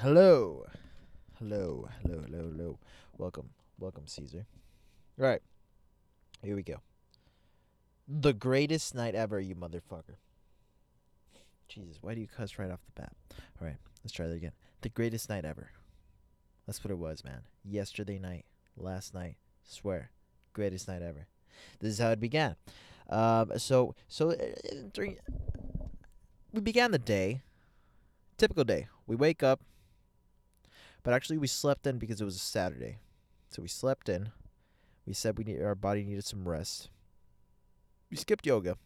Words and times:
Hello. 0.00 0.64
Hello. 1.40 1.88
Hello. 2.02 2.22
Hello. 2.24 2.50
Hello. 2.52 2.78
Welcome. 3.16 3.50
Welcome, 3.80 4.06
Caesar. 4.06 4.46
Right. 5.16 5.42
Here 6.40 6.54
we 6.54 6.62
go. 6.62 6.76
The 8.06 8.32
greatest 8.32 8.94
night 8.94 9.16
ever, 9.16 9.40
you 9.40 9.56
motherfucker. 9.56 10.18
Jesus, 11.66 11.98
why 12.00 12.14
do 12.14 12.20
you 12.20 12.28
cuss 12.28 12.60
right 12.60 12.70
off 12.70 12.78
the 12.86 13.02
bat? 13.02 13.12
All 13.60 13.66
right, 13.66 13.76
let's 14.04 14.12
try 14.12 14.28
that 14.28 14.36
again. 14.36 14.52
The 14.82 14.88
greatest 14.88 15.28
night 15.28 15.44
ever. 15.44 15.70
That's 16.64 16.84
what 16.84 16.92
it 16.92 16.98
was, 16.98 17.24
man. 17.24 17.42
Yesterday 17.64 18.20
night, 18.20 18.44
last 18.76 19.14
night, 19.14 19.34
swear, 19.64 20.12
greatest 20.52 20.86
night 20.86 21.02
ever. 21.02 21.26
This 21.80 21.94
is 21.94 21.98
how 21.98 22.10
it 22.10 22.20
began. 22.20 22.54
Um, 23.10 23.50
so, 23.56 23.96
so 24.06 24.30
uh, 24.30 25.02
we 26.52 26.60
began 26.60 26.92
the 26.92 27.00
day, 27.00 27.42
typical 28.36 28.62
day. 28.62 28.86
We 29.08 29.16
wake 29.16 29.42
up, 29.42 29.60
but 31.08 31.14
actually 31.14 31.38
we 31.38 31.46
slept 31.46 31.86
in 31.86 31.96
because 31.96 32.20
it 32.20 32.26
was 32.26 32.36
a 32.36 32.38
Saturday. 32.38 32.98
So 33.48 33.62
we 33.62 33.68
slept 33.68 34.10
in. 34.10 34.28
We 35.06 35.14
said 35.14 35.38
we 35.38 35.44
need 35.44 35.62
our 35.62 35.74
body 35.74 36.04
needed 36.04 36.26
some 36.26 36.46
rest. 36.46 36.90
We 38.10 38.18
skipped 38.18 38.44
yoga, 38.44 38.76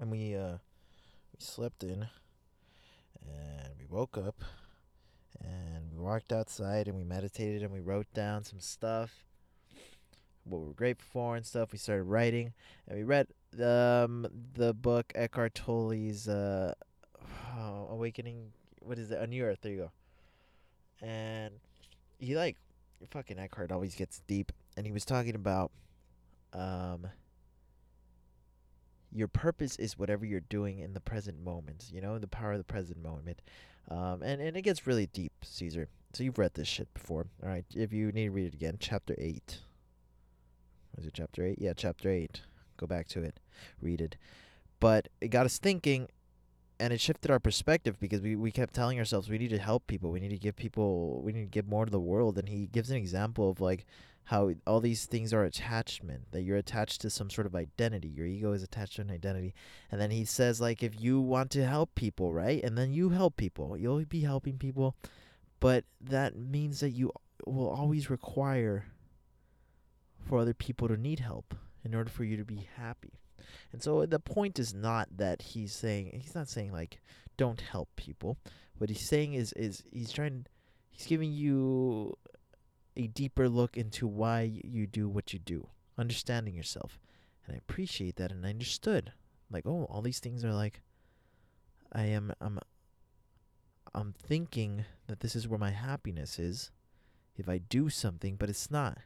and 0.00 0.10
we 0.10 0.34
uh, 0.34 0.52
we 0.52 1.40
slept 1.40 1.82
in, 1.82 2.08
and 3.20 3.68
we 3.78 3.84
woke 3.86 4.16
up, 4.16 4.36
and 5.44 5.92
we 5.92 5.98
walked 5.98 6.32
outside, 6.32 6.88
and 6.88 6.96
we 6.96 7.04
meditated, 7.04 7.62
and 7.62 7.70
we 7.70 7.80
wrote 7.80 8.06
down 8.14 8.42
some 8.42 8.60
stuff, 8.60 9.26
what 10.44 10.62
we 10.62 10.68
were 10.68 10.72
grateful 10.72 11.06
for 11.12 11.36
and 11.36 11.44
stuff. 11.44 11.70
We 11.70 11.76
started 11.76 12.04
writing, 12.04 12.54
and 12.88 12.96
we 12.96 13.04
read 13.04 13.26
um 13.62 14.26
the 14.54 14.72
book 14.72 15.12
Eckhart 15.14 15.54
Tolle's 15.54 16.28
uh, 16.28 16.72
Awakening. 17.90 18.52
What 18.80 18.98
is 18.98 19.10
it? 19.10 19.18
A 19.20 19.26
New 19.26 19.44
Earth. 19.44 19.58
There 19.60 19.72
you 19.72 19.78
go. 19.80 19.90
And 21.02 21.54
he 22.18 22.36
like 22.36 22.56
fucking 23.10 23.38
Eckhart 23.38 23.72
always 23.72 23.94
gets 23.94 24.20
deep, 24.26 24.52
and 24.76 24.86
he 24.86 24.92
was 24.92 25.04
talking 25.04 25.34
about 25.34 25.70
um 26.52 27.06
your 29.12 29.28
purpose 29.28 29.76
is 29.76 29.98
whatever 29.98 30.26
you're 30.26 30.40
doing 30.40 30.78
in 30.78 30.92
the 30.92 31.00
present 31.00 31.42
moment. 31.42 31.86
You 31.92 32.00
know, 32.00 32.18
the 32.18 32.26
power 32.26 32.52
of 32.52 32.58
the 32.58 32.64
present 32.64 33.02
moment. 33.02 33.40
Um, 33.90 34.22
and 34.22 34.40
and 34.40 34.56
it 34.56 34.62
gets 34.62 34.86
really 34.86 35.06
deep, 35.06 35.32
Caesar. 35.42 35.88
So 36.12 36.24
you've 36.24 36.38
read 36.38 36.54
this 36.54 36.68
shit 36.68 36.92
before, 36.94 37.26
all 37.42 37.48
right? 37.48 37.64
If 37.74 37.92
you 37.92 38.10
need 38.10 38.24
to 38.24 38.30
read 38.30 38.46
it 38.46 38.54
again, 38.54 38.78
chapter 38.80 39.14
eight. 39.18 39.58
Was 40.96 41.06
it 41.06 41.12
chapter 41.14 41.44
eight? 41.44 41.58
Yeah, 41.60 41.74
chapter 41.76 42.08
eight. 42.10 42.40
Go 42.78 42.86
back 42.86 43.06
to 43.08 43.22
it, 43.22 43.38
read 43.80 44.00
it. 44.00 44.16
But 44.80 45.08
it 45.20 45.28
got 45.28 45.46
us 45.46 45.58
thinking, 45.58 46.08
and 46.78 46.92
it 46.92 47.00
shifted 47.00 47.30
our 47.30 47.38
perspective 47.38 47.98
because 47.98 48.20
we, 48.20 48.36
we 48.36 48.50
kept 48.50 48.74
telling 48.74 48.98
ourselves 48.98 49.28
we 49.28 49.38
need 49.38 49.50
to 49.50 49.58
help 49.58 49.86
people, 49.86 50.10
we 50.10 50.20
need 50.20 50.30
to 50.30 50.38
give 50.38 50.56
people, 50.56 51.22
we 51.22 51.32
need 51.32 51.44
to 51.44 51.50
give 51.50 51.68
more 51.68 51.84
to 51.84 51.90
the 51.90 52.00
world. 52.00 52.38
And 52.38 52.48
he 52.48 52.66
gives 52.66 52.90
an 52.90 52.96
example 52.96 53.50
of 53.50 53.60
like 53.60 53.86
how 54.24 54.52
all 54.66 54.80
these 54.80 55.06
things 55.06 55.32
are 55.32 55.44
attachment 55.44 56.32
that 56.32 56.42
you're 56.42 56.56
attached 56.56 57.00
to 57.00 57.10
some 57.10 57.30
sort 57.30 57.46
of 57.46 57.54
identity. 57.54 58.08
Your 58.08 58.26
ego 58.26 58.52
is 58.52 58.62
attached 58.62 58.96
to 58.96 59.02
an 59.02 59.10
identity. 59.10 59.54
And 59.90 60.00
then 60.00 60.10
he 60.10 60.24
says 60.24 60.60
like 60.60 60.82
if 60.82 61.00
you 61.00 61.20
want 61.20 61.50
to 61.52 61.64
help 61.64 61.94
people 61.94 62.32
right? 62.32 62.62
And 62.62 62.76
then 62.76 62.92
you 62.92 63.10
help 63.10 63.36
people. 63.36 63.76
You'll 63.76 64.04
be 64.04 64.22
helping 64.22 64.58
people. 64.58 64.96
But 65.60 65.84
that 66.00 66.36
means 66.36 66.80
that 66.80 66.90
you 66.90 67.12
will 67.46 67.70
always 67.70 68.10
require 68.10 68.86
for 70.28 70.38
other 70.38 70.54
people 70.54 70.88
to 70.88 70.96
need 70.96 71.20
help 71.20 71.54
in 71.84 71.94
order 71.94 72.10
for 72.10 72.24
you 72.24 72.36
to 72.36 72.44
be 72.44 72.68
happy 72.76 73.20
and 73.72 73.82
so 73.82 74.06
the 74.06 74.20
point 74.20 74.58
is 74.58 74.74
not 74.74 75.08
that 75.16 75.42
he's 75.42 75.72
saying 75.72 76.18
he's 76.20 76.34
not 76.34 76.48
saying 76.48 76.72
like 76.72 77.00
don't 77.36 77.60
help 77.60 77.88
people 77.96 78.38
what 78.78 78.90
he's 78.90 79.06
saying 79.06 79.34
is 79.34 79.52
is 79.54 79.82
he's 79.90 80.12
trying 80.12 80.46
he's 80.90 81.06
giving 81.06 81.32
you 81.32 82.16
a 82.96 83.06
deeper 83.06 83.48
look 83.48 83.76
into 83.76 84.06
why 84.06 84.50
you 84.64 84.86
do 84.86 85.08
what 85.08 85.32
you 85.32 85.38
do, 85.38 85.68
understanding 85.98 86.54
yourself. 86.54 86.98
And 87.46 87.54
I 87.54 87.58
appreciate 87.58 88.16
that 88.16 88.32
and 88.32 88.44
I 88.44 88.50
understood. 88.50 89.12
Like, 89.50 89.66
oh, 89.66 89.86
all 89.90 90.02
these 90.02 90.18
things 90.18 90.44
are 90.44 90.54
like 90.54 90.80
I 91.92 92.04
am 92.04 92.32
I'm 92.40 92.58
I'm 93.94 94.14
thinking 94.18 94.84
that 95.06 95.20
this 95.20 95.36
is 95.36 95.46
where 95.46 95.58
my 95.58 95.70
happiness 95.70 96.38
is 96.38 96.70
if 97.36 97.48
I 97.48 97.58
do 97.58 97.88
something, 97.88 98.36
but 98.36 98.50
it's 98.50 98.70
not. 98.70 98.98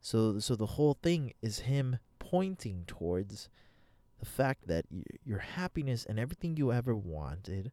So 0.00 0.38
so 0.38 0.54
the 0.54 0.66
whole 0.66 0.96
thing 1.02 1.32
is 1.42 1.60
him 1.60 1.98
pointing 2.34 2.82
towards 2.88 3.48
the 4.18 4.26
fact 4.26 4.66
that 4.66 4.86
y- 4.90 5.04
your 5.24 5.38
happiness 5.38 6.04
and 6.04 6.18
everything 6.18 6.56
you 6.56 6.72
ever 6.72 6.92
wanted 6.92 7.70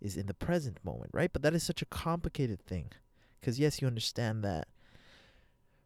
is 0.00 0.16
in 0.16 0.26
the 0.26 0.32
present 0.32 0.82
moment, 0.82 1.10
right? 1.12 1.30
But 1.30 1.42
that 1.42 1.54
is 1.54 1.62
such 1.62 1.82
a 1.82 1.86
complicated 1.86 2.64
thing. 2.64 2.90
Because 3.38 3.60
yes, 3.60 3.82
you 3.82 3.86
understand 3.86 4.42
that. 4.44 4.68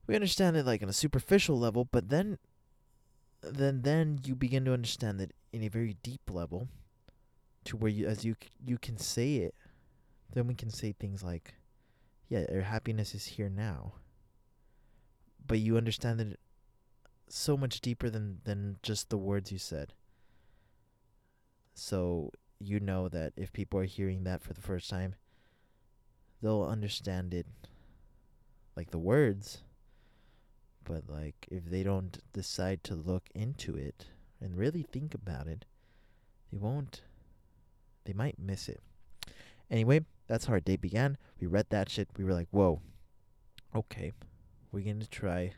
We 0.06 0.14
understand 0.14 0.56
it 0.56 0.66
like 0.66 0.84
on 0.84 0.88
a 0.88 0.92
superficial 0.92 1.58
level, 1.58 1.84
but 1.84 2.10
then, 2.10 2.38
then 3.42 3.82
then 3.82 4.20
you 4.24 4.36
begin 4.36 4.64
to 4.66 4.72
understand 4.72 5.18
that 5.18 5.32
in 5.52 5.64
a 5.64 5.68
very 5.68 5.96
deep 6.04 6.30
level, 6.30 6.68
to 7.64 7.76
where 7.76 7.90
you 7.90 8.06
as 8.06 8.24
you 8.24 8.36
you 8.64 8.78
can 8.78 8.98
say 8.98 9.36
it, 9.36 9.54
then 10.32 10.46
we 10.46 10.54
can 10.54 10.70
say 10.70 10.92
things 10.92 11.24
like, 11.24 11.54
yeah, 12.28 12.44
your 12.52 12.62
happiness 12.62 13.16
is 13.16 13.26
here 13.26 13.48
now. 13.48 13.94
But 15.44 15.58
you 15.58 15.76
understand 15.76 16.20
that 16.20 16.38
so 17.32 17.56
much 17.56 17.80
deeper 17.80 18.10
than 18.10 18.40
than 18.44 18.76
just 18.82 19.10
the 19.10 19.18
words 19.18 19.52
you 19.52 19.58
said. 19.58 19.92
So 21.74 22.32
you 22.58 22.80
know 22.80 23.08
that 23.08 23.32
if 23.36 23.52
people 23.52 23.80
are 23.80 23.84
hearing 23.84 24.24
that 24.24 24.42
for 24.42 24.52
the 24.52 24.60
first 24.60 24.90
time, 24.90 25.14
they'll 26.42 26.64
understand 26.64 27.32
it 27.32 27.46
like 28.76 28.90
the 28.90 28.98
words. 28.98 29.62
But 30.84 31.04
like 31.08 31.46
if 31.50 31.66
they 31.66 31.82
don't 31.82 32.18
decide 32.32 32.82
to 32.84 32.94
look 32.94 33.28
into 33.34 33.76
it 33.76 34.06
and 34.40 34.56
really 34.56 34.82
think 34.82 35.14
about 35.14 35.46
it 35.46 35.66
they 36.50 36.58
won't 36.58 37.02
they 38.04 38.12
might 38.12 38.38
miss 38.38 38.68
it. 38.68 38.80
Anyway 39.70 40.04
that's 40.26 40.46
how 40.46 40.54
our 40.54 40.60
day 40.60 40.76
began. 40.76 41.16
We 41.40 41.46
read 41.46 41.66
that 41.70 41.88
shit. 41.88 42.08
We 42.16 42.24
were 42.24 42.34
like 42.34 42.48
whoa 42.50 42.80
okay 43.74 44.12
we're 44.72 44.84
going 44.84 45.00
to 45.00 45.08
try 45.08 45.52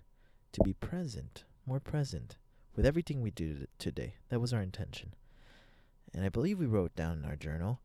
to 0.53 0.61
be 0.63 0.75
present 0.75 1.45
more 1.67 1.81
present 1.81 2.37
with 2.77 2.87
everything 2.87 3.21
we 3.21 3.31
do 3.31 3.67
today. 3.79 4.15
That 4.29 4.41
was 4.41 4.53
our 4.53 4.63
intention. 4.63 5.15
And 6.15 6.25
i 6.25 6.29
believe 6.29 6.59
we 6.59 6.67
wrote 6.67 6.95
down 6.95 7.19
in 7.19 7.25
our 7.25 7.37
journal 7.37 7.81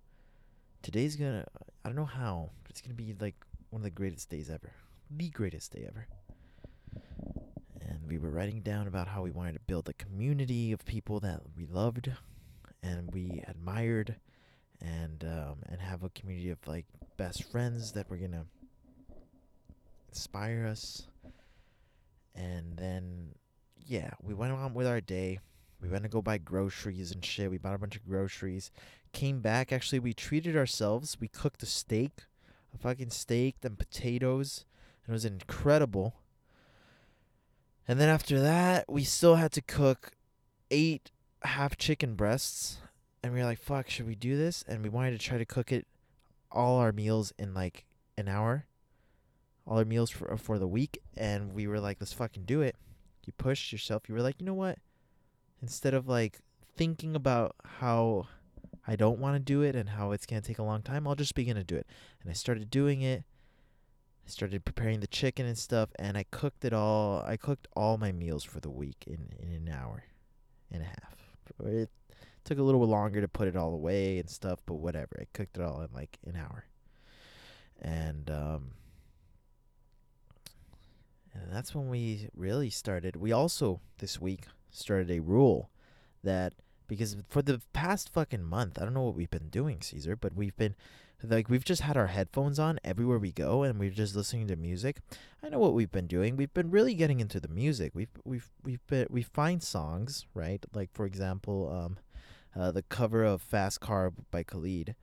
today's 0.82 1.16
gonna 1.16 1.46
i 1.84 1.90
don't 1.90 1.96
know 1.96 2.06
how 2.06 2.50
but 2.64 2.72
it's 2.72 2.82
gonna 2.82 2.94
be 2.94 3.16
like 3.20 3.36
one 3.70 3.82
of 3.82 3.84
the 3.84 3.90
greatest 3.90 4.30
days 4.30 4.50
ever. 4.50 4.72
The 5.10 5.30
greatest 5.30 5.72
day 5.72 5.86
ever. 5.88 6.08
And 7.82 8.00
we 8.08 8.18
were 8.18 8.30
writing 8.30 8.62
down 8.62 8.88
about 8.88 9.08
how 9.08 9.22
we 9.22 9.32
wanted 9.32 9.54
to 9.54 9.60
build 9.60 9.88
a 9.90 9.94
community 9.94 10.72
of 10.72 10.86
people 10.86 11.20
that 11.22 11.42
we 11.56 11.66
loved 11.66 12.12
and 12.84 13.14
we 13.14 13.44
admired 13.48 14.16
and 14.82 15.24
um, 15.24 15.58
and 15.70 15.82
have 15.82 16.04
a 16.04 16.10
community 16.10 16.50
of 16.50 16.60
like 16.68 16.86
best 17.18 17.44
friends 17.52 17.94
that 17.94 18.10
were 18.10 18.18
gonna 18.18 18.46
inspire 20.10 20.66
us. 20.66 21.08
And 22.36 22.78
then 22.78 23.36
yeah 23.88 24.12
we 24.22 24.34
went 24.34 24.53
on 24.53 24.74
with 24.74 24.88
our 24.88 25.02
day 25.02 25.40
we 25.81 25.90
went 25.90 26.03
to 26.03 26.09
go 26.09 26.22
buy 26.22 26.38
groceries 26.38 27.12
and 27.12 27.24
shit 27.24 27.50
we 27.50 27.58
bought 27.58 27.75
a 27.75 27.80
bunch 27.80 27.96
of 27.96 28.06
groceries 28.06 28.72
came 29.14 29.40
back. 29.40 29.72
Actually, 29.72 30.00
we 30.00 30.14
treated 30.14 30.56
ourselves. 30.56 31.18
We 31.20 31.28
cooked 31.28 31.64
a 31.64 31.66
steak, 31.66 32.12
a 32.74 32.78
fucking 32.78 33.09
steak, 33.09 33.56
and 33.64 33.78
potatoes. 33.78 34.66
It 35.08 35.12
was 35.12 35.25
incredible. 35.25 36.16
And 37.88 38.00
then 38.00 38.09
after 38.09 38.40
that, 38.42 38.86
we 38.88 39.03
still 39.03 39.36
had 39.36 39.52
to 39.53 39.62
cook 39.62 40.12
eight 40.69 41.12
half 41.44 41.78
chicken 41.78 42.16
breasts. 42.16 42.78
And 43.24 43.34
we 43.34 43.40
were 43.40 43.46
like, 43.46 43.59
fuck, 43.59 43.90
should 43.90 44.08
we 44.08 44.16
do 44.16 44.38
this? 44.38 44.64
And 44.68 44.84
we 44.84 44.90
wanted 44.90 45.12
to 45.12 45.18
try 45.18 45.38
to 45.38 45.46
cook 45.46 45.72
it 45.72 45.88
all 46.51 46.78
our 46.78 46.92
meals 46.92 47.34
in 47.39 47.54
like 47.54 47.86
an 48.18 48.28
hour. 48.28 48.66
All 49.66 49.80
our 49.80 49.86
meals 49.86 50.10
for 50.10 50.38
for 50.38 50.60
the 50.60 50.68
week. 50.68 51.00
And 51.16 51.54
we 51.54 51.68
were 51.68 51.80
like, 51.80 51.98
let's 52.00 52.13
fucking 52.13 52.44
do 52.44 52.62
it. 52.62 52.75
You 53.27 53.33
pushed 53.38 53.74
yourself. 53.74 54.07
You 54.07 54.15
were 54.15 54.21
like, 54.21 54.39
you 54.39 54.45
know 54.45 54.53
what? 54.53 54.79
Instead 55.62 55.94
of 55.94 56.07
like 56.07 56.39
thinking 56.75 57.15
about 57.15 57.56
how 57.79 58.27
I 58.88 58.95
don't 58.95 59.19
want 59.19 59.35
to 59.35 59.39
do 59.39 59.62
it 59.62 59.75
and 59.75 59.89
how 59.89 60.12
it's 60.12 60.25
going 60.25 60.41
to 60.41 60.47
take 60.47 60.59
a 60.59 60.63
long 60.63 60.81
time, 60.81 61.06
I'll 61.06 61.15
just 61.15 61.35
begin 61.35 61.57
to 61.57 61.63
do 61.63 61.75
it. 61.75 61.85
And 62.21 62.31
I 62.31 62.33
started 62.33 62.71
doing 62.71 63.01
it. 63.01 63.25
I 64.25 64.29
started 64.29 64.63
preparing 64.63 65.01
the 65.01 65.07
chicken 65.07 65.45
and 65.45 65.57
stuff, 65.57 65.89
and 66.00 66.18
I 66.18 66.25
cooked 66.31 66.65
it 66.65 66.74
all. 66.74 67.24
I 67.25 67.38
cooked 67.38 67.68
all 67.75 67.97
my 67.97 68.12
meals 68.12 68.44
for 68.44 68.59
the 68.59 68.69
week 68.69 69.03
in, 69.06 69.29
in 69.39 69.53
an 69.53 69.69
hour 69.74 70.03
and 70.71 70.83
a 70.83 70.85
half. 70.85 71.15
It 71.65 71.89
took 72.44 72.59
a 72.59 72.63
little 72.63 72.85
longer 72.85 73.21
to 73.21 73.27
put 73.27 73.47
it 73.47 73.56
all 73.56 73.74
away 73.74 74.19
and 74.19 74.29
stuff, 74.29 74.59
but 74.65 74.75
whatever. 74.75 75.18
I 75.19 75.27
cooked 75.33 75.57
it 75.57 75.63
all 75.63 75.81
in 75.81 75.89
like 75.94 76.18
an 76.25 76.35
hour. 76.38 76.65
And, 77.81 78.29
um, 78.29 78.71
and 81.42 81.54
that's 81.54 81.74
when 81.75 81.89
we 81.89 82.30
really 82.36 82.69
started. 82.69 83.16
We 83.16 83.31
also, 83.31 83.81
this 84.00 84.19
week, 84.19 84.45
started 84.72 85.12
a 85.12 85.19
rule 85.19 85.69
that 86.24 86.54
because 86.88 87.18
for 87.30 87.42
the 87.42 87.62
past 87.74 88.12
fucking 88.13 88.44
month, 88.44 88.78
I 88.80 88.86
don't 88.86 88.94
know 88.94 89.04
what 89.04 89.16
we've 89.16 89.30
been 89.30 89.50
doing, 89.50 89.81
Caesar, 89.81 90.16
but 90.16 90.36
we've 90.36 90.56
been 90.56 90.75
like 91.24 91.50
we've 91.50 91.66
just 91.66 91.81
had 91.81 91.98
our 91.98 92.07
headphones 92.07 92.60
on 92.60 92.80
everywhere 92.84 93.18
we 93.18 93.31
go 93.31 93.63
and 93.63 93.80
we're 93.80 93.89
just 93.89 94.16
listening 94.16 94.48
to 94.48 94.56
music. 94.56 94.98
I 95.44 95.50
know 95.50 95.57
what 95.60 95.74
we've 95.74 95.92
been 95.92 96.07
doing. 96.07 96.38
We've 96.38 96.54
been 96.54 96.69
really 96.69 96.94
getting 96.94 97.19
into 97.19 97.39
the 97.39 97.48
music. 97.48 97.92
We've 97.95 98.12
we've 98.24 98.50
we've 98.63 98.86
been 98.88 99.07
we 99.10 99.24
find 99.24 99.63
songs, 99.63 100.25
right? 100.34 100.63
Like 100.74 100.92
for 100.94 101.06
example, 101.06 101.72
um 101.74 101.98
uh, 102.56 102.72
the 102.72 102.84
cover 102.84 103.24
of 103.24 103.42
Fast 103.42 103.80
Car 103.81 104.13
by 104.31 104.44
Khalid. 104.44 104.95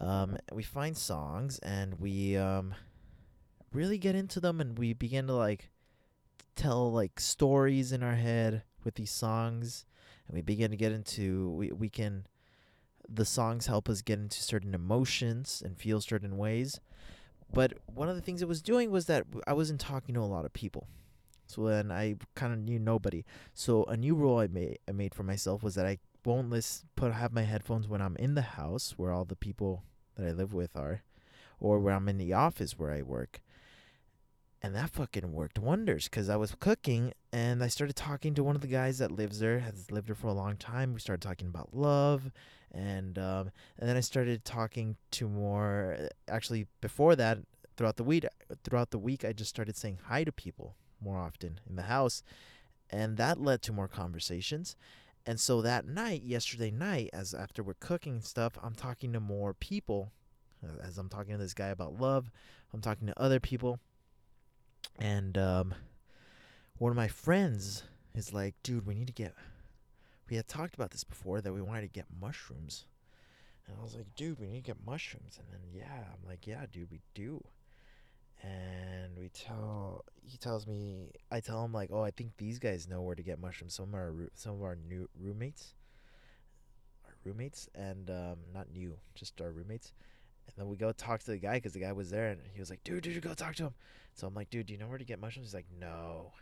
Um 0.00 0.36
we 0.52 0.62
find 0.62 0.96
songs 0.96 1.58
and 1.60 2.00
we 2.00 2.36
um 2.36 2.74
really 3.72 3.98
get 3.98 4.14
into 4.14 4.40
them 4.40 4.60
and 4.60 4.78
we 4.78 4.92
begin 4.92 5.26
to 5.26 5.34
like 5.34 5.70
tell 6.54 6.90
like 6.92 7.20
stories 7.20 7.92
in 7.92 8.02
our 8.02 8.14
head 8.14 8.62
with 8.84 8.94
these 8.94 9.10
songs 9.10 9.84
and 10.26 10.34
we 10.34 10.42
begin 10.42 10.70
to 10.70 10.76
get 10.76 10.92
into 10.92 11.50
we 11.50 11.70
we 11.70 11.88
can 11.88 12.26
the 13.08 13.24
songs 13.24 13.66
help 13.66 13.88
us 13.88 14.02
get 14.02 14.18
into 14.18 14.42
certain 14.42 14.74
emotions 14.74 15.62
and 15.64 15.78
feel 15.78 16.00
certain 16.00 16.36
ways. 16.36 16.80
But 17.52 17.74
one 17.86 18.08
of 18.08 18.16
the 18.16 18.22
things 18.22 18.42
it 18.42 18.48
was 18.48 18.62
doing 18.62 18.90
was 18.90 19.06
that 19.06 19.24
I 19.46 19.52
wasn't 19.52 19.80
talking 19.80 20.14
to 20.14 20.20
a 20.20 20.22
lot 20.22 20.44
of 20.44 20.52
people. 20.52 20.88
So 21.46 21.64
then 21.66 21.92
I 21.92 22.16
kind 22.34 22.52
of 22.52 22.58
knew 22.58 22.78
nobody. 22.78 23.24
So 23.54 23.84
a 23.84 23.96
new 23.96 24.16
rule 24.16 24.38
I 24.38 24.48
made 24.48 24.78
I 24.88 24.92
made 24.92 25.14
for 25.14 25.22
myself 25.22 25.62
was 25.62 25.76
that 25.76 25.86
I 25.86 25.98
won't 26.24 26.50
list 26.50 26.84
put 26.96 27.12
have 27.12 27.32
my 27.32 27.42
headphones 27.42 27.86
when 27.86 28.02
I'm 28.02 28.16
in 28.16 28.34
the 28.34 28.42
house 28.42 28.94
where 28.96 29.12
all 29.12 29.24
the 29.24 29.36
people 29.36 29.84
that 30.16 30.26
I 30.26 30.32
live 30.32 30.52
with 30.52 30.76
are, 30.76 31.02
or 31.60 31.78
where 31.78 31.94
I'm 31.94 32.08
in 32.08 32.18
the 32.18 32.32
office 32.32 32.76
where 32.76 32.90
I 32.90 33.02
work. 33.02 33.40
And 34.66 34.74
that 34.74 34.90
fucking 34.90 35.32
worked 35.32 35.60
wonders 35.60 36.08
because 36.08 36.28
I 36.28 36.34
was 36.34 36.52
cooking 36.58 37.12
and 37.32 37.62
I 37.62 37.68
started 37.68 37.94
talking 37.94 38.34
to 38.34 38.42
one 38.42 38.56
of 38.56 38.62
the 38.62 38.66
guys 38.66 38.98
that 38.98 39.12
lives 39.12 39.38
there, 39.38 39.60
has 39.60 39.92
lived 39.92 40.08
there 40.08 40.16
for 40.16 40.26
a 40.26 40.32
long 40.32 40.56
time. 40.56 40.92
We 40.92 40.98
started 40.98 41.22
talking 41.22 41.46
about 41.46 41.72
love 41.72 42.32
and 42.72 43.16
um, 43.16 43.52
and 43.78 43.88
then 43.88 43.96
I 43.96 44.00
started 44.00 44.44
talking 44.44 44.96
to 45.12 45.28
more. 45.28 46.08
Actually, 46.26 46.66
before 46.80 47.14
that, 47.14 47.38
throughout 47.76 47.94
the 47.94 48.02
week, 48.02 48.26
throughout 48.64 48.90
the 48.90 48.98
week, 48.98 49.24
I 49.24 49.32
just 49.32 49.50
started 49.50 49.76
saying 49.76 50.00
hi 50.06 50.24
to 50.24 50.32
people 50.32 50.74
more 51.00 51.16
often 51.16 51.60
in 51.70 51.76
the 51.76 51.82
house, 51.82 52.24
and 52.90 53.16
that 53.18 53.40
led 53.40 53.62
to 53.62 53.72
more 53.72 53.86
conversations. 53.86 54.74
And 55.24 55.38
so 55.38 55.62
that 55.62 55.86
night, 55.86 56.24
yesterday 56.24 56.72
night, 56.72 57.10
as 57.12 57.34
after 57.34 57.62
we're 57.62 57.74
cooking 57.74 58.20
stuff, 58.20 58.58
I'm 58.60 58.74
talking 58.74 59.12
to 59.12 59.20
more 59.20 59.54
people. 59.54 60.10
As 60.82 60.98
I'm 60.98 61.08
talking 61.08 61.34
to 61.34 61.38
this 61.38 61.54
guy 61.54 61.68
about 61.68 62.00
love, 62.00 62.32
I'm 62.74 62.80
talking 62.80 63.06
to 63.06 63.22
other 63.22 63.38
people, 63.38 63.78
and 64.98 65.36
um, 65.38 65.74
one 66.78 66.90
of 66.90 66.96
my 66.96 67.08
friends 67.08 67.82
is 68.14 68.32
like, 68.32 68.54
"Dude, 68.62 68.86
we 68.86 68.94
need 68.94 69.06
to 69.06 69.12
get 69.12 69.34
we 70.28 70.36
had 70.36 70.48
talked 70.48 70.74
about 70.74 70.90
this 70.90 71.04
before 71.04 71.40
that 71.40 71.52
we 71.52 71.62
wanted 71.62 71.82
to 71.82 71.88
get 71.88 72.06
mushrooms. 72.20 72.84
And 73.66 73.76
I 73.78 73.82
was 73.82 73.94
like, 73.94 74.14
dude, 74.16 74.38
we 74.38 74.46
need 74.46 74.64
to 74.64 74.72
get 74.72 74.86
mushrooms. 74.86 75.38
And 75.38 75.46
then, 75.50 75.60
yeah, 75.72 76.04
I'm 76.12 76.28
like, 76.28 76.46
yeah, 76.46 76.66
dude, 76.70 76.90
we 76.90 77.00
do. 77.14 77.44
And 78.42 79.18
we 79.18 79.28
tell, 79.28 80.04
he 80.22 80.36
tells 80.36 80.66
me, 80.66 81.10
I 81.30 81.40
tell 81.40 81.64
him 81.64 81.72
like, 81.72 81.90
oh, 81.92 82.02
I 82.02 82.10
think 82.10 82.32
these 82.36 82.58
guys 82.58 82.88
know 82.88 83.02
where 83.02 83.14
to 83.14 83.22
get 83.22 83.40
mushrooms. 83.40 83.74
Some 83.74 83.88
of 83.88 83.94
our, 83.94 84.12
some 84.34 84.54
of 84.54 84.62
our 84.62 84.76
new 84.76 85.08
roommates, 85.18 85.74
our 87.06 87.14
roommates, 87.24 87.68
and 87.74 88.10
um, 88.10 88.38
not 88.54 88.70
new, 88.72 88.96
just 89.14 89.40
our 89.40 89.50
roommates. 89.50 89.92
And 90.46 90.54
then 90.56 90.68
we 90.68 90.76
go 90.76 90.92
talk 90.92 91.20
to 91.20 91.30
the 91.30 91.38
guy 91.38 91.54
because 91.54 91.72
the 91.72 91.80
guy 91.80 91.92
was 91.92 92.10
there, 92.10 92.28
and 92.28 92.40
he 92.52 92.60
was 92.60 92.70
like, 92.70 92.84
dude, 92.84 93.02
dude, 93.02 93.20
go 93.22 93.34
talk 93.34 93.54
to 93.56 93.64
him. 93.64 93.74
So 94.14 94.26
I'm 94.26 94.34
like, 94.34 94.50
dude, 94.50 94.66
do 94.66 94.72
you 94.72 94.78
know 94.78 94.88
where 94.88 94.98
to 94.98 95.04
get 95.04 95.20
mushrooms? 95.20 95.48
He's 95.48 95.54
like, 95.54 95.66
no. 95.78 96.32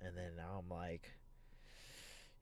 And 0.00 0.16
then 0.16 0.36
now 0.36 0.62
I'm 0.62 0.68
like, 0.68 1.10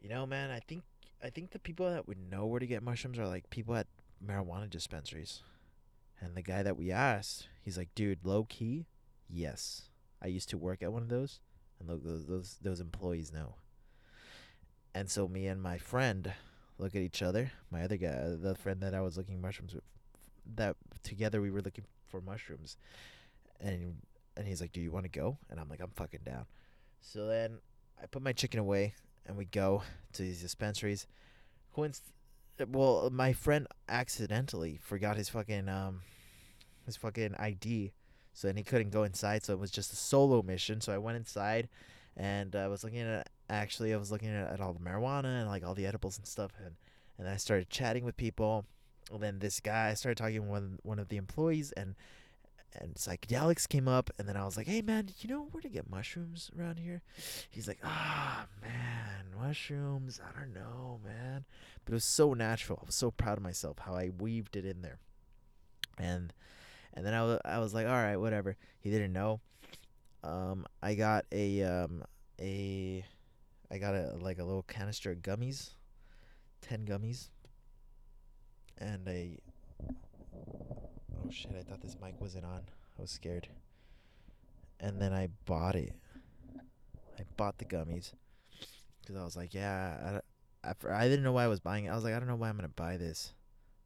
you 0.01 0.09
know, 0.09 0.27
man, 0.27 0.51
I 0.51 0.61
think 0.61 0.83
I 1.23 1.31
think 1.31 1.51
the 1.51 1.59
people 1.59 1.89
that 1.91 2.07
would 2.07 2.31
know 2.31 2.45
where 2.45 2.61
to 2.61 2.67
get 2.67 2.83
mushrooms 2.83 3.19
are 3.19 3.27
like 3.27 3.49
people 3.49 3.75
at 3.75 3.87
marijuana 4.25 4.69
dispensaries. 4.69 5.43
And 6.21 6.37
the 6.37 6.43
guy 6.43 6.63
that 6.63 6.77
we 6.77 6.91
asked, 6.91 7.49
he's 7.63 7.79
like, 7.79 7.95
"Dude, 7.95 8.25
low 8.25 8.45
key, 8.45 8.87
yes. 9.29 9.89
I 10.23 10.27
used 10.27 10.51
to 10.51 10.59
work 10.59 10.83
at 10.83 10.93
one 10.93 11.03
of 11.03 11.09
those, 11.09 11.41
and 11.81 11.89
those 11.89 12.27
those 12.27 12.59
those 12.61 12.81
employees 12.81 13.33
know." 13.33 13.55
And 14.95 15.11
so 15.11 15.27
me 15.27 15.47
and 15.47 15.63
my 15.63 15.79
friend 15.79 16.33
look 16.79 16.95
at 16.95 17.03
each 17.03 17.23
other. 17.23 17.53
My 17.71 17.83
other 17.83 17.97
guy, 17.97 18.35
the 18.39 18.55
friend 18.55 18.81
that 18.83 18.95
I 18.95 19.01
was 19.01 19.17
looking 19.17 19.41
mushrooms 19.41 19.75
with, 19.75 19.85
that 20.55 20.77
together 21.05 21.41
we 21.41 21.51
were 21.51 21.63
looking 21.63 21.85
for 22.09 22.21
mushrooms, 22.21 22.77
and 23.61 23.97
and 24.37 24.47
he's 24.47 24.61
like, 24.61 24.73
"Do 24.73 24.81
you 24.81 24.91
want 24.91 25.05
to 25.05 25.11
go?" 25.11 25.39
And 25.51 25.61
I'm 25.61 25.69
like, 25.69 25.81
"I'm 25.81 25.93
fucking 25.95 26.21
down." 26.25 26.47
So 27.01 27.27
then 27.27 27.59
I 28.03 28.07
put 28.07 28.23
my 28.23 28.33
chicken 28.33 28.59
away 28.59 28.95
and 29.27 29.37
we 29.37 29.45
go 29.45 29.83
to 30.13 30.23
these 30.23 30.43
dispensaries. 30.43 31.07
Coinc- 31.77 32.01
well, 32.69 33.11
my 33.11 33.33
friend 33.33 33.67
accidentally 33.89 34.79
forgot 34.83 35.17
his 35.17 35.29
fucking 35.29 35.69
um 35.69 36.03
his 36.87 36.97
fucking 36.97 37.35
ID, 37.39 37.93
so 38.33 38.49
then 38.49 38.57
he 38.57 38.63
couldn't 38.63 38.91
go 38.91 39.05
inside. 39.05 39.45
So 39.45 39.53
it 39.53 39.59
was 39.59 39.71
just 39.71 39.93
a 39.93 39.97
solo 39.97 40.43
mission. 40.43 40.81
So 40.81 40.93
I 40.93 40.99
went 40.99 41.17
inside, 41.17 41.69
and 42.17 42.55
I 42.55 42.69
was 42.69 42.85
looking 42.85 43.01
at 43.01 43.29
actually 43.49 43.93
I 43.93 43.97
was 43.97 44.13
looking 44.13 44.29
at, 44.29 44.53
at 44.53 44.61
all 44.61 44.73
the 44.73 44.81
marijuana 44.81 45.41
and 45.41 45.49
like 45.49 45.65
all 45.65 45.75
the 45.75 45.87
edibles 45.87 46.19
and 46.19 46.27
stuff, 46.27 46.53
and 46.65 46.75
and 47.19 47.29
I 47.29 47.37
started 47.37 47.71
chatting 47.71 48.05
with 48.05 48.17
people. 48.17 48.67
And 49.13 49.23
then 49.23 49.39
this 49.39 49.61
guy, 49.61 49.91
I 49.91 49.95
started 49.95 50.17
talking 50.17 50.43
with 50.43 50.51
one 50.51 50.79
one 50.83 50.99
of 50.99 51.09
the 51.09 51.17
employees, 51.17 51.73
and 51.73 51.95
and 52.81 52.95
psychedelics 52.95 53.69
came 53.69 53.87
up 53.87 54.11
and 54.19 54.29
then 54.29 54.37
i 54.37 54.45
was 54.45 54.57
like 54.57 54.67
hey 54.67 54.83
man 54.83 55.09
you 55.21 55.29
know 55.29 55.47
where 55.53 55.61
to 55.61 55.69
get 55.69 55.89
mushrooms 55.89 56.51
around 56.59 56.79
here? 56.79 57.03
He's 57.51 57.69
like 57.69 57.79
ah 57.85 58.47
oh, 58.47 58.67
man 58.67 59.27
mushrooms 59.41 60.21
i 60.21 60.39
don't 60.39 60.55
know 60.55 61.01
man. 61.05 61.45
But 61.85 61.93
it 61.93 61.95
was 61.95 62.05
so 62.05 62.35
natural. 62.35 62.81
I 62.83 62.87
was 62.87 62.95
so 62.95 63.11
proud 63.11 63.39
of 63.39 63.45
myself 63.45 63.79
how 63.79 63.95
i 63.95 64.11
weaved 64.19 64.57
it 64.57 64.65
in 64.65 64.83
there. 64.83 64.99
And 65.99 66.33
and 66.93 67.05
then 67.05 67.15
I 67.15 67.39
I 67.45 67.59
was 67.59 67.75
like 67.75 67.87
all 67.87 67.93
right 67.93 68.17
whatever. 68.17 68.57
He 68.81 68.91
didn't 68.91 69.13
know. 69.13 69.41
Um 70.23 70.67
i 70.83 70.95
got 70.95 71.27
a 71.33 71.63
um 71.63 72.03
a 72.41 73.05
i 73.71 73.79
got 73.79 73.95
a 73.95 74.17
like 74.21 74.39
a 74.39 74.45
little 74.45 74.63
canister 74.63 75.13
of 75.13 75.19
gummies 75.19 75.71
10 76.63 76.87
gummies 76.87 77.29
and 78.79 79.07
a 79.09 79.39
oh 81.25 81.31
shit, 81.31 81.55
I 81.59 81.63
thought 81.63 81.83
this 81.83 81.97
mic 82.03 82.21
wasn't 82.21 82.45
on. 82.45 82.63
I 82.99 83.03
was 83.03 83.11
scared. 83.11 83.49
And 84.81 85.01
then 85.01 85.13
I 85.13 85.29
bought 85.47 85.75
it. 85.75 85.95
I 87.19 87.23
bought 87.37 87.59
the 87.59 87.65
gummies 87.65 88.13
because 89.01 89.17
I 89.17 89.25
was 89.25 89.37
like, 89.37 89.55
yeah. 89.55 90.21
I, 90.65 90.69
I, 90.69 90.75
I 90.91 91.09
didn't 91.09 91.25
know 91.25 91.33
why 91.33 91.45
I 91.45 91.49
was 91.49 91.61
buying 91.61 91.85
it. 91.85 91.91
I 91.91 91.95
was 91.95 92.05
like, 92.05 92.15
I 92.15 92.19
don't 92.19 92.29
know 92.29 92.37
why 92.37 92.49
I'm 92.49 92.57
gonna 92.57 92.69
buy 92.69 92.97
this, 92.97 93.35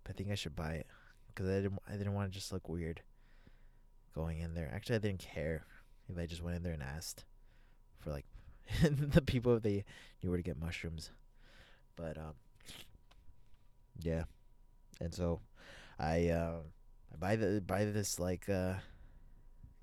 but 0.04 0.12
I 0.12 0.14
think 0.14 0.30
I 0.30 0.34
should 0.34 0.56
buy 0.56 0.72
it 0.72 0.86
because 1.28 1.48
I 1.48 1.56
didn't. 1.56 1.78
I 1.88 1.92
didn't 1.92 2.14
want 2.14 2.30
to 2.30 2.38
just 2.38 2.52
look 2.52 2.68
weird 2.68 3.02
going 4.14 4.40
in 4.40 4.54
there. 4.54 4.70
Actually, 4.72 4.96
I 4.96 5.00
didn't 5.00 5.20
care 5.20 5.64
if 6.08 6.18
I 6.18 6.26
just 6.26 6.42
went 6.42 6.56
in 6.56 6.62
there 6.62 6.72
and 6.72 6.82
asked 6.82 7.24
for 8.00 8.10
like 8.10 8.26
the 8.82 9.22
people 9.22 9.56
if 9.56 9.62
they 9.62 9.84
knew 10.22 10.30
where 10.30 10.38
to 10.38 10.42
get 10.42 10.60
mushrooms. 10.60 11.10
But 11.96 12.16
um, 12.16 12.34
yeah, 14.00 14.24
and 15.00 15.14
so 15.14 15.40
I 15.98 16.28
uh, 16.28 16.58
I 17.12 17.16
buy 17.18 17.36
the 17.36 17.60
buy 17.60 17.84
this 17.84 18.18
like 18.18 18.48
uh, 18.48 18.74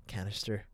canister 0.06 0.66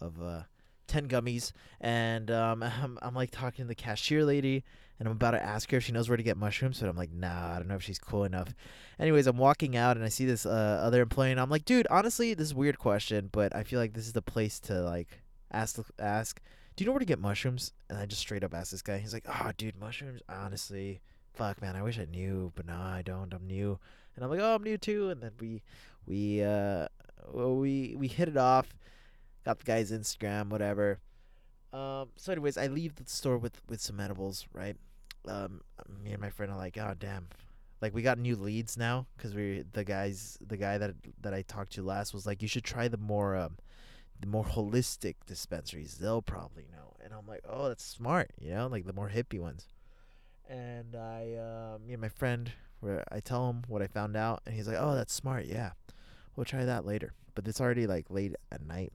of 0.00 0.20
uh, 0.22 0.42
ten 0.86 1.08
gummies, 1.08 1.52
and 1.80 2.30
um, 2.30 2.62
I'm 2.82 2.98
I'm 3.02 3.14
like 3.14 3.30
talking 3.30 3.64
to 3.64 3.68
the 3.68 3.74
cashier 3.74 4.24
lady, 4.24 4.64
and 4.98 5.08
I'm 5.08 5.12
about 5.12 5.32
to 5.32 5.42
ask 5.42 5.70
her 5.70 5.78
if 5.78 5.84
she 5.84 5.92
knows 5.92 6.08
where 6.08 6.16
to 6.16 6.22
get 6.22 6.36
mushrooms, 6.36 6.80
but 6.80 6.88
I'm 6.88 6.96
like, 6.96 7.12
nah, 7.12 7.54
I 7.54 7.58
don't 7.58 7.68
know 7.68 7.76
if 7.76 7.82
she's 7.82 7.98
cool 7.98 8.24
enough. 8.24 8.54
Anyways, 8.98 9.26
I'm 9.26 9.38
walking 9.38 9.76
out 9.76 9.96
and 9.96 10.04
I 10.04 10.08
see 10.08 10.24
this 10.24 10.46
uh, 10.46 10.80
other 10.82 11.02
employee, 11.02 11.30
and 11.30 11.40
I'm 11.40 11.50
like, 11.50 11.64
dude, 11.64 11.86
honestly, 11.90 12.34
this 12.34 12.48
is 12.48 12.52
a 12.52 12.56
weird 12.56 12.78
question, 12.78 13.28
but 13.32 13.54
I 13.54 13.64
feel 13.64 13.80
like 13.80 13.94
this 13.94 14.06
is 14.06 14.12
the 14.12 14.22
place 14.22 14.60
to 14.60 14.80
like 14.82 15.20
ask 15.52 15.78
ask. 15.98 16.40
Do 16.76 16.82
you 16.82 16.86
know 16.86 16.92
where 16.92 17.00
to 17.00 17.04
get 17.04 17.20
mushrooms? 17.20 17.72
And 17.88 17.96
I 17.96 18.06
just 18.06 18.20
straight 18.20 18.42
up 18.42 18.52
asked 18.52 18.72
this 18.72 18.82
guy. 18.82 18.98
He's 18.98 19.14
like, 19.14 19.26
oh, 19.28 19.52
dude, 19.56 19.78
mushrooms. 19.78 20.22
Honestly, 20.28 21.00
fuck, 21.34 21.60
man, 21.60 21.76
I 21.76 21.82
wish 21.82 21.98
I 21.98 22.06
knew, 22.06 22.52
but 22.54 22.66
no, 22.66 22.76
I 22.76 23.02
don't. 23.04 23.32
I'm 23.32 23.46
new 23.46 23.78
and 24.14 24.24
I'm 24.24 24.30
like, 24.30 24.40
oh, 24.40 24.54
I'm 24.54 24.62
new 24.62 24.78
too. 24.78 25.10
And 25.10 25.22
then 25.22 25.32
we 25.40 25.62
we 26.06 26.42
uh 26.42 26.86
well, 27.32 27.56
we 27.56 27.94
we 27.98 28.08
hit 28.08 28.28
it 28.28 28.36
off, 28.36 28.74
got 29.44 29.58
the 29.58 29.64
guy's 29.64 29.90
Instagram, 29.90 30.48
whatever. 30.48 30.98
Um, 31.72 32.10
so 32.16 32.32
anyways, 32.32 32.56
I 32.56 32.68
leave 32.68 32.94
the 32.96 33.04
store 33.06 33.38
with 33.38 33.60
with 33.68 33.80
some 33.80 34.00
edibles, 34.00 34.46
right? 34.52 34.76
Um, 35.26 35.62
me 36.02 36.12
and 36.12 36.20
my 36.20 36.30
friend 36.30 36.52
are 36.52 36.58
like, 36.58 36.76
oh 36.78 36.94
damn, 36.98 37.28
like 37.80 37.94
we 37.94 38.02
got 38.02 38.18
new 38.18 38.36
leads 38.36 38.76
now 38.76 39.06
because 39.16 39.34
we 39.34 39.64
the 39.72 39.84
guys 39.84 40.38
the 40.46 40.56
guy 40.56 40.78
that 40.78 40.94
that 41.22 41.34
I 41.34 41.42
talked 41.42 41.72
to 41.74 41.82
last 41.82 42.14
was 42.14 42.26
like, 42.26 42.42
you 42.42 42.48
should 42.48 42.64
try 42.64 42.88
the 42.88 42.96
more 42.98 43.36
um 43.36 43.56
the 44.20 44.26
more 44.26 44.44
holistic 44.44 45.16
dispensaries. 45.26 45.98
They'll 46.00 46.22
probably 46.22 46.66
know. 46.70 46.94
And 47.04 47.12
I'm 47.12 47.26
like, 47.26 47.44
oh, 47.48 47.68
that's 47.68 47.84
smart, 47.84 48.30
you 48.40 48.50
know, 48.50 48.66
like 48.68 48.86
the 48.86 48.92
more 48.92 49.10
hippie 49.10 49.40
ones. 49.40 49.66
And 50.48 50.94
I, 50.94 51.34
uh, 51.34 51.78
me 51.84 51.94
and 51.94 52.02
my 52.02 52.08
friend 52.08 52.52
where 52.80 53.02
I 53.10 53.20
tell 53.20 53.48
him 53.48 53.62
what 53.66 53.82
I 53.82 53.86
found 53.86 54.16
out, 54.16 54.42
and 54.44 54.54
he's 54.54 54.68
like, 54.68 54.76
"Oh, 54.78 54.94
that's 54.94 55.12
smart. 55.12 55.46
Yeah, 55.46 55.72
we'll 56.36 56.44
try 56.44 56.64
that 56.64 56.84
later." 56.84 57.14
But 57.34 57.48
it's 57.48 57.60
already 57.60 57.86
like 57.86 58.10
late 58.10 58.34
at 58.52 58.64
night, 58.66 58.92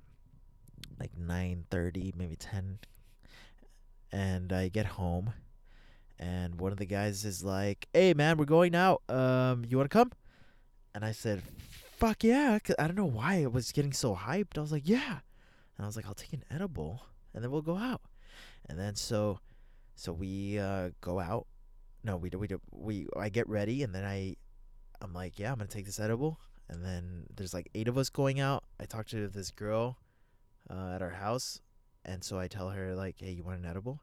like 0.99 1.17
nine 1.17 1.65
thirty, 1.71 2.13
maybe 2.15 2.35
ten, 2.35 2.79
and 4.11 4.53
I 4.53 4.69
get 4.69 4.85
home, 4.85 5.33
and 6.19 6.59
one 6.59 6.71
of 6.71 6.77
the 6.77 6.85
guys 6.85 7.25
is 7.25 7.43
like, 7.43 7.87
"Hey 7.93 8.13
man, 8.13 8.37
we're 8.37 8.45
going 8.45 8.75
out. 8.75 9.01
Um, 9.09 9.65
you 9.67 9.77
want 9.77 9.89
to 9.89 9.97
come?" 9.97 10.11
And 10.93 11.03
I 11.03 11.11
said, 11.11 11.41
"Fuck 11.97 12.23
yeah!" 12.23 12.59
I 12.77 12.87
don't 12.87 12.95
know 12.95 13.05
why 13.05 13.41
I 13.43 13.47
was 13.47 13.71
getting 13.71 13.93
so 13.93 14.15
hyped. 14.15 14.57
I 14.57 14.61
was 14.61 14.71
like, 14.71 14.87
"Yeah," 14.87 15.19
and 15.77 15.83
I 15.83 15.85
was 15.85 15.95
like, 15.95 16.05
"I'll 16.05 16.13
take 16.13 16.33
an 16.33 16.43
edible, 16.51 17.03
and 17.33 17.43
then 17.43 17.49
we'll 17.49 17.61
go 17.63 17.77
out." 17.77 18.01
And 18.67 18.77
then 18.77 18.95
so, 18.95 19.39
so 19.99 20.13
we 20.13 20.57
uh 20.57 20.91
go 21.01 21.19
out. 21.19 21.45
No, 22.03 22.15
we 22.15 22.29
do. 22.29 22.39
We 22.39 22.47
do. 22.47 22.61
We 22.71 23.07
I 23.17 23.27
get 23.27 23.49
ready, 23.49 23.83
and 23.83 23.93
then 23.93 24.05
I, 24.05 24.37
I'm 25.01 25.13
like, 25.13 25.37
"Yeah, 25.37 25.51
I'm 25.51 25.57
gonna 25.57 25.67
take 25.67 25.85
this 25.85 25.99
edible." 25.99 26.39
And 26.69 26.85
then 26.85 27.25
there's 27.35 27.53
like 27.53 27.69
eight 27.75 27.87
of 27.89 27.97
us 27.97 28.09
going 28.09 28.39
out. 28.39 28.63
I 28.79 28.85
talked 28.85 29.09
to 29.09 29.27
this 29.27 29.51
girl 29.51 29.97
uh, 30.69 30.93
at 30.95 31.01
our 31.01 31.09
house, 31.09 31.59
and 32.05 32.23
so 32.23 32.39
I 32.39 32.47
tell 32.47 32.69
her 32.69 32.95
like, 32.95 33.15
"Hey, 33.19 33.31
you 33.31 33.43
want 33.43 33.59
an 33.59 33.65
edible?" 33.65 34.01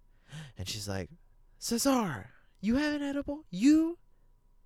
And 0.58 0.68
she's 0.68 0.88
like, 0.88 1.08
"Cesar, 1.58 2.30
you 2.60 2.76
have 2.76 2.94
an 2.94 3.02
edible? 3.02 3.44
You? 3.50 3.96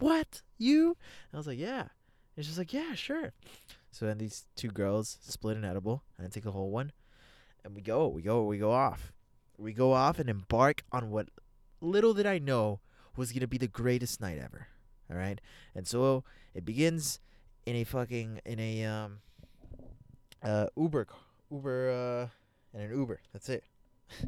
What? 0.00 0.42
You?" 0.58 0.96
And 1.30 1.34
I 1.34 1.36
was 1.36 1.46
like, 1.46 1.58
"Yeah." 1.58 1.88
And 2.36 2.44
she's 2.44 2.58
like, 2.58 2.72
"Yeah, 2.72 2.94
sure." 2.94 3.34
So 3.92 4.06
then 4.06 4.18
these 4.18 4.46
two 4.56 4.68
girls 4.70 5.18
split 5.20 5.56
an 5.56 5.64
edible, 5.64 6.02
and 6.18 6.26
I 6.26 6.30
take 6.30 6.44
the 6.44 6.52
whole 6.52 6.70
one, 6.70 6.90
and 7.64 7.74
we 7.74 7.82
go, 7.82 8.08
we 8.08 8.22
go, 8.22 8.44
we 8.44 8.58
go 8.58 8.72
off, 8.72 9.12
we 9.60 9.72
go 9.72 9.92
off 9.92 10.18
and 10.18 10.28
embark 10.28 10.82
on 10.90 11.10
what 11.10 11.28
little 11.80 12.14
did 12.14 12.26
I 12.26 12.38
know 12.38 12.80
was 13.16 13.32
gonna 13.32 13.46
be 13.46 13.58
the 13.58 13.68
greatest 13.68 14.20
night 14.20 14.38
ever. 14.38 14.68
All 15.10 15.16
right, 15.16 15.40
and 15.74 15.86
so 15.86 16.24
it 16.54 16.64
begins 16.64 17.20
in 17.66 17.76
a 17.76 17.84
fucking 17.84 18.40
in 18.44 18.58
a 18.58 18.84
um 18.84 19.18
uh 20.42 20.66
Uber 20.76 21.06
Uber 21.50 21.90
uh 21.90 22.78
in 22.78 22.84
an 22.86 22.96
Uber. 22.96 23.20
That's 23.32 23.48
it. 23.48 23.64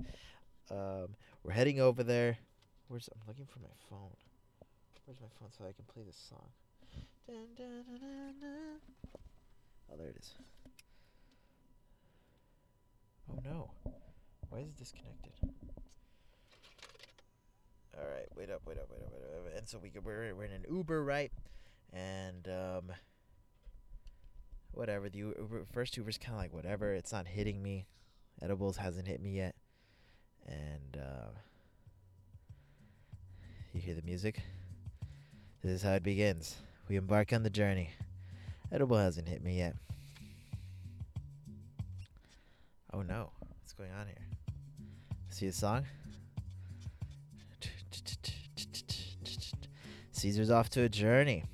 um 0.71 1.17
we're 1.43 1.53
heading 1.53 1.81
over 1.81 2.03
there. 2.03 2.39
Where's 2.89 3.09
I'm 3.15 3.23
looking 3.27 3.47
for 3.47 3.61
my 3.61 3.75
phone. 3.89 4.15
Where's 5.07 5.21
my 5.21 5.29
phone 5.41 5.49
so 5.57 5.65
I 5.65 5.73
can 5.73 5.85
play 5.93 6.03
this 6.07 6.21
song? 6.29 6.49
Dun, 7.27 7.47
dun, 7.57 7.85
dun. 7.99 8.81
Oh, 9.91 9.97
there 9.97 10.09
it 10.09 10.17
is. 10.19 10.35
Oh 13.31 13.39
no. 13.45 13.71
Why 14.53 14.59
is 14.59 14.69
it 14.69 14.77
disconnected? 14.77 15.33
All 17.97 18.05
right, 18.05 18.27
wait 18.37 18.51
up, 18.51 18.61
wait 18.67 18.77
up, 18.77 18.87
wait 18.91 19.01
up, 19.03 19.13
wait 19.15 19.53
up. 19.53 19.57
And 19.59 19.67
so 19.67 19.79
we 19.79 19.89
go- 19.89 20.01
we're 20.05 20.35
we're 20.35 20.45
in 20.45 20.53
an 20.53 20.67
Uber, 20.71 21.03
right? 21.03 21.33
And 21.91 22.47
um 22.49 22.93
whatever. 24.73 25.09
The 25.09 25.19
Uber, 25.19 25.65
first 25.73 25.97
Uber's 25.97 26.19
kind 26.19 26.35
of 26.35 26.39
like 26.39 26.53
whatever. 26.53 26.93
It's 26.93 27.13
not 27.13 27.27
hitting 27.27 27.63
me. 27.63 27.87
Edibles 28.43 28.77
hasn't 28.77 29.09
hit 29.09 29.23
me 29.23 29.31
yet. 29.31 29.55
And 30.47 30.99
uh, 31.01 31.31
you 33.73 33.81
hear 33.81 33.95
the 33.95 34.03
music. 34.03 34.41
This 35.63 35.73
is 35.73 35.83
how 35.83 35.93
it 35.93 36.03
begins. 36.03 36.57
We 36.91 36.97
embark 36.97 37.33
on 37.33 37.43
the 37.43 37.51
journey. 37.51 37.91
Edible 38.71 38.99
hasn't 38.99 39.29
hit 39.29 39.43
me 39.43 39.57
yet. 39.57 39.77
Oh 42.93 43.01
no, 43.01 43.31
what's 43.61 43.73
going 43.73 43.93
on 43.93 44.07
here? 44.07 44.42
See 45.33 45.47
the 45.47 45.53
song? 45.55 45.87
Caesar's 50.11 50.51
off 50.51 50.69
to 50.71 50.83
a 50.83 50.91
journey. 50.91 51.45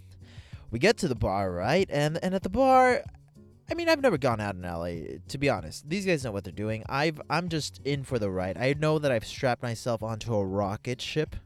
We 0.73 0.81
get 0.81 0.99
to 0.99 1.09
the 1.09 1.15
bar, 1.15 1.53
right? 1.53 1.89
And 1.89 2.19
and 2.23 2.35
at 2.35 2.43
the 2.43 2.51
bar, 2.51 3.05
I 3.71 3.75
mean, 3.75 3.89
I've 3.89 4.03
never 4.03 4.19
gone 4.19 4.41
out 4.41 4.57
in 4.57 4.63
LA. 4.63 5.19
To 5.29 5.39
be 5.39 5.49
honest, 5.49 5.89
these 5.89 6.05
guys 6.05 6.25
know 6.25 6.33
what 6.33 6.43
they're 6.43 6.53
doing. 6.53 6.83
I've 6.89 7.21
I'm 7.31 7.49
just 7.49 7.81
in 7.85 8.03
for 8.03 8.19
the 8.19 8.29
ride. 8.29 8.59
I 8.59 8.75
know 8.77 8.99
that 8.99 9.13
I've 9.13 9.25
strapped 9.25 9.63
myself 9.63 10.03
onto 10.03 10.35
a 10.35 10.45
rocket 10.45 11.01
ship 11.01 11.37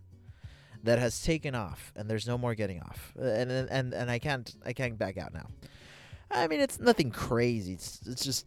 that 0.85 0.99
has 0.99 1.23
taken 1.23 1.55
off, 1.55 1.93
and 1.95 2.09
there's 2.09 2.27
no 2.27 2.39
more 2.39 2.55
getting 2.55 2.81
off. 2.81 3.12
And 3.21 3.53
and 3.53 3.71
and, 3.71 3.93
and 3.93 4.11
I 4.11 4.19
can't 4.19 4.53
I 4.65 4.73
can't 4.73 4.99
back 4.99 5.19
out 5.19 5.35
now. 5.35 5.49
I 6.31 6.49
mean, 6.49 6.61
it's 6.61 6.81
nothing 6.81 7.11
crazy. 7.11 7.75
It's 7.75 8.01
it's 8.07 8.25
just 8.25 8.47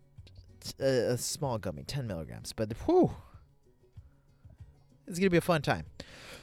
a, 0.80 1.12
a 1.12 1.18
small 1.20 1.60
gummy, 1.60 1.84
ten 1.84 2.08
milligrams. 2.08 2.52
But 2.52 2.74
whew, 2.88 3.12
it's 5.08 5.20
gonna 5.20 5.30
be 5.30 5.38
a 5.38 5.42
fun 5.42 5.62
time. 5.62 5.86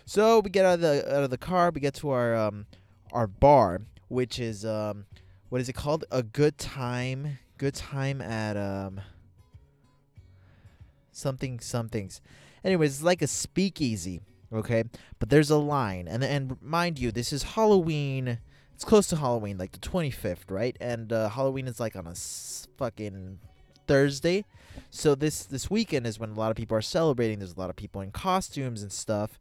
So 0.04 0.40
we 0.40 0.50
get 0.50 0.64
out 0.64 0.75
of 0.75 0.81
the 0.81 1.16
out 1.16 1.25
of 1.25 1.31
the 1.31 1.38
car. 1.38 1.71
We 1.71 1.81
get 1.81 1.95
to 1.95 2.11
our 2.11 2.35
um 2.35 2.66
our 3.12 3.26
bar, 3.26 3.83
which 4.09 4.38
is 4.38 4.64
um 4.64 5.07
what 5.49 5.61
is 5.61 5.69
it 5.69 5.75
called? 5.75 6.04
A 6.11 6.23
good 6.23 6.59
time. 6.59 7.38
Good 7.59 7.75
time 7.75 8.21
at 8.21 8.57
um 8.57 9.00
something 11.12 11.61
somethings. 11.61 12.21
Anyways, 12.64 12.95
it's 12.97 13.02
like 13.02 13.23
a 13.23 13.26
speakeasy, 13.26 14.23
okay? 14.52 14.85
But 15.19 15.31
there's 15.31 15.50
a 15.50 15.59
line, 15.59 16.09
and 16.09 16.23
and 16.25 16.61
mind 16.62 16.99
you, 16.99 17.11
this 17.12 17.33
is 17.33 17.42
Halloween. 17.42 18.38
It's 18.75 18.85
close 18.85 19.07
to 19.09 19.16
Halloween, 19.16 19.59
like 19.59 19.73
the 19.73 19.78
25th, 19.78 20.50
right? 20.50 20.76
And 20.81 21.12
uh, 21.12 21.28
Halloween 21.28 21.69
is 21.69 21.78
like 21.78 21.95
on 21.95 22.07
a 22.07 22.11
s- 22.12 22.66
fucking 22.78 23.38
Thursday. 23.86 24.44
So 24.90 25.14
this 25.14 25.44
this 25.44 25.70
weekend 25.70 26.06
is 26.06 26.18
when 26.18 26.30
a 26.30 26.34
lot 26.34 26.50
of 26.50 26.56
people 26.56 26.76
are 26.76 26.82
celebrating. 26.82 27.38
There's 27.38 27.54
a 27.54 27.60
lot 27.60 27.70
of 27.70 27.76
people 27.76 28.00
in 28.00 28.10
costumes 28.10 28.82
and 28.82 28.92
stuff. 28.92 29.38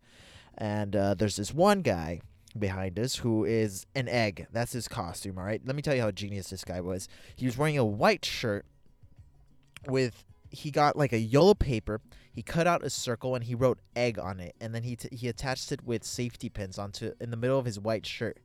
And 0.58 0.96
uh, 0.96 1.14
there's 1.14 1.38
this 1.38 1.54
one 1.54 1.82
guy 1.82 2.22
behind 2.58 3.00
us 3.00 3.16
who 3.16 3.46
is 3.46 3.86
an 3.96 4.08
egg. 4.10 4.48
That's 4.52 4.74
his 4.74 4.88
costume, 4.88 5.38
all 5.38 5.46
right? 5.46 5.62
Let 5.66 5.76
me 5.76 5.82
tell 5.82 5.96
you 5.96 6.02
how 6.02 6.12
genius 6.12 6.50
this 6.50 6.64
guy 6.64 6.82
was. 6.82 7.08
He 7.36 7.46
was 7.46 7.58
wearing 7.58 7.78
a 7.78 7.86
white 7.86 8.26
shirt 8.26 8.66
with 9.88 10.26
he 10.50 10.70
got 10.70 10.98
like 10.98 11.14
a 11.14 11.20
yellow 11.20 11.54
paper. 11.54 12.02
He 12.34 12.42
cut 12.42 12.68
out 12.68 12.84
a 12.84 12.90
circle 12.90 13.36
and 13.36 13.44
he 13.44 13.56
wrote 13.56 13.80
egg 13.96 14.20
on 14.20 14.40
it 14.40 14.56
and 14.60 14.76
then 14.76 14.84
he 14.84 14.96
t- 14.96 15.16
he 15.16 15.28
attached 15.28 15.72
it 15.72 15.84
with 15.84 16.04
safety 16.04 16.50
pins 16.50 16.78
onto 16.78 17.14
in 17.20 17.32
the 17.32 17.38
middle 17.38 17.58
of 17.58 17.66
his 17.66 17.80
white 17.80 18.06
shirt. 18.06 18.38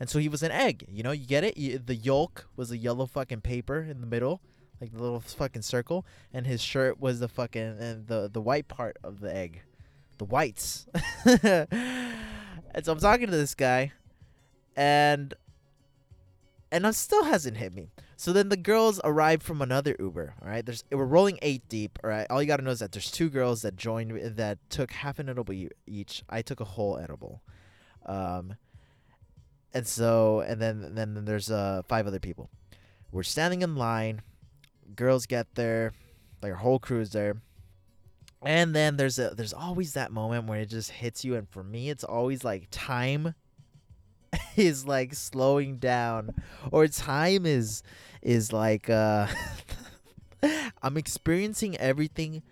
And 0.00 0.10
so 0.10 0.18
he 0.18 0.28
was 0.28 0.42
an 0.42 0.50
egg, 0.50 0.84
you 0.88 1.02
know? 1.02 1.12
You 1.12 1.26
get 1.26 1.44
it? 1.44 1.56
You, 1.56 1.78
the 1.78 1.94
yolk 1.94 2.48
was 2.56 2.70
a 2.70 2.76
yellow 2.76 3.06
fucking 3.06 3.42
paper 3.42 3.80
in 3.80 4.00
the 4.00 4.06
middle, 4.06 4.40
like 4.84 4.92
the 4.92 5.02
little 5.02 5.20
fucking 5.20 5.62
circle, 5.62 6.06
and 6.32 6.46
his 6.46 6.62
shirt 6.62 7.00
was 7.00 7.20
the 7.20 7.28
fucking 7.28 7.78
and 7.78 8.06
the 8.06 8.30
the 8.32 8.40
white 8.40 8.68
part 8.68 8.96
of 9.02 9.20
the 9.20 9.34
egg. 9.34 9.62
The 10.18 10.24
whites. 10.24 10.86
and 11.24 12.84
so 12.84 12.92
I'm 12.92 13.00
talking 13.00 13.26
to 13.26 13.36
this 13.36 13.54
guy 13.54 13.92
and 14.76 15.34
and 16.70 16.84
it 16.84 16.94
still 16.94 17.24
hasn't 17.24 17.56
hit 17.56 17.72
me. 17.72 17.90
So 18.16 18.32
then 18.32 18.48
the 18.48 18.56
girls 18.56 19.00
arrive 19.04 19.42
from 19.42 19.62
another 19.62 19.94
Uber. 19.98 20.34
All 20.42 20.48
right, 20.48 20.64
there's 20.64 20.82
we're 20.90 21.04
rolling 21.04 21.38
eight 21.42 21.68
deep. 21.68 21.98
All 22.02 22.10
right, 22.10 22.26
all 22.30 22.42
you 22.42 22.48
gotta 22.48 22.62
know 22.62 22.70
is 22.70 22.80
that 22.80 22.92
there's 22.92 23.10
two 23.10 23.28
girls 23.28 23.62
that 23.62 23.76
joined 23.76 24.36
that 24.36 24.58
took 24.70 24.90
half 24.90 25.18
an 25.18 25.28
edible 25.28 25.54
each. 25.86 26.22
I 26.28 26.42
took 26.42 26.60
a 26.60 26.64
whole 26.64 26.98
edible, 26.98 27.42
um, 28.06 28.54
and 29.72 29.86
so 29.86 30.40
and 30.40 30.60
then 30.60 30.94
then 30.94 31.14
then 31.14 31.24
there's 31.24 31.50
uh 31.50 31.82
five 31.88 32.06
other 32.06 32.20
people. 32.20 32.50
We're 33.12 33.22
standing 33.22 33.62
in 33.62 33.76
line. 33.76 34.22
Girls 34.94 35.26
get 35.26 35.54
there, 35.54 35.92
like 36.42 36.52
our 36.52 36.58
whole 36.58 36.78
crew's 36.78 37.10
there. 37.10 37.36
And 38.42 38.74
then 38.74 38.96
there's 38.96 39.18
a 39.18 39.30
there's 39.30 39.54
always 39.54 39.94
that 39.94 40.12
moment 40.12 40.46
where 40.46 40.60
it 40.60 40.68
just 40.68 40.90
hits 40.90 41.24
you, 41.24 41.34
and 41.34 41.48
for 41.48 41.64
me, 41.64 41.88
it's 41.88 42.04
always 42.04 42.44
like 42.44 42.68
time 42.70 43.34
is 44.56 44.86
like 44.86 45.14
slowing 45.14 45.78
down, 45.78 46.34
or 46.70 46.86
time 46.88 47.46
is 47.46 47.82
is 48.22 48.52
like 48.52 48.90
uh 48.90 49.26
I'm 50.82 50.96
experiencing 50.96 51.76
everything 51.78 52.42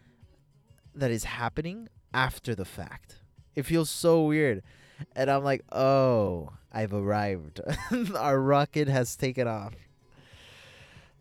that 0.94 1.10
is 1.10 1.24
happening 1.24 1.88
after 2.14 2.54
the 2.54 2.64
fact. 2.64 3.16
It 3.54 3.64
feels 3.64 3.90
so 3.90 4.24
weird. 4.24 4.62
And 5.16 5.30
I'm 5.30 5.44
like, 5.44 5.62
oh, 5.72 6.50
I've 6.72 6.92
arrived. 6.94 7.60
Our 8.16 8.40
rocket 8.40 8.88
has 8.88 9.16
taken 9.16 9.48
off. 9.48 9.74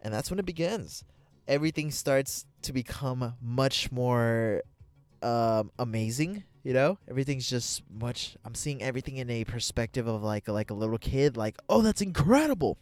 And 0.01 0.13
that's 0.13 0.29
when 0.29 0.39
it 0.39 0.45
begins. 0.45 1.03
Everything 1.47 1.91
starts 1.91 2.45
to 2.63 2.73
become 2.73 3.33
much 3.41 3.91
more 3.91 4.63
um, 5.21 5.71
amazing. 5.77 6.43
You 6.63 6.73
know, 6.73 6.97
everything's 7.09 7.49
just 7.49 7.81
much. 7.91 8.37
I'm 8.45 8.53
seeing 8.53 8.83
everything 8.83 9.17
in 9.17 9.29
a 9.29 9.43
perspective 9.43 10.07
of 10.07 10.21
like 10.23 10.47
like 10.47 10.69
a 10.69 10.75
little 10.75 10.99
kid. 10.99 11.35
Like, 11.35 11.57
oh, 11.67 11.81
that's 11.81 12.01
incredible. 12.01 12.77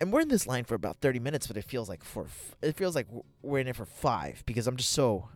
And 0.00 0.12
we're 0.12 0.22
in 0.22 0.28
this 0.28 0.46
line 0.46 0.64
for 0.64 0.74
about 0.74 0.96
30 1.02 1.18
minutes, 1.20 1.46
but 1.46 1.56
it 1.56 1.64
feels 1.64 1.88
like 1.88 2.02
for 2.02 2.26
it 2.62 2.74
feels 2.74 2.96
like 2.96 3.06
we're 3.42 3.60
in 3.60 3.68
it 3.68 3.76
for 3.76 3.84
five 3.84 4.42
because 4.46 4.66
I'm 4.66 4.76
just 4.76 4.90
so 4.90 5.28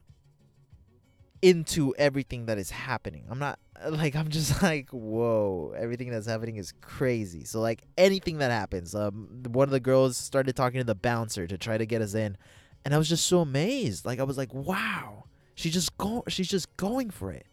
into 1.43 1.95
everything 1.97 2.47
that 2.47 2.59
is 2.59 2.71
happening. 2.71 3.25
I'm 3.31 3.39
not 3.39 3.59
like 3.91 4.17
I'm 4.17 4.29
just 4.29 4.63
like 4.63 4.91
whoa, 4.91 5.75
everything 5.77 6.11
that's 6.11 6.27
happening 6.27 6.57
is 6.57 6.73
crazy. 6.81 7.45
So 7.45 7.61
like 7.61 7.83
anything 7.97 8.39
that 8.39 8.51
happens, 8.51 8.95
um, 8.95 9.43
one 9.49 9.69
of 9.69 9.73
the 9.73 9.81
girls 9.81 10.17
started 10.17 10.57
talking 10.57 10.81
to 10.81 10.85
the 10.85 10.95
bouncer 10.95 11.47
to 11.47 11.59
try 11.59 11.79
to 11.79 11.87
get 11.87 12.03
us 12.03 12.15
in, 12.15 12.37
and 12.85 12.95
I 12.95 12.99
was 12.99 13.09
just 13.09 13.27
so 13.27 13.41
amazed. 13.41 14.05
Like 14.05 14.21
I 14.21 14.25
was 14.25 14.39
like, 14.39 14.53
wow, 14.55 15.25
she 15.55 15.71
just 15.71 15.97
go, 15.99 16.25
she's 16.29 16.49
just 16.49 16.75
going 16.77 17.11
for 17.11 17.31
it. 17.33 17.47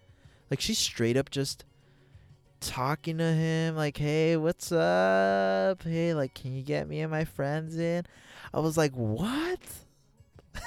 Like 0.49 0.59
she's 0.61 0.77
straight 0.77 1.17
up 1.17 1.29
just 1.29 1.65
talking 2.61 3.17
to 3.17 3.23
him 3.23 3.75
like 3.75 3.97
hey 3.97 4.37
what's 4.37 4.71
up 4.71 5.81
hey 5.81 6.13
like 6.13 6.35
can 6.35 6.55
you 6.55 6.61
get 6.61 6.87
me 6.87 7.01
and 7.01 7.09
my 7.09 7.25
friends 7.25 7.75
in 7.75 8.05
i 8.53 8.59
was 8.59 8.77
like 8.77 8.91
what 8.93 9.59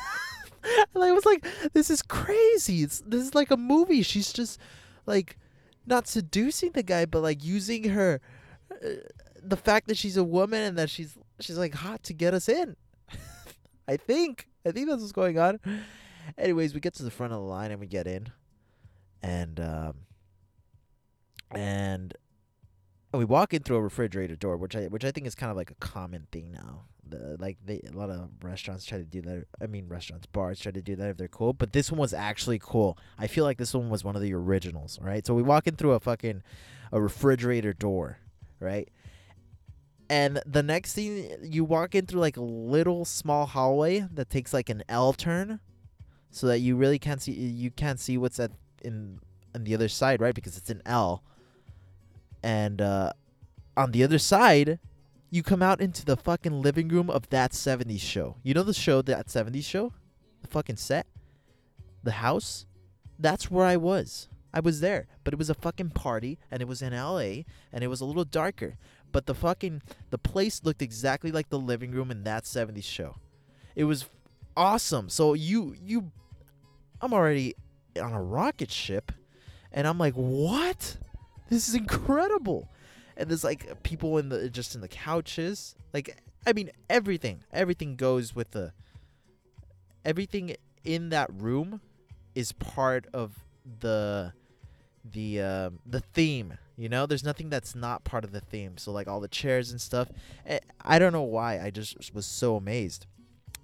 and 0.95 1.05
i 1.05 1.13
was 1.13 1.25
like 1.25 1.47
this 1.73 1.91
is 1.91 2.03
crazy 2.03 2.83
it's 2.83 3.03
this 3.07 3.23
is 3.23 3.35
like 3.35 3.51
a 3.51 3.57
movie 3.57 4.03
she's 4.03 4.33
just 4.33 4.59
like 5.07 5.37
not 5.87 6.07
seducing 6.07 6.73
the 6.73 6.83
guy, 6.83 7.05
but 7.05 7.21
like 7.21 7.45
using 7.45 7.91
her, 7.91 8.21
uh, 8.71 8.89
the 9.43 9.57
fact 9.57 9.89
that 9.89 9.97
she's 9.97 10.17
a 10.17 10.25
woman 10.25 10.63
and 10.63 10.79
that 10.79 10.91
she's 10.91 11.17
she's 11.41 11.59
like 11.59 11.75
hot 11.75 12.03
to 12.05 12.13
get 12.13 12.35
us 12.35 12.49
in. 12.49 12.77
I 13.89 13.97
think 13.97 14.49
I 14.67 14.71
think 14.71 14.89
that's 14.89 15.01
what's 15.01 15.13
going 15.13 15.39
on. 15.39 15.61
Anyways, 16.39 16.75
we 16.75 16.81
get 16.81 16.95
to 16.95 17.03
the 17.03 17.11
front 17.11 17.33
of 17.33 17.41
the 17.41 17.45
line 17.45 17.71
and 17.71 17.81
we 17.81 17.87
get 17.87 18.07
in, 18.07 18.29
and 19.23 19.61
um, 19.61 19.95
and 21.51 22.15
we 23.13 23.25
walk 23.25 23.53
in 23.53 23.63
through 23.63 23.77
a 23.77 23.83
refrigerator 23.83 24.37
door, 24.37 24.57
which 24.57 24.75
I 24.75 24.85
which 24.85 25.05
I 25.05 25.11
think 25.11 25.27
is 25.27 25.35
kind 25.35 25.51
of 25.51 25.57
like 25.57 25.71
a 25.71 25.77
common 25.77 26.27
thing 26.33 26.51
now. 26.53 26.85
Like 27.39 27.59
they 27.65 27.81
a 27.89 27.97
lot 27.97 28.11
of 28.11 28.29
restaurants 28.43 28.85
try 28.85 28.99
to 28.99 29.05
do 29.05 29.21
that. 29.23 29.45
I 29.61 29.67
mean, 29.67 29.89
restaurants, 29.89 30.27
bars 30.27 30.61
try 30.61 30.73
to 30.73 30.83
do 30.83 30.97
that 30.97 31.11
if 31.11 31.17
they're 31.17 31.29
cool. 31.29 31.53
But 31.53 31.73
this 31.73 31.91
one 31.91 32.01
was 32.01 32.15
actually 32.15 32.59
cool. 32.59 32.99
I 33.19 33.27
feel 33.27 33.45
like 33.45 33.59
this 33.59 33.75
one 33.75 33.91
was 33.91 34.05
one 34.05 34.17
of 34.17 34.23
the 34.23 34.35
originals, 34.35 34.99
right? 35.01 35.27
So 35.27 35.35
we 35.35 35.43
walk 35.43 35.67
in 35.67 35.77
through 35.77 35.93
a 35.93 36.01
fucking 36.01 36.43
a 36.93 37.01
refrigerator 37.01 37.73
door, 37.73 38.19
right? 38.61 38.89
And 40.09 40.41
the 40.47 40.63
next 40.63 40.95
thing 40.95 41.31
you 41.43 41.65
walk 41.65 41.95
in 41.95 42.07
through 42.07 42.21
like 42.21 42.37
a 42.37 42.43
little 42.43 43.05
small 43.05 43.47
hallway 43.47 44.07
that 44.13 44.31
takes 44.31 44.53
like 44.53 44.69
an 44.69 44.83
L 44.89 45.13
turn, 45.13 45.61
so 46.31 46.47
that 46.49 46.59
you 46.61 46.77
really 46.77 46.99
can't 46.99 47.23
see 47.23 47.33
you 47.33 47.71
can't 47.71 48.01
see 48.01 48.19
what's 48.19 48.39
at 48.41 48.51
in 48.83 49.19
on 49.55 49.65
the 49.65 49.75
other 49.75 49.89
side, 49.89 50.21
right? 50.21 50.35
Because 50.35 50.57
it's 50.57 50.71
an 50.71 50.83
L. 50.85 51.23
And 52.43 52.83
uh, 52.83 53.13
on 53.77 53.93
the 53.93 54.05
other 54.05 54.19
side, 54.19 54.79
you 55.35 55.43
come 55.43 55.63
out 55.63 55.81
into 55.81 56.05
the 56.05 56.17
fucking 56.17 56.63
living 56.63 56.87
room 56.87 57.11
of 57.11 57.29
that 57.31 57.51
70s 57.51 58.01
show. 58.01 58.37
You 58.45 58.55
know 58.55 58.63
the 58.63 58.73
show, 58.73 59.03
that 59.03 59.27
70s 59.27 59.65
show? 59.65 59.93
The 60.43 60.47
fucking 60.47 60.77
set? 60.77 61.09
The 62.05 62.13
house? 62.13 62.67
That's 63.19 63.51
where 63.51 63.67
I 63.67 63.77
was. 63.77 64.29
I 64.53 64.61
was 64.61 64.79
there, 64.81 65.09
but 65.25 65.35
it 65.35 65.39
was 65.39 65.51
a 65.51 65.55
fucking 65.55 65.91
party 65.91 66.39
and 66.53 66.63
it 66.63 66.69
was 66.69 66.83
in 66.83 66.93
LA 66.93 67.43
and 67.73 67.83
it 67.83 67.89
was 67.89 68.01
a 68.01 68.05
little 68.05 68.25
darker. 68.25 68.79
But 69.11 69.27
the 69.27 69.35
fucking 69.35 69.83
the 70.11 70.19
place 70.19 70.63
looked 70.63 70.83
exactly 70.83 71.33
like 71.33 71.49
the 71.49 71.59
living 71.59 71.91
room 71.91 72.13
in 72.13 72.23
that 72.23 72.45
70s 72.45 72.85
show. 72.85 73.17
It 73.75 73.85
was 73.85 74.07
awesome. 74.57 75.09
So 75.09 75.35
you 75.35 75.75
you 75.83 76.13
I'm 77.01 77.13
already 77.13 77.57
on 78.01 78.13
a 78.13 78.23
rocket 78.23 78.71
ship 78.71 79.11
and 79.73 79.89
I'm 79.89 79.99
like, 79.99 80.15
"What? 80.15 80.97
This 81.49 81.69
is 81.69 81.75
incredible." 81.75 82.69
And 83.17 83.29
there's 83.29 83.45
like 83.45 83.83
people 83.83 84.19
in 84.19 84.29
the 84.29 84.51
just 84.51 84.75
in 84.75 84.81
the 84.81 84.89
couches. 84.89 85.75
Like 85.93 86.21
I 86.47 86.53
mean, 86.53 86.71
everything. 86.91 87.45
Everything 87.53 87.97
goes 87.97 88.35
with 88.35 88.51
the 88.51 88.73
everything 90.05 90.57
in 90.85 91.09
that 91.11 91.31
room 91.33 91.81
is 92.35 92.53
part 92.53 93.07
of 93.15 93.45
the 93.81 94.33
the 95.05 95.41
um, 95.41 95.79
the 95.87 96.01
theme. 96.01 96.55
You 96.77 96.89
know, 96.89 97.07
there's 97.07 97.25
nothing 97.25 97.51
that's 97.51 97.75
not 97.75 98.05
part 98.05 98.25
of 98.25 98.33
the 98.33 98.41
theme. 98.41 98.79
So 98.79 98.91
like 98.93 99.07
all 99.07 99.21
the 99.21 99.29
chairs 99.29 99.71
and 99.71 99.81
stuff. 99.81 100.09
Eh, 100.47 100.59
I 100.81 100.99
don't 100.99 101.13
know 101.13 101.23
why. 101.23 101.61
I 101.61 101.71
just 101.71 102.15
was 102.15 102.27
so 102.27 102.57
amazed. 102.57 103.07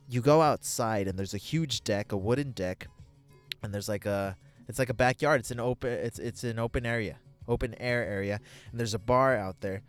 You 0.09 0.21
go 0.21 0.43
outside 0.43 1.09
and 1.09 1.19
there's 1.19 1.35
a 1.35 1.39
huge 1.39 1.83
deck, 1.83 2.13
a 2.13 2.17
wooden 2.17 2.53
deck, 2.53 2.89
and 3.63 3.73
there's 3.73 3.89
like 3.89 4.07
a 4.07 4.37
it's 4.69 4.79
like 4.79 4.91
a 4.91 4.95
backyard. 4.95 5.41
It's 5.41 5.51
an 5.51 5.61
open 5.61 5.91
it's 5.91 6.19
it's 6.19 6.45
an 6.45 6.59
open 6.59 6.87
area, 6.87 7.19
open 7.51 7.75
air 7.81 8.05
area, 8.05 8.41
and 8.71 8.81
there's 8.81 8.95
a 8.95 8.99
bar 8.99 9.37
out 9.37 9.61
there. 9.61 9.83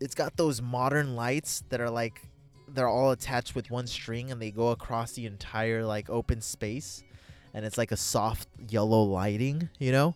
It's 0.00 0.14
got 0.14 0.36
those 0.36 0.60
modern 0.60 1.14
lights 1.14 1.62
that 1.68 1.80
are 1.80 1.90
like 1.90 2.20
they're 2.68 2.88
all 2.88 3.10
attached 3.12 3.54
with 3.54 3.70
one 3.70 3.86
string 3.86 4.30
and 4.30 4.40
they 4.40 4.50
go 4.50 4.68
across 4.68 5.12
the 5.12 5.26
entire 5.26 5.84
like 5.84 6.10
open 6.10 6.40
space 6.40 7.04
and 7.52 7.64
it's 7.64 7.78
like 7.78 7.92
a 7.92 7.96
soft 7.96 8.48
yellow 8.68 9.02
lighting, 9.04 9.68
you 9.78 9.92
know? 9.92 10.14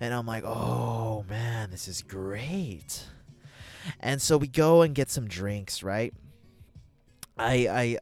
And 0.00 0.12
I'm 0.12 0.26
like, 0.26 0.44
"Oh, 0.44 1.24
man, 1.28 1.70
this 1.70 1.86
is 1.86 2.02
great." 2.02 3.04
And 4.00 4.20
so 4.20 4.36
we 4.36 4.48
go 4.48 4.82
and 4.82 4.94
get 4.94 5.10
some 5.10 5.28
drinks, 5.28 5.82
right? 5.82 6.12
I 7.38 7.98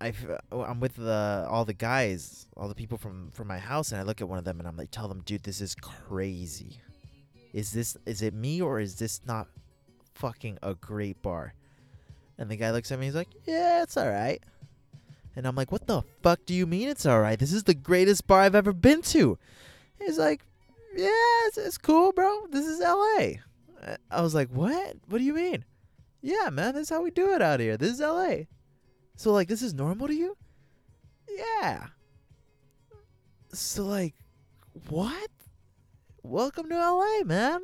I 0.00 0.08
I 0.08 0.12
oh, 0.50 0.62
I'm 0.62 0.80
with 0.80 0.96
the 0.96 1.46
all 1.48 1.64
the 1.64 1.74
guys, 1.74 2.46
all 2.56 2.68
the 2.68 2.74
people 2.74 2.98
from 2.98 3.30
from 3.32 3.46
my 3.46 3.58
house 3.58 3.92
and 3.92 4.00
I 4.00 4.04
look 4.04 4.20
at 4.20 4.28
one 4.28 4.38
of 4.38 4.44
them 4.44 4.58
and 4.58 4.66
I'm 4.66 4.76
like, 4.76 4.90
"Tell 4.90 5.06
them, 5.06 5.22
dude, 5.24 5.42
this 5.42 5.60
is 5.60 5.74
crazy. 5.74 6.80
Is 7.54 7.70
this 7.70 7.96
is 8.04 8.20
it 8.20 8.34
me 8.34 8.60
or 8.60 8.80
is 8.80 8.96
this 8.96 9.20
not 9.24 9.46
fucking 10.14 10.58
a 10.62 10.74
great 10.74 11.22
bar?" 11.22 11.54
And 12.36 12.50
the 12.50 12.56
guy 12.56 12.72
looks 12.72 12.90
at 12.90 12.98
me, 12.98 13.06
he's 13.06 13.14
like, 13.14 13.32
"Yeah, 13.46 13.82
it's 13.82 13.96
all 13.96 14.10
right." 14.10 14.42
And 15.36 15.46
I'm 15.46 15.54
like, 15.54 15.70
"What 15.72 15.86
the 15.86 16.02
fuck 16.22 16.40
do 16.46 16.52
you 16.52 16.66
mean 16.66 16.88
it's 16.88 17.06
all 17.06 17.20
right? 17.20 17.38
This 17.38 17.52
is 17.52 17.62
the 17.62 17.74
greatest 17.74 18.26
bar 18.26 18.40
I've 18.40 18.56
ever 18.56 18.72
been 18.72 19.02
to." 19.02 19.38
He's 19.98 20.18
like, 20.18 20.44
"Yeah, 20.96 21.46
it's, 21.46 21.56
it's 21.56 21.78
cool, 21.78 22.12
bro. 22.12 22.46
This 22.50 22.66
is 22.66 22.80
LA." 22.80 23.38
I 24.10 24.20
was 24.20 24.34
like, 24.34 24.50
"What? 24.50 24.96
What 25.08 25.18
do 25.18 25.24
you 25.24 25.34
mean?" 25.34 25.64
"Yeah, 26.20 26.50
man, 26.50 26.74
this 26.74 26.82
is 26.82 26.90
how 26.90 27.02
we 27.02 27.10
do 27.12 27.32
it 27.34 27.40
out 27.40 27.60
here. 27.60 27.76
This 27.76 27.92
is 27.92 28.00
LA." 28.00 28.46
So 29.16 29.32
like, 29.32 29.48
this 29.48 29.62
is 29.62 29.74
normal 29.74 30.08
to 30.08 30.14
you? 30.14 30.36
Yeah. 31.28 31.86
So 33.52 33.84
like, 33.84 34.14
what? 34.88 35.30
Welcome 36.24 36.70
to 36.70 36.74
LA, 36.74 37.22
man. 37.26 37.60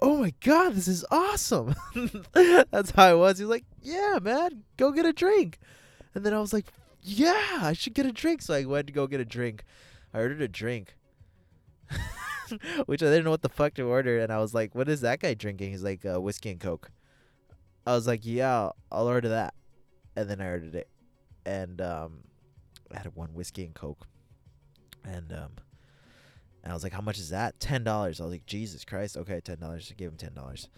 Oh 0.00 0.16
my 0.16 0.34
god, 0.40 0.74
this 0.74 0.88
is 0.88 1.04
awesome. 1.12 1.76
That's 2.34 2.90
how 2.90 3.04
I 3.04 3.14
was. 3.14 3.38
He's 3.38 3.46
like, 3.46 3.64
"Yeah, 3.80 4.18
man, 4.20 4.64
go 4.76 4.90
get 4.90 5.06
a 5.06 5.12
drink." 5.12 5.60
And 6.12 6.26
then 6.26 6.34
I 6.34 6.40
was 6.40 6.52
like, 6.52 6.72
"Yeah, 7.00 7.60
I 7.60 7.72
should 7.72 7.94
get 7.94 8.04
a 8.04 8.10
drink." 8.10 8.42
So 8.42 8.52
I 8.52 8.64
went 8.64 8.88
to 8.88 8.92
go 8.92 9.06
get 9.06 9.20
a 9.20 9.24
drink. 9.24 9.62
I 10.12 10.18
ordered 10.18 10.42
a 10.42 10.48
drink. 10.48 10.96
Which 12.86 13.00
I 13.00 13.06
didn't 13.06 13.26
know 13.26 13.30
what 13.30 13.42
the 13.42 13.48
fuck 13.48 13.74
to 13.74 13.82
order 13.82 14.18
and 14.18 14.32
I 14.32 14.38
was 14.38 14.52
like, 14.52 14.74
"What 14.74 14.88
is 14.88 15.02
that 15.02 15.20
guy 15.20 15.34
drinking?" 15.34 15.70
He's 15.70 15.84
like, 15.84 16.04
uh, 16.04 16.20
"Whiskey 16.20 16.50
and 16.50 16.60
Coke." 16.60 16.90
I 17.86 17.94
was 17.94 18.08
like, 18.08 18.22
"Yeah, 18.24 18.70
I'll 18.90 19.06
order 19.06 19.28
that." 19.28 19.54
And 20.16 20.28
then 20.28 20.40
I 20.40 20.46
ordered 20.46 20.74
it. 20.74 20.88
And 21.46 21.80
um 21.80 22.24
I 22.92 22.98
had 22.98 23.14
one 23.14 23.34
whiskey 23.34 23.64
and 23.64 23.74
Coke. 23.74 24.08
And 25.04 25.32
um 25.32 25.52
and 26.62 26.72
I 26.72 26.74
was 26.74 26.82
like, 26.82 26.92
"How 26.92 27.00
much 27.00 27.18
is 27.18 27.30
that?" 27.30 27.58
Ten 27.60 27.84
dollars. 27.84 28.20
I 28.20 28.24
was 28.24 28.32
like, 28.32 28.46
"Jesus 28.46 28.84
Christ!" 28.84 29.16
Okay, 29.16 29.40
ten 29.40 29.58
dollars. 29.58 29.88
I 29.90 29.94
gave 29.94 30.08
him 30.08 30.16
ten 30.16 30.34
dollars. 30.34 30.68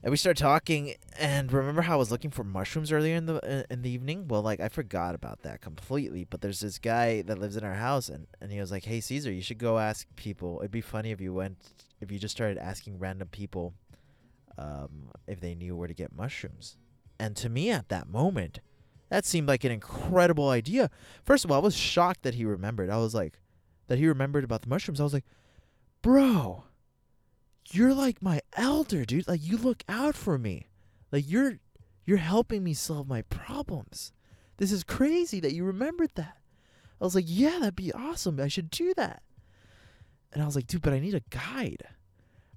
And 0.00 0.12
we 0.12 0.16
started 0.16 0.40
talking, 0.40 0.94
and 1.18 1.52
remember 1.52 1.82
how 1.82 1.94
I 1.94 1.96
was 1.96 2.12
looking 2.12 2.30
for 2.30 2.44
mushrooms 2.44 2.92
earlier 2.92 3.16
in 3.16 3.26
the 3.26 3.66
in 3.68 3.82
the 3.82 3.90
evening? 3.90 4.28
Well, 4.28 4.42
like 4.42 4.60
I 4.60 4.68
forgot 4.68 5.16
about 5.16 5.42
that 5.42 5.60
completely. 5.60 6.24
But 6.24 6.40
there's 6.40 6.60
this 6.60 6.78
guy 6.78 7.22
that 7.22 7.38
lives 7.38 7.56
in 7.56 7.64
our 7.64 7.74
house, 7.74 8.08
and 8.08 8.28
and 8.40 8.52
he 8.52 8.60
was 8.60 8.70
like, 8.70 8.84
"Hey, 8.84 9.00
Caesar, 9.00 9.32
you 9.32 9.42
should 9.42 9.58
go 9.58 9.78
ask 9.78 10.06
people. 10.14 10.58
It'd 10.60 10.70
be 10.70 10.80
funny 10.80 11.10
if 11.10 11.20
you 11.20 11.32
went, 11.32 11.58
if 12.00 12.12
you 12.12 12.18
just 12.18 12.34
started 12.36 12.58
asking 12.58 13.00
random 13.00 13.28
people, 13.28 13.74
um, 14.56 15.10
if 15.26 15.40
they 15.40 15.56
knew 15.56 15.74
where 15.74 15.88
to 15.88 15.94
get 15.94 16.14
mushrooms." 16.14 16.76
And 17.18 17.36
to 17.36 17.48
me, 17.48 17.70
at 17.70 17.88
that 17.88 18.08
moment, 18.08 18.60
that 19.08 19.24
seemed 19.24 19.48
like 19.48 19.64
an 19.64 19.72
incredible 19.72 20.50
idea. 20.50 20.90
First 21.24 21.44
of 21.44 21.50
all, 21.50 21.56
I 21.56 21.64
was 21.64 21.76
shocked 21.76 22.22
that 22.22 22.34
he 22.34 22.44
remembered. 22.44 22.88
I 22.88 22.98
was 22.98 23.14
like, 23.16 23.40
that 23.88 23.98
he 23.98 24.06
remembered 24.06 24.44
about 24.44 24.62
the 24.62 24.68
mushrooms. 24.68 25.00
I 25.00 25.04
was 25.04 25.12
like, 25.12 25.26
bro, 26.00 26.64
you're 27.70 27.94
like 27.94 28.22
my 28.22 28.40
elder, 28.54 29.04
dude. 29.04 29.28
Like 29.28 29.44
you 29.44 29.56
look 29.56 29.82
out 29.88 30.14
for 30.14 30.38
me. 30.38 30.68
Like 31.10 31.28
you're 31.28 31.58
you're 32.06 32.18
helping 32.18 32.62
me 32.62 32.74
solve 32.74 33.08
my 33.08 33.22
problems. 33.22 34.12
This 34.58 34.72
is 34.72 34.84
crazy 34.84 35.40
that 35.40 35.54
you 35.54 35.64
remembered 35.64 36.12
that. 36.14 36.38
I 37.00 37.04
was 37.04 37.14
like, 37.14 37.26
yeah, 37.28 37.58
that'd 37.58 37.76
be 37.76 37.92
awesome. 37.92 38.40
I 38.40 38.48
should 38.48 38.70
do 38.70 38.94
that. 38.96 39.22
And 40.32 40.42
I 40.42 40.46
was 40.46 40.56
like, 40.56 40.66
dude, 40.66 40.82
but 40.82 40.92
I 40.92 40.98
need 40.98 41.14
a 41.14 41.22
guide. 41.30 41.84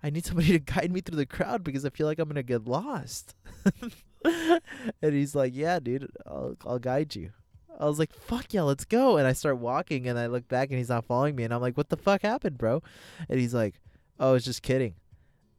I 0.04 0.10
need 0.10 0.26
somebody 0.26 0.50
to 0.50 0.60
guide 0.74 0.92
me 0.92 1.02
through 1.02 1.18
the 1.18 1.26
crowd 1.26 1.64
because 1.64 1.86
I 1.86 1.90
feel 1.90 2.08
like 2.08 2.20
I'm 2.20 2.28
gonna 2.28 2.44
get 2.44 2.66
lost. 2.66 3.36
and 4.26 5.14
he's 5.14 5.36
like, 5.36 5.56
yeah, 5.56 5.80
dude, 5.80 6.10
I'll 6.26 6.56
I'll 6.66 6.80
guide 6.80 7.16
you. 7.16 7.32
I 7.80 7.86
was 7.86 8.00
like, 8.00 8.14
fuck 8.14 8.54
yeah, 8.54 8.62
let's 8.62 8.86
go. 8.86 9.18
And 9.18 9.28
I 9.28 9.34
start 9.34 9.58
walking 9.58 10.08
and 10.08 10.18
I 10.20 10.28
look 10.28 10.48
back 10.48 10.70
and 10.70 10.78
he's 10.78 10.90
not 10.90 11.06
following 11.06 11.36
me. 11.36 11.44
And 11.44 11.54
I'm 11.54 11.62
like, 11.62 11.78
what 11.78 11.90
the 11.90 11.98
fuck 11.98 12.22
happened, 12.22 12.58
bro? 12.58 12.82
And 13.30 13.40
he's 13.40 13.54
like, 13.54 13.82
oh, 14.20 14.30
I 14.30 14.32
was 14.34 14.46
just 14.46 14.62
kidding. 14.62 14.96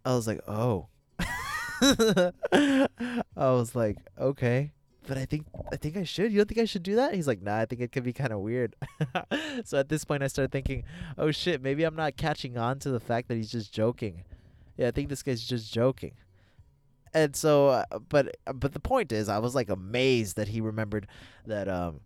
I 0.04 0.14
was 0.14 0.26
like, 0.26 0.40
oh. 0.48 0.88
I 2.52 2.88
was 3.36 3.74
like, 3.74 3.98
okay. 4.18 4.72
But 5.06 5.18
I 5.18 5.24
think 5.24 5.46
I 5.72 5.76
think 5.76 5.96
I 5.96 6.04
should. 6.04 6.30
You 6.30 6.38
don't 6.38 6.48
think 6.48 6.60
I 6.60 6.64
should 6.64 6.84
do 6.84 6.96
that? 6.96 7.14
He's 7.14 7.26
like, 7.26 7.42
nah, 7.42 7.58
I 7.58 7.66
think 7.66 7.80
it 7.80 7.90
could 7.90 8.04
be 8.04 8.12
kind 8.12 8.32
of 8.32 8.38
weird. 8.38 8.76
so 9.64 9.78
at 9.78 9.88
this 9.88 10.04
point, 10.04 10.22
I 10.22 10.28
started 10.28 10.52
thinking, 10.52 10.84
oh 11.18 11.32
shit, 11.32 11.60
maybe 11.60 11.82
I'm 11.82 11.96
not 11.96 12.16
catching 12.16 12.56
on 12.56 12.78
to 12.80 12.90
the 12.90 13.00
fact 13.00 13.28
that 13.28 13.36
he's 13.36 13.50
just 13.50 13.72
joking. 13.72 14.22
Yeah, 14.76 14.88
I 14.88 14.90
think 14.92 15.08
this 15.08 15.22
guy's 15.22 15.42
just 15.42 15.72
joking. 15.72 16.12
And 17.14 17.36
so, 17.36 17.68
uh, 17.68 17.84
but 18.08 18.36
but 18.54 18.72
the 18.72 18.80
point 18.80 19.12
is, 19.12 19.28
I 19.28 19.38
was 19.38 19.54
like 19.54 19.68
amazed 19.68 20.36
that 20.36 20.48
he 20.48 20.60
remembered 20.60 21.06
that 21.46 21.68
um 21.68 22.00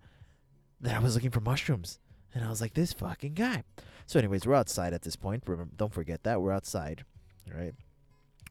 that 0.80 0.96
I 0.96 0.98
was 0.98 1.14
looking 1.14 1.30
for 1.30 1.40
mushrooms, 1.40 2.00
and 2.34 2.44
I 2.44 2.50
was 2.50 2.60
like, 2.60 2.74
this 2.74 2.92
fucking 2.92 3.34
guy. 3.34 3.62
So, 4.06 4.18
anyways, 4.18 4.46
we're 4.46 4.54
outside 4.54 4.92
at 4.92 5.02
this 5.02 5.16
point. 5.16 5.44
Remember, 5.46 5.72
don't 5.76 5.92
forget 5.92 6.22
that 6.24 6.40
we're 6.40 6.52
outside, 6.52 7.04
right? 7.52 7.74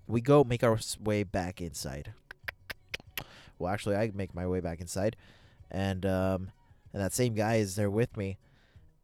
We 0.08 0.22
go 0.22 0.44
make 0.44 0.64
our 0.64 0.80
way 1.00 1.24
back 1.24 1.62
inside. 1.62 2.14
Well, 3.58 3.72
actually, 3.72 3.96
I 3.96 4.12
make 4.14 4.36
my 4.36 4.48
way 4.48 4.60
back 4.60 4.82
inside, 4.82 5.16
and 5.72 6.06
um, 6.06 6.52
and 6.94 7.02
that 7.02 7.14
same 7.14 7.36
guy 7.36 7.56
is 7.56 7.76
there 7.76 7.90
with 7.90 8.16
me, 8.18 8.38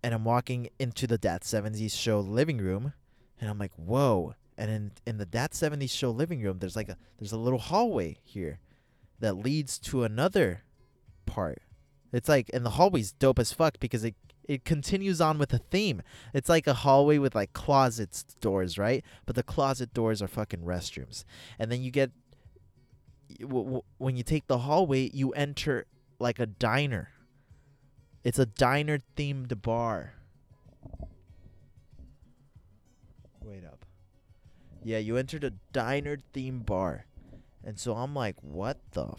and 0.04 0.14
I'm 0.14 0.24
walking 0.26 0.70
into 0.80 1.08
the 1.08 1.18
That 1.18 1.44
70s 1.44 1.92
show 1.98 2.20
living 2.20 2.58
room, 2.58 2.94
and 3.40 3.50
I'm 3.50 3.60
like, 3.60 3.74
whoa. 3.76 4.36
And 4.58 4.70
in 4.70 4.92
in 5.06 5.18
the 5.18 5.26
that 5.26 5.52
70s 5.52 5.90
show 5.90 6.12
living 6.12 6.42
room, 6.42 6.60
there's 6.60 6.76
like 6.76 6.90
a 6.90 6.98
there's 7.18 7.32
a 7.32 7.38
little 7.38 7.60
hallway 7.60 8.18
here 8.24 8.60
that 9.20 9.34
leads 9.34 9.80
to 9.80 10.04
another 10.04 10.64
part. 11.26 11.62
It's 12.12 12.30
like 12.30 12.50
and 12.54 12.66
the 12.66 12.72
hallway's 12.72 13.12
dope 13.12 13.40
as 13.40 13.54
fuck 13.54 13.80
because 13.80 14.04
it 14.04 14.16
it 14.48 14.66
continues 14.66 15.22
on 15.22 15.38
with 15.38 15.54
a 15.54 15.60
theme. 15.60 16.02
It's 16.34 16.50
like 16.50 16.68
a 16.68 16.74
hallway 16.74 17.18
with 17.18 17.36
like 17.36 17.54
closets 17.54 18.24
doors, 18.42 18.78
right? 18.78 19.04
But 19.26 19.36
the 19.36 19.44
closet 19.44 19.94
doors 19.94 20.22
are 20.22 20.28
fucking 20.28 20.62
restrooms. 20.62 21.24
And 21.58 21.72
then 21.72 21.82
you 21.82 21.92
get 21.92 22.12
w- 23.40 23.64
w- 23.64 23.84
when 23.98 24.18
you 24.18 24.24
take 24.24 24.48
the 24.48 24.60
hallway, 24.60 25.10
you 25.14 25.32
enter 25.32 25.86
like 26.20 26.40
a 26.40 26.46
diner. 26.46 27.12
It's 28.24 28.40
a 28.40 28.46
diner 28.46 29.00
themed 29.16 29.62
bar. 29.62 30.14
Wait 33.42 33.66
up. 33.66 33.81
Yeah, 34.84 34.98
you 34.98 35.18
entered 35.18 35.44
a 35.44 35.54
diner 35.72 36.18
themed 36.34 36.66
bar. 36.66 37.06
And 37.64 37.80
so 37.80 37.94
I'm 37.96 38.16
like, 38.16 38.36
what 38.42 38.80
the 38.92 39.14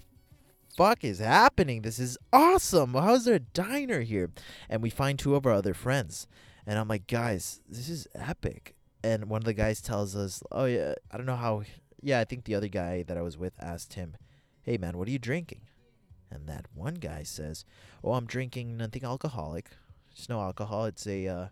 fuck 0.76 1.04
is 1.04 1.20
happening? 1.20 1.82
This 1.82 1.98
is 1.98 2.18
awesome. 2.32 2.94
How's 2.94 3.24
there 3.24 3.36
a 3.36 3.40
diner 3.40 4.00
here? 4.00 4.30
And 4.68 4.82
we 4.82 4.90
find 4.90 5.18
two 5.18 5.36
of 5.36 5.46
our 5.46 5.52
other 5.52 5.74
friends. 5.74 6.26
And 6.66 6.78
I'm 6.78 6.88
like, 6.88 7.06
guys, 7.06 7.60
this 7.68 7.88
is 7.88 8.08
epic. 8.14 8.74
And 9.04 9.28
one 9.28 9.42
of 9.42 9.44
the 9.44 9.54
guys 9.54 9.80
tells 9.80 10.16
us, 10.16 10.42
oh, 10.50 10.64
yeah, 10.64 10.94
I 11.10 11.16
don't 11.16 11.26
know 11.26 11.36
how. 11.36 11.62
Yeah, 12.00 12.20
I 12.20 12.24
think 12.24 12.44
the 12.44 12.54
other 12.56 12.68
guy 12.68 13.04
that 13.04 13.16
I 13.16 13.22
was 13.22 13.38
with 13.38 13.52
asked 13.60 13.94
him, 13.94 14.16
hey, 14.62 14.76
man, 14.76 14.98
what 14.98 15.06
are 15.06 15.12
you 15.12 15.18
drinking? 15.18 15.62
And 16.30 16.48
that 16.48 16.66
one 16.74 16.94
guy 16.94 17.22
says, 17.22 17.64
oh, 18.02 18.14
I'm 18.14 18.26
drinking 18.26 18.76
nothing 18.76 19.04
alcoholic. 19.04 19.70
It's 20.10 20.28
no 20.28 20.40
alcohol. 20.40 20.86
It's 20.86 21.06
a 21.06 21.28
uh, 21.28 21.46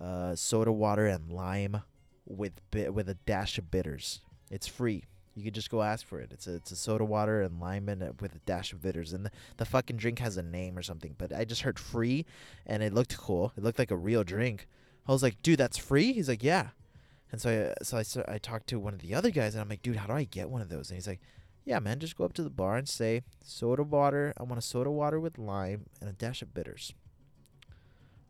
uh, 0.00 0.36
soda 0.36 0.72
water 0.72 1.06
and 1.06 1.32
lime 1.32 1.82
with 2.30 2.52
with 2.72 3.08
a 3.08 3.14
dash 3.26 3.58
of 3.58 3.70
bitters. 3.70 4.20
It's 4.50 4.66
free. 4.66 5.04
You 5.34 5.44
could 5.44 5.54
just 5.54 5.70
go 5.70 5.82
ask 5.82 6.06
for 6.06 6.20
it. 6.20 6.32
It's 6.32 6.46
a 6.46 6.54
it's 6.54 6.70
a 6.70 6.76
soda 6.76 7.04
water 7.04 7.42
and 7.42 7.60
lime 7.60 7.88
and 7.88 8.02
with 8.20 8.34
a 8.34 8.40
dash 8.46 8.72
of 8.72 8.82
bitters. 8.82 9.12
And 9.12 9.26
the, 9.26 9.30
the 9.56 9.64
fucking 9.64 9.96
drink 9.96 10.18
has 10.18 10.36
a 10.36 10.42
name 10.42 10.76
or 10.76 10.82
something. 10.82 11.14
But 11.18 11.32
I 11.32 11.44
just 11.44 11.62
heard 11.62 11.78
free, 11.78 12.26
and 12.66 12.82
it 12.82 12.92
looked 12.92 13.16
cool. 13.16 13.52
It 13.56 13.62
looked 13.62 13.78
like 13.78 13.90
a 13.90 13.96
real 13.96 14.24
drink. 14.24 14.66
I 15.06 15.12
was 15.12 15.22
like, 15.22 15.40
dude, 15.42 15.58
that's 15.58 15.78
free. 15.78 16.12
He's 16.12 16.28
like, 16.28 16.42
yeah. 16.42 16.68
And 17.32 17.40
so 17.40 17.72
I 17.78 17.84
so 17.84 18.22
I 18.28 18.34
I 18.34 18.38
talked 18.38 18.66
to 18.68 18.78
one 18.78 18.94
of 18.94 19.00
the 19.00 19.14
other 19.14 19.30
guys, 19.30 19.54
and 19.54 19.62
I'm 19.62 19.68
like, 19.68 19.82
dude, 19.82 19.96
how 19.96 20.06
do 20.06 20.12
I 20.12 20.24
get 20.24 20.50
one 20.50 20.62
of 20.62 20.68
those? 20.68 20.90
And 20.90 20.96
he's 20.96 21.08
like, 21.08 21.20
yeah, 21.64 21.78
man, 21.78 22.00
just 22.00 22.16
go 22.16 22.24
up 22.24 22.32
to 22.34 22.42
the 22.42 22.50
bar 22.50 22.76
and 22.76 22.88
say 22.88 23.22
soda 23.44 23.82
water. 23.82 24.34
I 24.36 24.42
want 24.42 24.58
a 24.58 24.62
soda 24.62 24.90
water 24.90 25.20
with 25.20 25.38
lime 25.38 25.86
and 26.00 26.10
a 26.10 26.12
dash 26.12 26.42
of 26.42 26.54
bitters. 26.54 26.92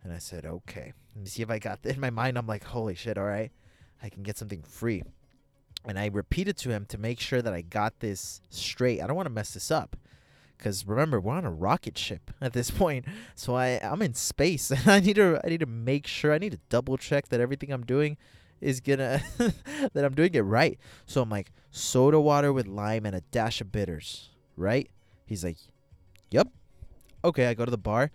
And 0.03 0.13
I 0.13 0.19
said, 0.19 0.47
okay. 0.47 0.93
And 1.15 1.29
see 1.29 1.43
if 1.43 1.51
I 1.51 1.59
got 1.59 1.85
in 1.85 2.01
my 2.01 2.11
mind. 2.11 2.39
I'm 2.39 2.47
like, 2.47 2.65
holy 2.65 2.95
shit, 2.95 3.19
all 3.19 3.25
right, 3.25 3.53
I 4.03 4.09
can 4.09 4.23
get 4.23 4.37
something 4.39 4.63
free. 4.63 5.03
And 5.87 5.99
I 5.99 6.07
repeated 6.07 6.57
to 6.59 6.71
him 6.71 6.85
to 6.87 6.99
make 6.99 7.21
sure 7.21 7.41
that 7.41 7.55
I 7.55 7.63
got 7.63 8.01
this 8.01 8.41
straight. 8.51 9.01
I 9.01 9.07
don't 9.07 9.17
want 9.17 9.27
to 9.27 9.33
mess 9.33 9.55
this 9.55 9.71
up. 9.71 9.97
Cause 10.59 10.85
remember 10.87 11.19
we're 11.19 11.33
on 11.33 11.47
a 11.47 11.51
rocket 11.51 11.97
ship 11.97 12.31
at 12.41 12.53
this 12.53 12.71
point, 12.71 13.07
so 13.35 13.57
I 13.57 13.81
I'm 13.83 14.03
in 14.03 14.13
space 14.13 14.71
and 14.71 14.87
I 14.87 15.01
need 15.01 15.17
to 15.17 15.41
I 15.43 15.49
need 15.49 15.61
to 15.61 15.67
make 15.67 16.07
sure 16.07 16.35
I 16.35 16.39
need 16.39 16.53
to 16.53 16.61
double 16.69 16.99
check 16.99 17.29
that 17.29 17.41
everything 17.41 17.73
I'm 17.73 17.85
doing 17.87 18.19
is 18.61 18.81
gonna 18.81 19.23
that 19.39 20.05
I'm 20.05 20.15
doing 20.15 20.35
it 20.35 20.41
right. 20.41 20.79
So 21.07 21.23
I'm 21.23 21.31
like 21.31 21.51
soda 21.71 22.21
water 22.21 22.53
with 22.53 22.67
lime 22.67 23.07
and 23.07 23.17
a 23.17 23.23
dash 23.33 23.63
of 23.63 23.73
bitters, 23.73 24.29
right? 24.55 24.91
He's 25.25 25.45
like, 25.45 25.57
"Yep." 26.31 26.49
Okay, 27.25 27.47
I 27.47 27.55
go 27.55 27.65
to 27.65 27.71
the 27.71 27.79
bar. 27.79 28.11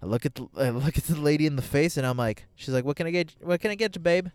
I 0.00 0.06
look 0.06 0.24
at 0.24 0.36
the 0.36 0.46
I 0.56 0.70
look 0.70 0.96
at 0.96 1.04
the 1.04 1.20
lady 1.20 1.44
in 1.46 1.56
the 1.56 1.62
face 1.62 1.96
and 1.96 2.06
I'm 2.06 2.16
like, 2.16 2.46
she's 2.54 2.72
like, 2.72 2.84
"What 2.84 2.96
can 2.96 3.08
I 3.08 3.10
get? 3.10 3.34
What 3.40 3.60
can 3.60 3.72
I 3.72 3.74
get 3.74 3.96
you, 3.96 4.00
babe?" 4.00 4.28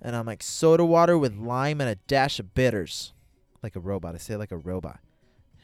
And 0.00 0.14
I'm 0.14 0.26
like, 0.26 0.42
"Soda 0.42 0.84
water 0.84 1.16
with 1.18 1.36
lime 1.36 1.80
and 1.80 1.90
a 1.90 1.96
dash 2.06 2.38
of 2.38 2.54
bitters." 2.54 3.12
Like 3.62 3.76
a 3.76 3.80
robot. 3.80 4.14
I 4.14 4.18
say 4.18 4.36
like 4.36 4.52
a 4.52 4.56
robot. 4.56 5.00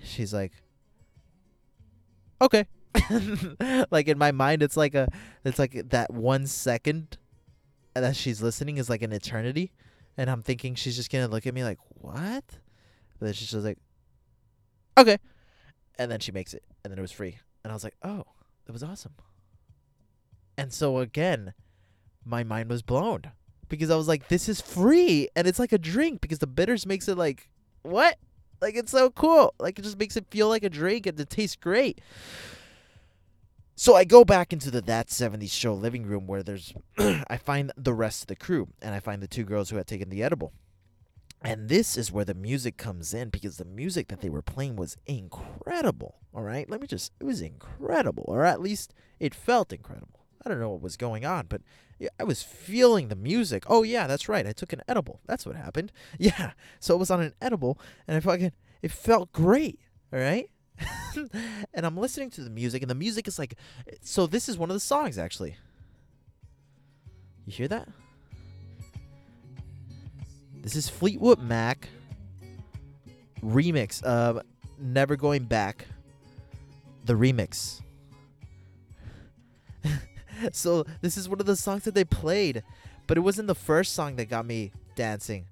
She's 0.03 0.33
like, 0.33 0.53
"Okay." 2.41 2.67
like 3.91 4.09
in 4.09 4.19
my 4.19 4.33
mind 4.33 4.63
it's 4.63 4.77
like 4.77 4.95
a 4.95 5.09
it's 5.45 5.59
like 5.59 5.89
that 5.89 6.13
1 6.13 6.47
second 6.47 7.17
that 7.95 8.15
she's 8.15 8.43
listening 8.43 8.77
is 8.77 8.91
like 8.91 9.01
an 9.01 9.13
eternity 9.13 9.73
and 10.19 10.29
I'm 10.29 10.43
thinking 10.43 10.75
she's 10.75 10.97
just 10.97 11.11
going 11.11 11.25
to 11.25 11.31
look 11.31 11.47
at 11.47 11.55
me 11.55 11.65
like, 11.65 11.79
"What?" 11.89 12.45
But 13.19 13.27
then 13.27 13.33
she's 13.33 13.51
just 13.51 13.65
like, 13.65 13.79
"Okay." 14.99 15.19
And 15.99 16.11
then 16.11 16.21
she 16.21 16.33
makes 16.33 16.53
it 16.55 16.65
and 16.85 16.91
then 16.91 16.99
it 16.99 17.03
was 17.03 17.13
free. 17.13 17.39
And 17.65 17.71
I 17.71 17.75
was 17.75 17.85
like, 17.85 17.97
"Oh, 18.03 18.25
that 18.67 18.73
was 18.73 18.83
awesome." 18.83 19.15
And 20.59 20.73
so 20.73 20.99
again, 20.99 21.55
my 22.25 22.45
mind 22.45 22.69
was 22.69 22.83
blown 22.83 23.23
because 23.73 23.91
I 23.91 23.97
was 23.97 24.07
like, 24.07 24.29
"This 24.29 24.49
is 24.49 24.61
free 24.61 25.29
and 25.35 25.49
it's 25.49 25.59
like 25.59 25.73
a 25.73 25.79
drink 25.79 26.21
because 26.21 26.39
the 26.39 26.47
bitters 26.47 26.87
makes 26.87 27.09
it 27.09 27.17
like 27.17 27.49
what? 27.83 28.19
Like 28.61 28.77
it's 28.77 28.93
so 28.93 29.11
cool. 29.11 29.55
Like 29.59 29.79
it 29.79 29.83
just 29.83 29.99
makes 29.99 30.17
it 30.17 30.27
feel 30.31 30.49
like 30.49 30.63
a 30.63 30.71
drink 30.71 31.07
and 31.07 31.19
it 31.19 31.31
tastes 31.31 31.57
great." 31.57 32.01
So 33.75 33.97
I 33.97 34.05
go 34.05 34.25
back 34.25 34.53
into 34.53 34.71
the 34.71 34.83
That 34.83 35.09
70s 35.09 35.51
Show 35.51 35.73
living 35.73 36.05
room 36.05 36.27
where 36.27 36.43
there's 36.43 36.75
I 36.99 37.39
find 37.39 37.73
the 37.77 37.95
rest 37.95 38.25
of 38.25 38.27
the 38.29 38.37
crew 38.37 38.69
and 38.83 38.95
I 38.95 39.01
find 39.01 39.23
the 39.23 39.27
two 39.27 39.45
girls 39.45 39.71
who 39.71 39.77
had 39.77 39.87
taken 39.87 40.11
the 40.11 40.23
edible. 40.23 40.53
And 41.41 41.69
this 41.69 41.97
is 41.97 42.13
where 42.13 42.27
the 42.27 42.35
music 42.35 42.77
comes 42.77 43.15
in 43.15 43.31
because 43.31 43.57
the 43.57 43.65
music 43.65 44.09
that 44.09 44.21
they 44.21 44.29
were 44.29 44.43
playing 44.43 44.77
was 44.77 44.97
incredible. 45.07 46.19
All 46.33 46.43
right? 46.43 46.69
Let 46.69 46.81
me 46.81 46.87
just 46.87 47.13
it 47.19 47.25
was 47.25 47.41
incredible. 47.41 48.25
Or 48.29 48.45
at 48.45 48.61
least 48.61 48.93
it 49.19 49.35
felt 49.35 49.73
incredible. 49.73 50.22
I 50.45 50.49
don't 50.49 50.61
know 50.61 50.71
what 50.71 50.83
was 50.83 50.97
going 50.97 51.25
on, 51.25 51.47
but 51.49 51.63
I 52.19 52.25
was 52.25 52.43
feeling 52.43 53.09
the 53.09 53.17
music. 53.17 53.65
Oh 53.69 53.83
yeah, 53.83 54.07
that's 54.07 54.29
right. 54.29 54.47
I 54.47 54.53
took 54.53 54.73
an 54.73 54.83
edible. 54.89 55.21
That's 55.27 55.47
what 55.47 55.57
happened. 55.57 55.93
Yeah. 56.19 56.53
So 56.81 56.95
it 56.95 56.99
was 56.99 57.11
on 57.11 57.21
an 57.21 57.35
edible 57.41 57.79
and 58.07 58.17
I 58.17 58.21
fucking 58.21 58.53
it 58.83 58.91
felt 58.91 59.33
great. 59.33 59.79
All 60.13 60.19
right? 60.19 60.51
and 61.75 61.87
I'm 61.87 61.97
listening 61.97 62.31
to 62.31 62.43
the 62.43 62.51
music, 62.51 62.83
and 62.83 62.91
the 62.91 62.95
music 62.95 63.29
is 63.29 63.39
like, 63.39 63.55
so 64.01 64.27
this 64.27 64.49
is 64.49 64.59
one 64.59 64.71
of 64.71 64.75
the 64.75 64.81
songs 64.81 65.19
actually. 65.19 65.57
You 67.47 67.53
hear 67.53 67.69
that? 67.69 67.89
This 70.63 70.77
is 70.77 70.89
Fleetwood 70.89 71.41
Mac 71.41 71.89
remix 73.45 74.03
of 74.03 74.41
Never 74.79 75.17
Going 75.17 75.45
Back, 75.45 75.87
the 77.05 77.15
remix. 77.15 77.81
so 80.53 80.85
this 81.01 81.17
is 81.17 81.29
one 81.29 81.41
of 81.41 81.47
the 81.47 81.57
songs 81.57 81.85
that 81.85 81.95
they 81.95 82.05
played, 82.05 82.63
but 83.07 83.17
it 83.17 83.23
wasn't 83.23 83.49
the 83.49 83.55
first 83.55 83.95
song 83.95 84.17
that 84.17 84.27
got 84.27 84.47
me 84.47 84.73
dancing. 84.95 85.47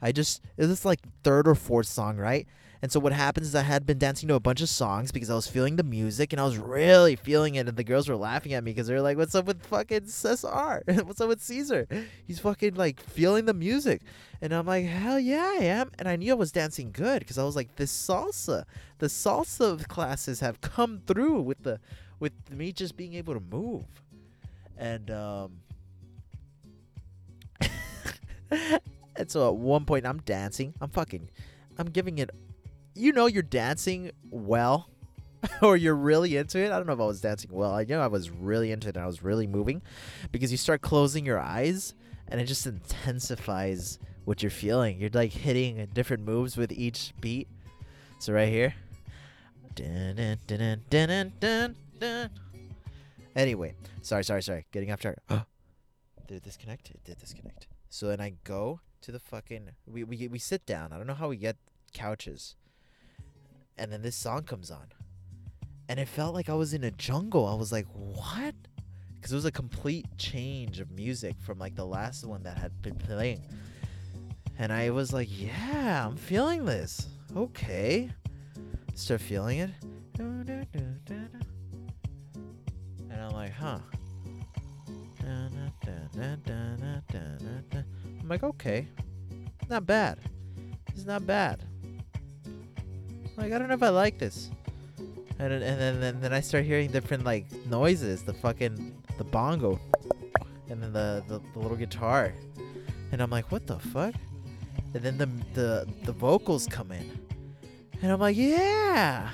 I 0.00 0.12
just 0.12 0.42
it 0.56 0.66
was 0.66 0.84
like 0.84 1.00
third 1.22 1.48
or 1.48 1.54
fourth 1.54 1.86
song, 1.86 2.16
right? 2.16 2.46
And 2.82 2.92
so 2.92 3.00
what 3.00 3.12
happens 3.12 3.48
is 3.48 3.54
I 3.54 3.62
had 3.62 3.86
been 3.86 3.98
dancing 3.98 4.28
to 4.28 4.34
a 4.34 4.40
bunch 4.40 4.60
of 4.60 4.68
songs 4.68 5.10
because 5.10 5.30
I 5.30 5.34
was 5.34 5.46
feeling 5.46 5.76
the 5.76 5.82
music 5.82 6.32
and 6.32 6.40
I 6.40 6.44
was 6.44 6.58
really 6.58 7.16
feeling 7.16 7.54
it, 7.54 7.66
and 7.66 7.76
the 7.76 7.84
girls 7.84 8.08
were 8.08 8.16
laughing 8.16 8.52
at 8.52 8.62
me 8.62 8.72
because 8.72 8.86
they're 8.86 9.00
like, 9.02 9.16
"What's 9.16 9.34
up 9.34 9.46
with 9.46 9.64
fucking 9.64 10.06
Cesar? 10.06 10.82
What's 10.86 11.20
up 11.20 11.28
with 11.28 11.42
Caesar? 11.42 11.88
He's 12.26 12.38
fucking 12.38 12.74
like 12.74 13.00
feeling 13.00 13.46
the 13.46 13.54
music." 13.54 14.02
And 14.40 14.52
I'm 14.52 14.66
like, 14.66 14.84
"Hell 14.84 15.18
yeah, 15.18 15.54
I 15.58 15.64
am!" 15.64 15.90
And 15.98 16.06
I 16.06 16.16
knew 16.16 16.32
I 16.32 16.36
was 16.36 16.52
dancing 16.52 16.92
good 16.92 17.20
because 17.20 17.38
I 17.38 17.44
was 17.44 17.56
like, 17.56 17.74
"This 17.76 17.90
salsa, 17.90 18.64
the 18.98 19.06
salsa 19.06 19.86
classes 19.88 20.40
have 20.40 20.60
come 20.60 21.00
through 21.06 21.40
with 21.40 21.62
the 21.62 21.80
with 22.20 22.32
me 22.50 22.72
just 22.72 22.96
being 22.96 23.14
able 23.14 23.34
to 23.34 23.40
move." 23.40 23.84
And 24.78 25.10
um, 25.10 25.52
and 28.50 29.30
so 29.30 29.48
at 29.48 29.56
one 29.56 29.84
point 29.84 30.06
I'm 30.06 30.18
dancing. 30.18 30.74
I'm 30.80 30.90
fucking, 30.90 31.30
I'm 31.78 31.86
giving 31.86 32.18
it. 32.18 32.30
You 32.94 33.12
know, 33.12 33.26
you're 33.26 33.42
dancing 33.42 34.10
well, 34.30 34.88
or 35.62 35.76
you're 35.76 35.94
really 35.94 36.36
into 36.36 36.58
it. 36.58 36.72
I 36.72 36.76
don't 36.76 36.86
know 36.86 36.94
if 36.94 37.00
I 37.00 37.06
was 37.06 37.20
dancing 37.20 37.50
well. 37.52 37.72
I 37.72 37.84
know 37.84 38.00
I 38.00 38.06
was 38.06 38.30
really 38.30 38.72
into 38.72 38.88
it. 38.88 38.96
and 38.96 39.04
I 39.04 39.06
was 39.06 39.22
really 39.22 39.46
moving, 39.46 39.82
because 40.32 40.50
you 40.50 40.58
start 40.58 40.80
closing 40.80 41.26
your 41.26 41.38
eyes, 41.38 41.94
and 42.28 42.40
it 42.40 42.46
just 42.46 42.66
intensifies 42.66 43.98
what 44.24 44.42
you're 44.42 44.50
feeling. 44.50 45.00
You're 45.00 45.10
like 45.12 45.32
hitting 45.32 45.86
different 45.92 46.24
moves 46.24 46.56
with 46.56 46.72
each 46.72 47.12
beat. 47.20 47.48
So 48.18 48.32
right 48.32 48.48
here. 48.48 48.74
Dun, 49.74 50.38
dun, 50.46 50.82
dun, 51.38 51.74
Anyway, 53.36 53.74
sorry, 54.00 54.24
sorry, 54.24 54.42
sorry. 54.42 54.64
Getting 54.72 54.90
off 54.90 55.00
track. 55.00 55.18
did 56.26 56.38
it 56.38 56.42
disconnect? 56.42 56.90
It 56.90 57.04
did 57.04 57.18
disconnect. 57.18 57.66
So 57.90 58.08
then 58.08 58.20
I 58.20 58.32
go 58.44 58.80
to 59.02 59.12
the 59.12 59.20
fucking 59.20 59.68
we, 59.86 60.04
we 60.04 60.26
we 60.26 60.38
sit 60.38 60.64
down. 60.64 60.90
I 60.92 60.96
don't 60.96 61.06
know 61.06 61.14
how 61.14 61.28
we 61.28 61.36
get 61.36 61.56
couches. 61.92 62.56
And 63.76 63.92
then 63.92 64.00
this 64.00 64.16
song 64.16 64.44
comes 64.44 64.70
on. 64.70 64.86
And 65.88 66.00
it 66.00 66.08
felt 66.08 66.34
like 66.34 66.48
I 66.48 66.54
was 66.54 66.72
in 66.72 66.82
a 66.82 66.90
jungle. 66.90 67.46
I 67.46 67.54
was 67.54 67.70
like, 67.70 67.86
"What?" 67.92 68.54
Cuz 69.20 69.32
it 69.32 69.34
was 69.34 69.44
a 69.44 69.52
complete 69.52 70.06
change 70.16 70.80
of 70.80 70.90
music 70.90 71.36
from 71.38 71.58
like 71.58 71.74
the 71.74 71.86
last 71.86 72.24
one 72.24 72.42
that 72.44 72.56
had 72.56 72.80
been 72.80 72.96
playing. 72.96 73.42
And 74.58 74.72
I 74.72 74.88
was 74.90 75.12
like, 75.12 75.28
"Yeah, 75.30 76.06
I'm 76.06 76.16
feeling 76.16 76.64
this." 76.64 77.06
Okay. 77.36 78.10
Start 78.94 79.20
feeling 79.20 79.58
it. 79.58 79.70
And 83.26 83.34
I'm 83.34 83.40
like, 83.42 83.52
"Huh. 83.52 83.78
I'm 88.20 88.28
like, 88.28 88.42
okay, 88.44 88.86
not 89.68 89.84
bad. 89.86 90.18
It's 90.94 91.04
not 91.04 91.26
bad. 91.26 91.64
Like 93.36 93.52
I 93.52 93.58
don't 93.58 93.66
know 93.68 93.74
if 93.74 93.82
I 93.82 93.88
like 93.88 94.18
this. 94.18 94.50
And 95.38 95.50
then- 95.52 95.62
and 95.62 95.80
then, 95.80 96.00
then 96.00 96.20
then 96.20 96.32
I 96.32 96.40
start 96.40 96.64
hearing 96.64 96.90
different 96.90 97.24
like 97.24 97.46
noises, 97.66 98.22
the 98.22 98.32
fucking 98.32 98.94
the 99.18 99.24
bongo, 99.24 99.78
and 100.70 100.80
then 100.82 100.92
the, 100.92 101.22
the 101.26 101.40
the 101.52 101.58
little 101.58 101.76
guitar, 101.76 102.32
and 103.12 103.20
I'm 103.20 103.30
like, 103.30 103.50
what 103.50 103.66
the 103.66 103.78
fuck? 103.78 104.14
And 104.94 105.02
then 105.02 105.18
the 105.18 105.26
the 105.54 105.86
the 106.04 106.12
vocals 106.12 106.66
come 106.68 106.92
in, 106.92 107.10
and 108.02 108.12
I'm 108.12 108.20
like, 108.20 108.36
yeah. 108.36 109.30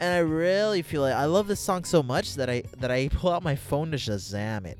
And 0.00 0.12
I 0.12 0.18
really 0.18 0.82
feel 0.82 1.02
like 1.02 1.14
I 1.14 1.26
love 1.26 1.46
this 1.46 1.60
song 1.60 1.84
so 1.84 2.02
much 2.02 2.34
that 2.34 2.50
I 2.50 2.64
that 2.78 2.90
I 2.90 3.08
pull 3.08 3.30
out 3.30 3.42
my 3.42 3.54
phone 3.54 3.90
to 3.92 3.96
Shazam 3.96 4.66
it. 4.66 4.78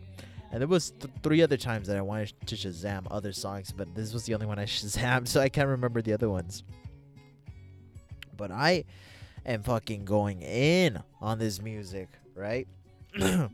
And 0.50 0.60
there 0.60 0.68
was 0.68 0.90
th- 0.92 1.12
three 1.22 1.42
other 1.42 1.56
times 1.56 1.88
that 1.88 1.96
I 1.96 2.00
wanted 2.00 2.32
to 2.46 2.54
Shazam 2.54 3.06
other 3.10 3.32
songs, 3.32 3.72
but 3.72 3.92
this 3.94 4.12
was 4.12 4.24
the 4.24 4.34
only 4.34 4.46
one 4.46 4.58
I 4.58 4.64
Shazammed, 4.66 5.28
so 5.28 5.40
I 5.40 5.48
can't 5.48 5.68
remember 5.68 6.02
the 6.02 6.12
other 6.12 6.28
ones. 6.28 6.62
But 8.36 8.50
I 8.50 8.84
am 9.46 9.62
fucking 9.62 10.04
going 10.04 10.42
in 10.42 11.02
on 11.20 11.38
this 11.38 11.60
music, 11.60 12.08
right? 12.34 12.66
and 13.20 13.48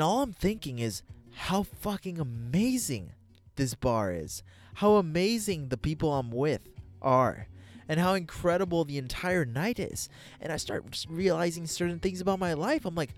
all 0.00 0.22
I'm 0.22 0.32
thinking 0.32 0.78
is 0.78 1.02
how 1.34 1.62
fucking 1.62 2.18
amazing 2.18 3.12
this 3.56 3.74
bar 3.74 4.12
is. 4.12 4.42
How 4.74 4.96
amazing 4.96 5.68
the 5.68 5.76
people 5.76 6.14
I'm 6.14 6.30
with 6.30 6.68
are. 7.02 7.48
And 7.88 7.98
how 7.98 8.14
incredible 8.14 8.84
the 8.84 8.98
entire 8.98 9.44
night 9.44 9.78
is. 9.78 10.08
And 10.40 10.52
I 10.52 10.58
start 10.58 11.06
realizing 11.08 11.66
certain 11.66 11.98
things 11.98 12.20
about 12.20 12.38
my 12.38 12.52
life. 12.52 12.84
I'm 12.84 12.94
like, 12.94 13.14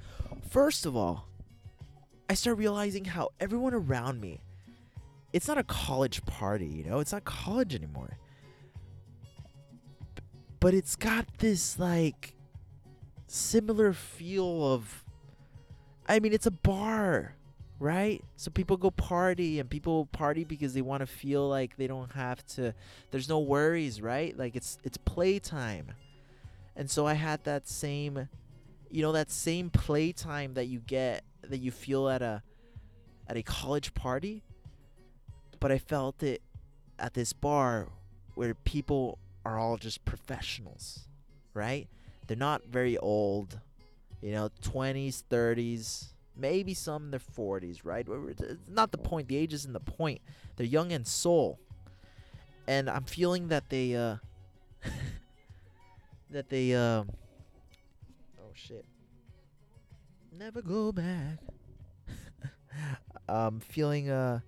first 0.48 0.86
of 0.86 0.96
all, 0.96 1.26
I 2.28 2.34
start 2.34 2.58
realizing 2.58 3.04
how 3.04 3.30
everyone 3.40 3.74
around 3.74 4.20
me, 4.20 4.40
it's 5.32 5.48
not 5.48 5.58
a 5.58 5.64
college 5.64 6.24
party, 6.24 6.66
you 6.66 6.84
know? 6.84 7.00
It's 7.00 7.12
not 7.12 7.24
college 7.24 7.74
anymore 7.74 8.16
but 10.60 10.74
it's 10.74 10.94
got 10.94 11.26
this 11.38 11.78
like 11.78 12.34
similar 13.26 13.92
feel 13.92 14.72
of 14.72 15.04
I 16.06 16.20
mean 16.20 16.32
it's 16.32 16.46
a 16.46 16.50
bar, 16.50 17.34
right? 17.80 18.22
So 18.36 18.50
people 18.50 18.76
go 18.76 18.90
party 18.90 19.58
and 19.58 19.68
people 19.68 20.06
party 20.06 20.44
because 20.44 20.74
they 20.74 20.82
want 20.82 21.00
to 21.00 21.06
feel 21.06 21.48
like 21.48 21.76
they 21.76 21.86
don't 21.86 22.12
have 22.12 22.46
to 22.48 22.74
there's 23.10 23.28
no 23.28 23.40
worries, 23.40 24.00
right? 24.00 24.36
Like 24.38 24.54
it's 24.54 24.78
it's 24.84 24.98
playtime. 24.98 25.86
And 26.76 26.88
so 26.88 27.06
I 27.06 27.14
had 27.14 27.42
that 27.44 27.66
same 27.66 28.28
you 28.90 29.02
know 29.02 29.12
that 29.12 29.30
same 29.30 29.70
playtime 29.70 30.54
that 30.54 30.66
you 30.66 30.78
get 30.80 31.24
that 31.48 31.58
you 31.58 31.70
feel 31.70 32.08
at 32.08 32.22
a 32.22 32.42
at 33.26 33.36
a 33.36 33.42
college 33.42 33.94
party, 33.94 34.42
but 35.58 35.72
I 35.72 35.78
felt 35.78 36.22
it 36.22 36.42
at 36.98 37.14
this 37.14 37.32
bar 37.32 37.88
where 38.34 38.54
people 38.54 39.18
are 39.44 39.58
all 39.58 39.78
just 39.78 40.04
professionals, 40.04 41.08
right? 41.54 41.88
They're 42.26 42.36
not 42.36 42.64
very 42.66 42.98
old, 42.98 43.58
you 44.20 44.32
know, 44.32 44.50
20s, 44.62 45.22
30s, 45.30 46.08
maybe 46.36 46.74
some 46.74 47.04
in 47.04 47.10
their 47.10 47.20
40s, 47.20 47.80
right? 47.84 48.06
It's 48.08 48.68
not 48.68 48.92
the 48.92 48.98
point. 48.98 49.28
The 49.28 49.36
age 49.36 49.52
isn't 49.52 49.72
the 49.72 49.80
point. 49.80 50.20
They're 50.56 50.66
young 50.66 50.90
in 50.90 51.04
soul. 51.04 51.58
And 52.66 52.88
I'm 52.88 53.04
feeling 53.04 53.48
that 53.48 53.68
they, 53.68 53.94
uh, 53.94 54.16
that 56.30 56.48
they, 56.48 56.74
um, 56.74 57.10
oh 58.38 58.52
shit. 58.54 58.84
Never 60.36 60.62
go 60.62 60.92
back. 60.92 61.38
um, 63.28 63.60
feeling, 63.60 64.10
uh, 64.10 64.40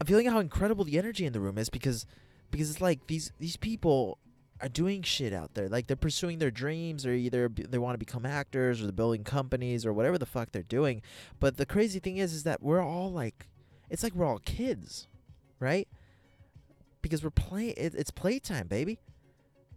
I'm 0.00 0.06
feeling 0.06 0.26
how 0.26 0.38
incredible 0.38 0.84
the 0.84 0.98
energy 0.98 1.26
in 1.26 1.32
the 1.32 1.40
room 1.40 1.58
is 1.58 1.68
because 1.68 2.06
because 2.50 2.70
it's 2.70 2.80
like 2.80 3.06
these 3.06 3.32
these 3.38 3.56
people 3.56 4.18
are 4.62 4.68
doing 4.68 5.02
shit 5.02 5.32
out 5.32 5.54
there. 5.54 5.68
Like 5.68 5.86
they're 5.86 5.96
pursuing 5.96 6.38
their 6.38 6.50
dreams 6.50 7.06
or 7.06 7.12
either 7.12 7.48
they 7.48 7.78
want 7.78 7.94
to 7.94 7.98
become 7.98 8.26
actors 8.26 8.80
or 8.80 8.84
they're 8.84 8.92
building 8.92 9.24
companies 9.24 9.86
or 9.86 9.92
whatever 9.92 10.18
the 10.18 10.26
fuck 10.26 10.52
they're 10.52 10.62
doing. 10.62 11.02
But 11.38 11.56
the 11.56 11.66
crazy 11.66 11.98
thing 11.98 12.18
is 12.18 12.32
is 12.32 12.44
that 12.44 12.62
we're 12.62 12.82
all 12.82 13.10
like 13.10 13.46
it's 13.88 14.02
like 14.02 14.14
we're 14.14 14.26
all 14.26 14.40
kids 14.40 15.08
right? 15.60 15.86
Because 17.02 17.22
we're 17.22 17.30
playing 17.30 17.74
it, 17.76 17.94
it's 17.94 18.10
playtime 18.10 18.66
baby. 18.66 18.98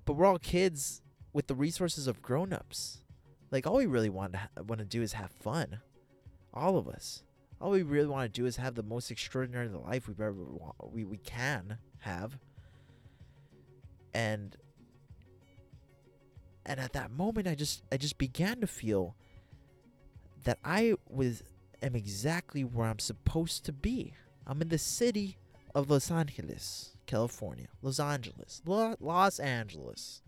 But 0.06 0.14
we're 0.14 0.26
all 0.26 0.40
kids 0.40 1.02
with 1.32 1.48
the 1.48 1.56
resources 1.56 2.08
of 2.08 2.22
grown-ups. 2.22 3.04
Like 3.52 3.68
all 3.68 3.76
we 3.76 3.86
really 3.86 4.10
want 4.10 4.34
to 4.34 4.64
want 4.64 4.80
to 4.80 4.86
do 4.86 5.02
is 5.04 5.14
have 5.14 5.30
fun. 5.32 5.80
All 6.54 6.78
of 6.78 6.88
us. 6.88 7.24
All 7.62 7.72
we 7.72 7.84
really 7.84 8.08
want 8.08 8.34
to 8.34 8.42
do 8.42 8.46
is 8.46 8.58
have 8.58 8.76
the 8.76 8.84
most 8.84 9.12
extraordinary 9.12 9.70
life 9.70 10.08
we've 10.08 10.20
ever 10.20 10.44
we, 10.82 11.06
we 11.06 11.18
can 11.18 11.78
have. 12.00 12.38
And 14.14 14.58
and 16.66 16.80
at 16.80 16.94
that 16.94 17.12
moment 17.12 17.48
i 17.48 17.56
just 17.56 17.84
i 17.92 17.98
just 17.98 18.18
began 18.18 18.62
to 18.62 18.68
feel 18.68 19.16
that 20.44 20.58
i 20.64 20.94
was 21.10 21.44
am 21.84 21.96
exactly 21.96 22.64
where 22.64 22.88
i'm 22.88 23.00
supposed 23.00 23.66
to 23.66 23.72
be. 23.72 24.14
I'm 24.48 24.62
in 24.62 24.70
the 24.70 24.78
city 24.78 25.38
of 25.76 25.90
los 25.90 26.10
angeles 26.10 26.98
california. 27.06 27.68
Los 27.82 28.00
angeles. 28.00 28.62
Lo- 28.66 28.96
los 29.00 29.40
angeles. 29.40 30.22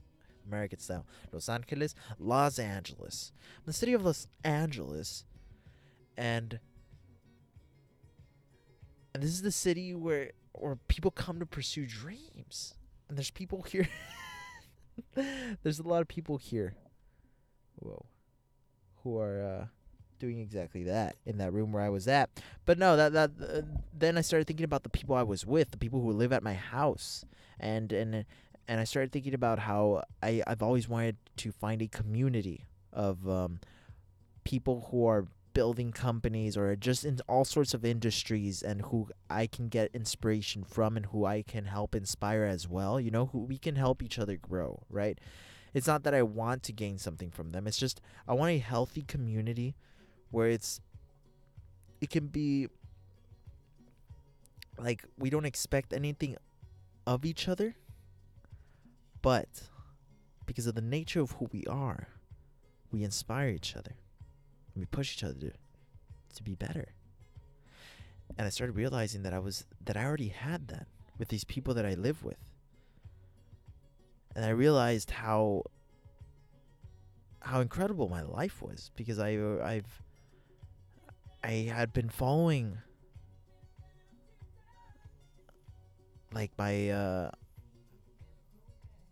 American 0.45 0.79
style. 0.79 1.05
Los 1.31 1.49
angeles 1.49 1.95
los 2.19 2.59
angeles. 2.59 3.31
The 3.65 3.73
city 3.73 3.93
of 3.93 4.03
los 4.03 4.27
angeles 4.43 5.25
and 6.17 6.59
and 9.13 9.23
this 9.23 9.31
is 9.31 9.41
the 9.41 9.51
city 9.51 9.95
where 9.95 10.31
where 10.53 10.75
people 10.87 11.11
come 11.11 11.39
to 11.39 11.45
pursue 11.45 11.85
dreams. 11.85 12.75
And 13.07 13.17
there's 13.17 13.31
people 13.31 13.61
here 13.67 13.87
there's 15.63 15.79
a 15.79 15.87
lot 15.87 16.01
of 16.01 16.07
people 16.07 16.37
here. 16.37 16.75
Whoa. 17.75 18.05
Who 19.03 19.19
are 19.19 19.41
uh 19.41 19.65
doing 20.17 20.39
exactly 20.39 20.83
that 20.83 21.17
in 21.25 21.37
that 21.37 21.51
room 21.51 21.71
where 21.71 21.83
I 21.83 21.89
was 21.89 22.07
at. 22.07 22.29
But 22.65 22.77
no 22.77 22.95
that 22.95 23.13
that 23.13 23.31
uh, 23.41 23.61
then 23.93 24.17
I 24.17 24.21
started 24.21 24.47
thinking 24.47 24.63
about 24.63 24.83
the 24.83 24.89
people 24.89 25.15
I 25.15 25.23
was 25.23 25.45
with 25.45 25.71
the 25.71 25.77
people 25.77 26.01
who 26.01 26.11
live 26.11 26.33
at 26.33 26.43
my 26.43 26.53
house. 26.53 27.25
And 27.59 27.91
and 27.91 28.25
and 28.67 28.79
I 28.79 28.83
started 28.83 29.11
thinking 29.11 29.33
about 29.33 29.59
how 29.59 30.03
I 30.23 30.41
I've 30.47 30.63
always 30.63 30.87
wanted 30.87 31.17
to 31.37 31.51
find 31.51 31.81
a 31.81 31.87
community 31.87 32.65
of 32.91 33.27
um 33.29 33.59
people 34.43 34.87
who 34.91 35.05
are 35.05 35.27
building 35.55 35.93
companies 35.93 36.57
or 36.57 36.75
just 36.75 37.05
in 37.05 37.17
all 37.29 37.45
sorts 37.45 37.73
of 37.73 37.85
industries 37.85 38.61
and 38.61 38.81
who 38.81 39.07
I 39.29 39.47
can 39.47 39.69
get 39.69 39.89
inspiration 39.93 40.65
from 40.65 40.97
and 40.97 41.07
who 41.07 41.25
I 41.25 41.41
can 41.41 41.65
help 41.65 41.95
inspire 41.95 42.43
as 42.43 42.67
well, 42.67 42.99
you 42.99 43.09
know, 43.09 43.27
who 43.27 43.39
we 43.39 43.57
can 43.57 43.75
help 43.75 44.03
each 44.03 44.19
other 44.19 44.35
grow, 44.35 44.83
right? 44.89 45.17
It's 45.73 45.87
not 45.87 46.03
that 46.03 46.13
I 46.13 46.23
want 46.23 46.61
to 46.63 46.73
gain 46.73 46.97
something 46.97 47.31
from 47.31 47.53
them. 47.53 47.67
It's 47.67 47.77
just 47.77 48.01
I 48.27 48.33
want 48.33 48.51
a 48.51 48.57
healthy 48.59 49.01
community 49.01 49.75
where 50.29 50.49
it's 50.49 50.81
it 52.01 52.09
can 52.09 52.27
be 52.27 52.67
like 54.77 55.05
we 55.17 55.29
don't 55.29 55.45
expect 55.45 55.93
anything 55.93 56.35
of 57.07 57.23
each 57.23 57.47
other, 57.47 57.75
but 59.21 59.47
because 60.45 60.67
of 60.67 60.75
the 60.75 60.81
nature 60.81 61.21
of 61.21 61.31
who 61.31 61.47
we 61.53 61.63
are, 61.65 62.09
we 62.91 63.03
inspire 63.05 63.49
each 63.49 63.73
other 63.77 63.95
we 64.81 64.85
push 64.85 65.13
each 65.13 65.23
other 65.23 65.33
to, 65.33 65.51
to 66.35 66.43
be 66.43 66.55
better. 66.55 66.93
And 68.37 68.45
I 68.45 68.49
started 68.49 68.73
realizing 68.73 69.23
that 69.23 69.33
I 69.33 69.39
was 69.39 69.65
that 69.85 69.95
I 69.95 70.03
already 70.03 70.29
had 70.29 70.67
that 70.69 70.87
with 71.17 71.29
these 71.29 71.43
people 71.43 71.73
that 71.75 71.85
I 71.85 71.93
live 71.93 72.23
with. 72.23 72.37
And 74.35 74.43
I 74.43 74.49
realized 74.49 75.11
how 75.11 75.63
how 77.39 77.61
incredible 77.61 78.09
my 78.09 78.23
life 78.23 78.61
was 78.61 78.91
because 78.95 79.19
I 79.19 79.37
I've 79.63 80.01
I 81.43 81.71
had 81.71 81.93
been 81.93 82.09
following 82.09 82.79
like 86.33 86.51
my 86.57 86.89
uh 86.89 87.31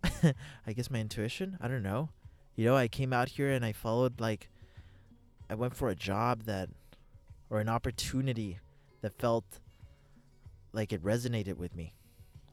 I 0.68 0.74
guess 0.74 0.90
my 0.90 1.00
intuition, 1.00 1.58
I 1.62 1.68
don't 1.68 1.84
know. 1.84 2.10
You 2.56 2.66
know, 2.66 2.76
I 2.76 2.88
came 2.88 3.14
out 3.14 3.30
here 3.30 3.52
and 3.52 3.64
I 3.64 3.72
followed 3.72 4.20
like 4.20 4.50
I 5.54 5.56
went 5.56 5.76
for 5.76 5.90
a 5.90 5.96
job 5.96 6.46
that 6.46 6.68
or 7.52 7.60
an 7.60 7.70
opportunity 7.70 8.58
that 9.02 9.14
felt 9.14 9.46
like 10.72 10.92
it 10.92 11.04
resonated 11.04 11.58
with 11.58 11.76
me. 11.76 11.94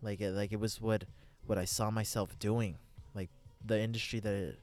Like 0.02 0.20
it 0.20 0.32
like 0.32 0.52
it 0.52 0.60
was 0.60 0.82
what 0.82 1.04
what 1.46 1.56
I 1.56 1.64
saw 1.64 1.90
myself 1.90 2.38
doing. 2.38 2.76
Like 3.14 3.30
the 3.64 3.80
industry 3.80 4.20
that 4.20 4.34
it, 4.34 4.58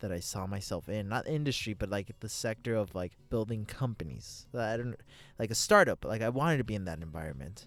that 0.00 0.10
I 0.10 0.20
saw 0.20 0.46
myself 0.46 0.88
in. 0.88 1.10
Not 1.10 1.28
industry, 1.28 1.74
but 1.74 1.90
like 1.90 2.08
the 2.20 2.28
sector 2.30 2.74
of 2.74 2.94
like 2.94 3.12
building 3.28 3.66
companies. 3.66 4.46
I 4.58 4.78
don't 4.78 4.96
like 5.38 5.50
a 5.50 5.54
startup. 5.54 6.06
Like 6.06 6.22
I 6.22 6.30
wanted 6.30 6.56
to 6.56 6.64
be 6.64 6.74
in 6.74 6.86
that 6.86 7.02
environment. 7.02 7.66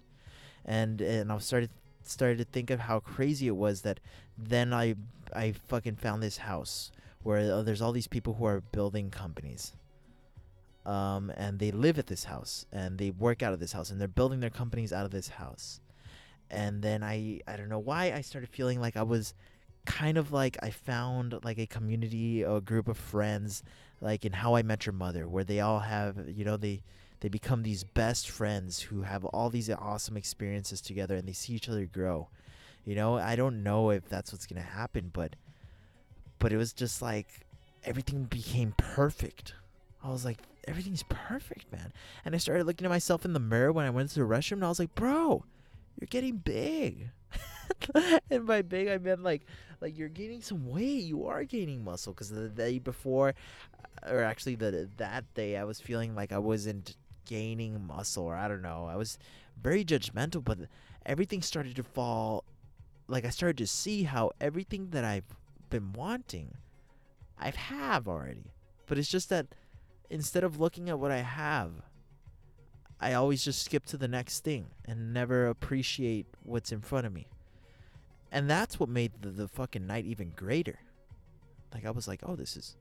And 0.64 1.00
and 1.00 1.30
I 1.30 1.38
started 1.38 1.70
started 2.02 2.38
to 2.38 2.44
think 2.44 2.70
of 2.70 2.80
how 2.80 2.98
crazy 2.98 3.46
it 3.46 3.54
was 3.54 3.82
that 3.82 4.00
then 4.36 4.72
I 4.72 4.96
I 5.32 5.52
fucking 5.68 5.94
found 5.94 6.24
this 6.24 6.38
house 6.38 6.90
where 7.22 7.52
uh, 7.52 7.62
there's 7.62 7.80
all 7.80 7.92
these 7.92 8.08
people 8.08 8.34
who 8.34 8.46
are 8.46 8.62
building 8.72 9.10
companies 9.10 9.74
um, 10.86 11.30
and 11.36 11.58
they 11.58 11.70
live 11.70 11.98
at 11.98 12.06
this 12.06 12.24
house 12.24 12.66
and 12.72 12.98
they 12.98 13.10
work 13.10 13.42
out 13.42 13.52
of 13.52 13.60
this 13.60 13.72
house 13.72 13.90
and 13.90 14.00
they're 14.00 14.08
building 14.08 14.40
their 14.40 14.50
companies 14.50 14.92
out 14.92 15.04
of 15.04 15.10
this 15.10 15.28
house. 15.28 15.80
And 16.50 16.82
then 16.82 17.02
I 17.02 17.40
I 17.46 17.56
don't 17.56 17.68
know 17.68 17.78
why 17.78 18.12
I 18.12 18.22
started 18.22 18.48
feeling 18.48 18.80
like 18.80 18.96
I 18.96 19.02
was 19.02 19.34
kind 19.84 20.18
of 20.18 20.32
like 20.32 20.56
I 20.62 20.70
found 20.70 21.38
like 21.44 21.58
a 21.58 21.66
community, 21.66 22.42
a 22.42 22.60
group 22.60 22.88
of 22.88 22.96
friends, 22.96 23.62
like 24.00 24.24
in 24.24 24.32
How 24.32 24.54
I 24.54 24.62
Met 24.62 24.86
Your 24.86 24.92
Mother, 24.94 25.28
where 25.28 25.44
they 25.44 25.60
all 25.60 25.80
have 25.80 26.16
you 26.28 26.44
know 26.44 26.56
they 26.56 26.82
they 27.20 27.28
become 27.28 27.62
these 27.62 27.84
best 27.84 28.30
friends 28.30 28.80
who 28.80 29.02
have 29.02 29.24
all 29.26 29.50
these 29.50 29.68
awesome 29.70 30.16
experiences 30.16 30.80
together 30.80 31.16
and 31.16 31.26
they 31.26 31.32
see 31.32 31.54
each 31.54 31.68
other 31.68 31.84
grow. 31.84 32.28
You 32.84 32.94
know, 32.94 33.18
I 33.18 33.36
don't 33.36 33.62
know 33.62 33.90
if 33.90 34.08
that's 34.08 34.32
what's 34.32 34.46
gonna 34.46 34.62
happen, 34.62 35.10
but 35.12 35.36
but 36.38 36.52
it 36.52 36.56
was 36.56 36.72
just 36.72 37.02
like 37.02 37.46
everything 37.84 38.24
became 38.24 38.74
perfect. 38.76 39.54
I 40.02 40.10
was 40.10 40.24
like, 40.24 40.38
everything's 40.68 41.04
perfect, 41.04 41.72
man. 41.72 41.92
And 42.24 42.34
I 42.34 42.38
started 42.38 42.66
looking 42.66 42.84
at 42.84 42.90
myself 42.90 43.24
in 43.24 43.32
the 43.32 43.40
mirror 43.40 43.72
when 43.72 43.86
I 43.86 43.90
went 43.90 44.10
to 44.10 44.14
the 44.16 44.26
restroom, 44.26 44.52
and 44.54 44.64
I 44.64 44.68
was 44.68 44.78
like, 44.78 44.94
bro, 44.94 45.44
you're 45.98 46.08
getting 46.08 46.36
big. 46.36 47.10
and 48.30 48.46
by 48.46 48.62
big, 48.62 48.88
I 48.88 48.98
meant 48.98 49.22
like, 49.22 49.42
like 49.80 49.96
you're 49.96 50.08
gaining 50.08 50.42
some 50.42 50.68
weight. 50.68 51.04
You 51.04 51.26
are 51.26 51.44
gaining 51.44 51.84
muscle 51.84 52.12
because 52.12 52.30
the 52.30 52.48
day 52.48 52.78
before, 52.78 53.34
uh, 54.06 54.12
or 54.12 54.22
actually 54.22 54.56
the 54.56 54.88
that 54.98 55.32
day, 55.34 55.56
I 55.56 55.64
was 55.64 55.80
feeling 55.80 56.14
like 56.14 56.32
I 56.32 56.38
wasn't 56.38 56.96
gaining 57.24 57.86
muscle, 57.86 58.24
or 58.24 58.36
I 58.36 58.48
don't 58.48 58.62
know. 58.62 58.86
I 58.90 58.96
was 58.96 59.18
very 59.60 59.84
judgmental, 59.84 60.44
but 60.44 60.58
everything 61.06 61.42
started 61.42 61.76
to 61.76 61.82
fall. 61.82 62.44
Like 63.06 63.24
I 63.24 63.30
started 63.30 63.58
to 63.58 63.66
see 63.66 64.02
how 64.02 64.32
everything 64.40 64.90
that 64.90 65.04
I've 65.04 65.24
been 65.70 65.92
wanting, 65.92 66.54
I've 67.38 67.56
have 67.56 68.06
already. 68.06 68.52
But 68.86 68.98
it's 68.98 69.08
just 69.08 69.28
that 69.30 69.46
instead 70.10 70.44
of 70.44 70.60
looking 70.60 70.88
at 70.88 70.98
what 70.98 71.10
I 71.10 71.18
have, 71.18 71.70
I 73.00 73.14
always 73.14 73.44
just 73.44 73.62
skip 73.62 73.86
to 73.86 73.96
the 73.96 74.08
next 74.08 74.40
thing 74.40 74.66
and 74.84 75.12
never 75.12 75.46
appreciate 75.46 76.26
what's 76.42 76.72
in 76.72 76.80
front 76.80 77.06
of 77.06 77.12
me. 77.12 77.28
And 78.32 78.50
that's 78.50 78.78
what 78.78 78.88
made 78.88 79.12
the, 79.20 79.30
the 79.30 79.48
fucking 79.48 79.86
night 79.86 80.04
even 80.04 80.32
greater. 80.34 80.80
Like 81.72 81.86
I 81.86 81.90
was 81.90 82.08
like, 82.08 82.20
"Oh, 82.24 82.36
this 82.36 82.56
is 82.56 82.76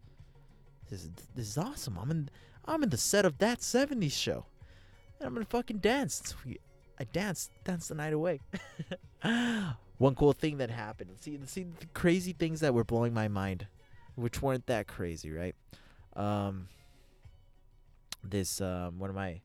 this 0.90 1.04
is 1.04 1.10
this 1.36 1.48
is 1.48 1.58
awesome. 1.58 1.98
I'm 2.02 2.12
in 2.12 2.30
I'm 2.66 2.84
in 2.84 2.90
the 2.90 2.98
set 2.98 3.26
of 3.26 3.38
that 3.38 3.60
70s 3.60 4.12
show. 4.12 4.46
And 5.20 5.28
I'm 5.28 5.36
to 5.36 5.46
fucking 5.46 5.78
dance." 5.78 6.36
I 7.00 7.04
danced, 7.04 7.52
danced 7.64 7.90
the 7.90 7.96
night 7.96 8.14
away. 8.14 8.40
One 9.98 10.16
cool 10.16 10.34
thing 10.34 10.58
that 10.58 10.70
happened. 10.70 11.12
See, 11.20 11.40
see 11.46 11.66
the 11.80 11.86
crazy 11.94 12.34
things 12.34 12.60
that 12.62 12.74
were 12.74 12.84
blowing 12.84 13.14
my 13.14 13.28
mind, 13.28 13.68
which 14.16 14.42
weren't 14.42 14.66
that 14.68 14.88
crazy, 14.88 15.32
right? 15.32 15.56
Um, 16.16 16.70
this 18.30 18.62
um, 18.62 19.00
one 19.00 19.10
of 19.10 19.16
my 19.16 19.42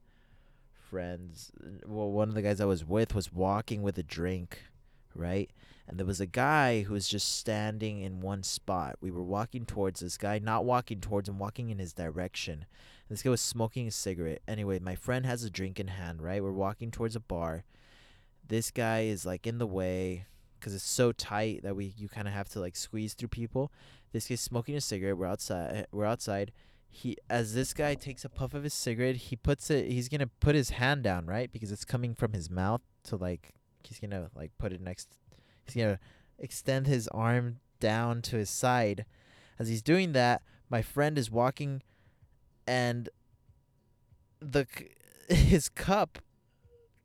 friends, 0.91 1.53
well, 1.87 2.11
one 2.11 2.29
of 2.29 2.35
the 2.35 2.43
guys 2.43 2.61
I 2.61 2.67
was 2.67 2.85
with 2.85 3.15
was 3.15 3.33
walking 3.33 3.83
with 3.83 3.97
a 3.97 4.03
drink, 4.03 4.59
right? 5.15 5.51
And 5.89 5.99
there 5.99 6.07
was 6.07 6.21
a 6.21 6.27
guy 6.27 6.83
who 6.83 6.95
was 6.95 7.09
just 7.09 7.39
standing 7.39 8.01
in 8.01 8.21
one 8.21 8.43
spot. 8.43 8.97
We 9.01 9.11
were 9.11 9.23
walking 9.23 9.65
towards 9.65 10.01
this 10.01 10.17
guy, 10.17 10.39
not 10.39 10.65
walking 10.65 11.01
towards 11.01 11.29
him, 11.29 11.39
walking 11.39 11.71
in 11.71 11.79
his 11.79 11.93
direction. 11.93 12.67
And 13.09 13.09
this 13.09 13.23
guy 13.23 13.31
was 13.31 13.41
smoking 13.41 13.89
a 13.89 13.91
cigarette. 13.91 14.43
Anyway, 14.47 14.79
my 14.79 14.95
friend 14.95 15.27
has 15.27 15.45
a 15.45 15.51
drink 15.51 15.81
in 15.81 15.89
hand, 15.89 16.23
right? 16.23 16.43
We're 16.43 16.53
walking 16.53 16.91
towards 16.91 17.17
a 17.17 17.21
bar. 17.21 17.65
This 18.47 18.71
guy 18.71 19.05
is 19.05 19.27
like 19.27 19.47
in 19.47 19.59
the 19.59 19.67
way 19.67 20.27
because 20.59 20.75
it's 20.75 20.85
so 20.85 21.11
tight 21.11 21.63
that 21.63 21.75
we 21.75 21.93
you 21.97 22.09
kind 22.09 22.29
of 22.29 22.35
have 22.35 22.49
to 22.51 22.61
like 22.61 22.77
squeeze 22.77 23.15
through 23.15 23.29
people. 23.29 23.73
This 24.13 24.29
guy's 24.29 24.41
smoking 24.41 24.77
a 24.77 24.81
cigarette. 24.81 25.17
We're 25.17 25.27
outside. 25.27 25.87
We're 25.91 26.05
outside 26.05 26.53
he 26.95 27.17
as 27.31 27.55
this 27.55 27.73
guy 27.73 27.95
takes 27.95 28.23
a 28.23 28.29
puff 28.29 28.53
of 28.53 28.65
his 28.65 28.75
cigarette, 28.75 29.17
he 29.17 29.35
puts 29.35 29.71
it 29.71 29.91
he's 29.91 30.11
gonna 30.11 30.27
put 30.27 30.55
his 30.55 30.71
hand 30.71 31.03
down, 31.03 31.25
right? 31.25 31.51
Because 31.51 31.73
it's 31.73 31.87
coming 31.87 32.15
from 32.15 32.35
his 32.35 32.51
mouth 32.51 32.83
to 33.05 33.17
like 33.17 33.55
he's 33.83 33.99
gonna 33.99 34.31
like 34.37 34.53
put 34.59 34.75
it 34.75 34.81
next 34.81 35.17
he's 35.65 35.75
gonna 35.75 35.99
extend 36.39 36.87
his 36.87 37.09
arm 37.09 37.61
down 37.81 38.21
to 38.23 38.37
his 38.37 38.51
side. 38.51 39.07
As 39.59 39.69
he's 39.69 39.81
doing 39.81 40.13
that, 40.13 40.43
my 40.69 40.83
friend 40.83 41.17
is 41.17 41.31
walking 41.31 41.83
and 42.67 43.09
the 44.41 44.67
his 45.29 45.71
cup 45.71 46.19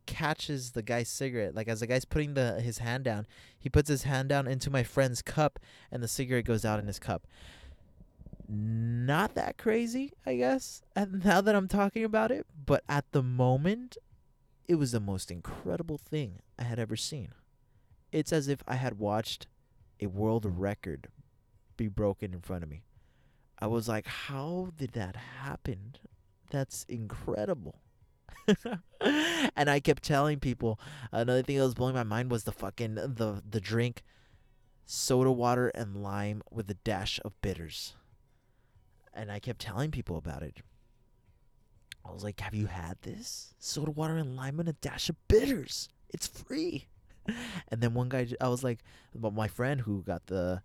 catches 0.06 0.72
the 0.72 0.84
guy's 0.84 1.08
cigarette. 1.08 1.56
Like 1.56 1.70
as 1.70 1.80
the 1.80 1.88
guy's 1.88 2.04
putting 2.04 2.34
the 2.34 2.60
his 2.60 2.80
hand 2.80 3.06
down, 3.06 3.26
he 3.58 3.70
puts 3.70 3.88
his 3.88 4.04
hand 4.04 4.28
down 4.28 4.48
into 4.48 4.70
my 4.70 4.84
friend's 4.84 5.22
cup 5.22 5.60
and 5.90 6.04
the 6.04 6.10
cigarette 6.10 6.46
goes 6.46 6.66
out 6.66 6.78
in 6.78 6.88
his 6.88 7.00
cup 7.00 7.26
not 8.50 9.36
that 9.36 9.58
crazy, 9.58 10.14
I 10.26 10.36
guess, 10.36 10.82
now 10.96 11.42
that 11.42 11.56
I'm 11.56 11.68
talking 11.68 12.04
about 12.04 12.32
it. 12.32 12.46
But 12.66 12.84
at 12.88 13.12
the 13.12 13.24
moment, 13.24 13.98
it 14.68 14.76
was 14.76 14.92
the 14.92 15.00
most 15.00 15.32
incredible 15.32 15.98
thing 15.98 16.40
I 16.58 16.64
had 16.64 16.80
ever 16.80 16.96
seen. 16.96 17.30
It's 18.12 18.32
as 18.32 18.48
if 18.48 18.64
I 18.68 18.76
had 18.76 19.00
watched 19.00 19.48
a 20.00 20.08
world 20.08 20.46
record 20.46 21.08
be 21.76 21.88
broken 21.88 22.34
in 22.34 22.42
front 22.42 22.64
of 22.64 22.70
me. 22.70 22.84
I 23.60 23.68
was 23.68 23.88
like, 23.88 24.08
how 24.08 24.70
did 24.78 24.94
that 24.94 25.16
happen? 25.16 25.96
That's 26.50 26.86
incredible. 26.88 27.82
and 29.02 29.70
I 29.70 29.80
kept 29.80 30.04
telling 30.04 30.40
people 30.40 30.80
another 31.12 31.42
thing 31.42 31.58
that 31.58 31.64
was 31.64 31.74
blowing 31.74 31.96
my 31.96 32.04
mind 32.04 32.32
was 32.32 32.46
the 32.46 32.52
fucking 32.52 32.96
the 32.96 33.42
the 33.50 33.60
drink 33.60 34.04
soda 34.86 35.32
water 35.32 35.68
and 35.70 36.02
lime 36.02 36.42
with 36.50 36.70
a 36.70 36.76
dash 36.76 37.20
of 37.26 37.40
bitters 37.42 37.96
and 39.18 39.32
I 39.32 39.40
kept 39.40 39.60
telling 39.60 39.92
people 39.92 40.18
about 40.18 40.44
it. 40.44 40.62
I 42.06 42.12
was 42.12 42.24
like, 42.24 42.40
"Have 42.40 42.54
you 42.54 42.68
had 42.68 43.02
this 43.02 43.54
soda 43.60 43.92
water 43.92 44.16
and 44.18 44.36
lime 44.36 44.60
and 44.60 44.70
a 44.70 44.74
dash 44.74 45.10
of 45.10 45.16
bitters? 45.28 45.90
It's 46.10 46.28
free." 46.28 46.88
And 47.70 47.82
then 47.82 47.94
one 47.94 48.08
guy, 48.08 48.26
I 48.40 48.48
was 48.48 48.64
like, 48.64 48.80
"But 49.14 49.34
my 49.34 49.50
friend 49.50 49.82
who 49.82 50.02
got 50.04 50.28
the 50.28 50.62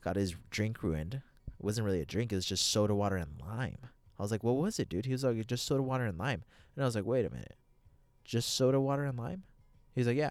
got 0.00 0.16
his 0.16 0.34
drink 0.48 0.82
ruined. 0.82 1.14
It 1.14 1.22
wasn't 1.64 1.84
really 1.84 2.00
a 2.00 2.06
drink. 2.06 2.32
It 2.32 2.36
was 2.36 2.46
just 2.46 2.68
soda 2.68 2.94
water 2.94 3.16
and 3.16 3.38
lime." 3.38 3.78
I 4.18 4.22
was 4.22 4.30
like, 4.30 4.42
"What 4.42 4.56
was 4.56 4.78
it, 4.78 4.88
dude?" 4.88 5.04
He 5.04 5.12
was 5.12 5.24
like, 5.24 5.46
"Just 5.46 5.66
soda 5.66 5.82
water 5.82 6.06
and 6.06 6.16
lime." 6.16 6.42
And 6.74 6.82
I 6.82 6.86
was 6.86 6.94
like, 6.94 7.04
"Wait 7.04 7.26
a 7.26 7.30
minute, 7.30 7.56
just 8.24 8.54
soda 8.54 8.80
water 8.80 9.04
and 9.04 9.18
lime?" 9.18 9.42
He's 9.94 10.06
like, 10.06 10.16
"Yeah." 10.16 10.30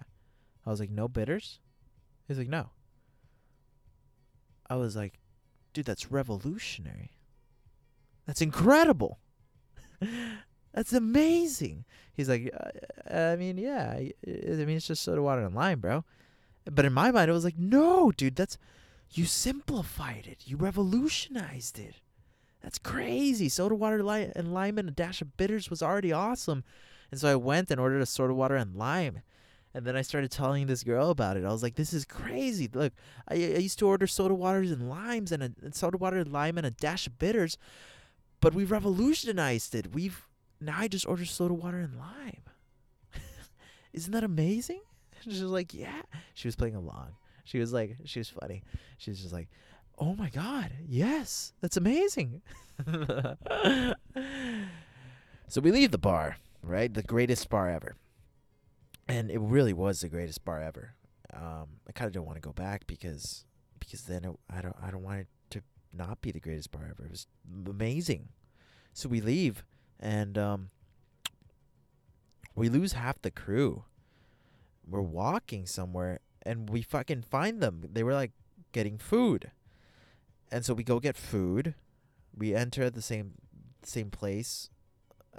I 0.64 0.70
was 0.70 0.80
like, 0.80 0.90
"No 0.90 1.06
bitters?" 1.06 1.60
He's 2.26 2.38
like, 2.38 2.48
"No." 2.48 2.70
I 4.68 4.74
was 4.74 4.96
like, 4.96 5.20
"Dude, 5.72 5.86
that's 5.86 6.10
revolutionary." 6.10 7.15
That's 8.26 8.42
incredible. 8.42 9.18
That's 10.74 10.92
amazing. 10.92 11.84
He's 12.12 12.28
like, 12.28 12.52
uh, 12.52 13.32
I 13.32 13.36
mean, 13.36 13.56
yeah, 13.58 13.92
I, 13.92 14.12
mean, 14.26 14.70
it's 14.70 14.86
just 14.86 15.02
soda 15.02 15.22
water 15.22 15.42
and 15.42 15.54
lime, 15.54 15.80
bro. 15.80 16.04
But 16.70 16.84
in 16.84 16.92
my 16.92 17.10
mind, 17.10 17.30
it 17.30 17.34
was 17.34 17.44
like, 17.44 17.58
no, 17.58 18.10
dude, 18.10 18.36
that's 18.36 18.58
you 19.12 19.24
simplified 19.24 20.26
it. 20.26 20.42
You 20.44 20.56
revolutionized 20.56 21.78
it. 21.78 21.96
That's 22.62 22.78
crazy. 22.78 23.48
Soda 23.48 23.74
water 23.74 23.98
and 24.34 24.52
lime 24.52 24.78
and 24.78 24.88
a 24.88 24.92
dash 24.92 25.22
of 25.22 25.36
bitters 25.36 25.70
was 25.70 25.82
already 25.82 26.12
awesome. 26.12 26.64
And 27.10 27.20
so 27.20 27.30
I 27.30 27.36
went 27.36 27.70
and 27.70 27.80
ordered 27.80 28.02
a 28.02 28.06
soda 28.06 28.34
water 28.34 28.56
and 28.56 28.74
lime. 28.74 29.22
And 29.72 29.86
then 29.86 29.94
I 29.96 30.02
started 30.02 30.30
telling 30.30 30.66
this 30.66 30.82
girl 30.82 31.10
about 31.10 31.36
it. 31.36 31.44
I 31.44 31.52
was 31.52 31.62
like, 31.62 31.74
"This 31.74 31.92
is 31.92 32.06
crazy! 32.06 32.66
Look, 32.72 32.94
I, 33.28 33.34
I 33.34 33.58
used 33.58 33.78
to 33.80 33.86
order 33.86 34.06
soda 34.06 34.34
waters 34.34 34.70
and 34.70 34.88
limes 34.88 35.32
and 35.32 35.42
a 35.42 35.52
and 35.62 35.74
soda 35.74 35.98
water, 35.98 36.16
and 36.16 36.32
lime, 36.32 36.56
and 36.56 36.66
a 36.66 36.70
dash 36.70 37.06
of 37.06 37.18
bitters 37.18 37.58
but 38.46 38.54
we've 38.54 38.70
revolutionized 38.70 39.74
it. 39.74 39.92
We've 39.92 40.24
now 40.60 40.76
I 40.78 40.86
just 40.86 41.04
order 41.04 41.24
soda 41.24 41.52
water 41.52 41.80
and 41.80 41.98
lime. 41.98 42.44
Isn't 43.92 44.12
that 44.12 44.22
amazing? 44.22 44.82
She 45.22 45.30
was 45.30 45.42
like, 45.42 45.74
yeah. 45.74 46.02
She 46.34 46.46
was 46.46 46.54
playing 46.54 46.76
along. 46.76 47.16
She 47.42 47.58
was 47.58 47.72
like, 47.72 47.96
she 48.04 48.20
was 48.20 48.28
funny. 48.28 48.62
She 48.98 49.10
was 49.10 49.20
just 49.20 49.32
like, 49.32 49.48
oh 49.98 50.14
my 50.14 50.28
god, 50.28 50.70
yes, 50.86 51.54
that's 51.60 51.76
amazing. 51.76 52.42
so 55.48 55.60
we 55.60 55.72
leave 55.72 55.90
the 55.90 55.98
bar, 55.98 56.36
right? 56.62 56.94
The 56.94 57.02
greatest 57.02 57.50
bar 57.50 57.68
ever, 57.68 57.96
and 59.08 59.28
it 59.32 59.40
really 59.40 59.72
was 59.72 60.02
the 60.02 60.08
greatest 60.08 60.44
bar 60.44 60.62
ever. 60.62 60.94
Um, 61.34 61.66
I 61.88 61.92
kind 61.92 62.06
of 62.06 62.12
don't 62.12 62.26
want 62.26 62.36
to 62.36 62.42
go 62.42 62.52
back 62.52 62.86
because 62.86 63.46
because 63.80 64.02
then 64.02 64.24
it, 64.24 64.36
I 64.48 64.60
don't 64.60 64.76
I 64.80 64.92
don't 64.92 65.02
want 65.02 65.22
it 65.22 65.26
not 65.96 66.20
be 66.20 66.30
the 66.30 66.40
greatest 66.40 66.70
bar 66.70 66.88
ever. 66.90 67.06
It 67.06 67.10
was 67.10 67.26
amazing. 67.66 68.28
So 68.92 69.08
we 69.08 69.20
leave 69.20 69.64
and 70.00 70.38
um, 70.38 70.70
we 72.54 72.68
lose 72.68 72.92
half 72.92 73.20
the 73.20 73.30
crew. 73.30 73.84
We're 74.88 75.00
walking 75.00 75.66
somewhere 75.66 76.20
and 76.42 76.70
we 76.70 76.82
fucking 76.82 77.22
find 77.22 77.60
them. 77.60 77.82
They 77.92 78.02
were 78.02 78.14
like 78.14 78.32
getting 78.72 78.98
food. 78.98 79.50
And 80.50 80.64
so 80.64 80.74
we 80.74 80.84
go 80.84 81.00
get 81.00 81.16
food. 81.16 81.74
We 82.36 82.54
enter 82.54 82.88
the 82.90 83.02
same 83.02 83.32
same 83.82 84.10
place 84.10 84.68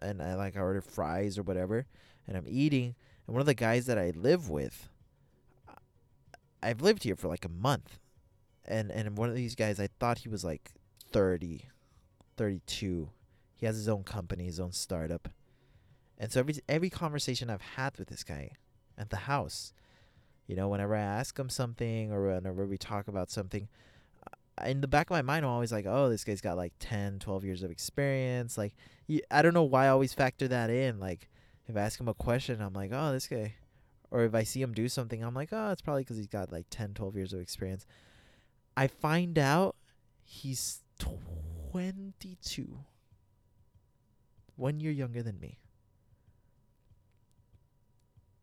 and 0.02 0.22
I 0.22 0.36
like 0.36 0.56
I 0.56 0.62
order 0.62 0.82
fries 0.82 1.38
or 1.38 1.44
whatever 1.44 1.86
and 2.28 2.38
I'm 2.38 2.46
eating 2.48 2.96
and 3.26 3.34
one 3.34 3.42
of 3.42 3.46
the 3.46 3.54
guys 3.54 3.86
that 3.88 3.98
I 3.98 4.12
live 4.16 4.50
with 4.50 4.90
I've 6.64 6.82
lived 6.82 7.04
here 7.04 7.16
for 7.16 7.28
like 7.28 7.44
a 7.44 7.50
month 7.50 8.00
and 8.68 8.92
and 8.92 9.18
one 9.18 9.30
of 9.30 9.36
these 9.36 9.56
guys 9.56 9.80
I 9.80 9.88
thought 10.00 10.20
he 10.20 10.30
was 10.30 10.44
like 10.44 10.72
30 11.12 11.70
32 12.38 13.10
He 13.56 13.66
has 13.66 13.76
his 13.76 13.90
own 13.90 14.04
company, 14.04 14.46
his 14.46 14.60
own 14.60 14.72
startup. 14.72 15.30
And 16.18 16.32
so 16.32 16.40
every 16.40 16.56
every 16.70 16.90
conversation 16.90 17.50
I've 17.50 17.62
had 17.62 17.98
with 17.98 18.08
this 18.08 18.24
guy 18.24 18.52
at 18.98 19.10
the 19.10 19.18
house, 19.18 19.74
you 20.48 20.56
know, 20.56 20.70
whenever 20.70 20.96
I 20.96 21.02
ask 21.02 21.38
him 21.38 21.50
something 21.50 22.12
or 22.12 22.34
whenever 22.34 22.66
we 22.66 22.78
talk 22.78 23.08
about 23.08 23.30
something, 23.30 23.68
uh, 24.26 24.66
in 24.66 24.82
the 24.82 24.88
back 24.88 25.08
of 25.08 25.12
my 25.12 25.22
mind, 25.22 25.46
I'm 25.46 25.52
always 25.52 25.72
like, 25.72 25.86
oh, 25.86 26.10
this 26.10 26.24
guy's 26.24 26.42
got 26.42 26.58
like 26.58 26.74
10, 26.80 27.20
12 27.20 27.44
years 27.44 27.64
of 27.64 27.70
experience. 27.70 28.58
Like, 28.58 28.74
I 29.30 29.42
don't 29.42 29.54
know 29.54 29.64
why 29.64 29.86
I 29.86 29.90
always 29.90 30.14
factor 30.14 30.48
that 30.48 30.70
in. 30.70 31.00
Like, 31.00 31.30
if 31.68 31.76
I 31.76 31.82
ask 31.82 32.00
him 32.00 32.08
a 32.08 32.14
question, 32.14 32.62
I'm 32.62 32.74
like, 32.74 32.92
oh, 32.94 33.12
this 33.12 33.28
guy. 33.28 33.56
Or 34.10 34.24
if 34.24 34.34
I 34.34 34.44
see 34.44 34.62
him 34.62 34.74
do 34.74 34.88
something, 34.88 35.22
I'm 35.22 35.36
like, 35.36 35.50
oh, 35.52 35.72
it's 35.72 35.82
probably 35.82 36.04
because 36.04 36.18
he's 36.18 36.28
got 36.28 36.52
like 36.52 36.66
10, 36.70 36.94
12 36.94 37.16
years 37.16 37.34
of 37.34 37.42
experience. 37.42 37.86
I 38.78 38.86
find 38.86 39.40
out 39.40 39.76
he's 40.24 40.84
22. 41.00 42.78
One 44.56 44.80
year 44.80 44.92
younger 44.92 45.24
than 45.24 45.40
me. 45.40 45.58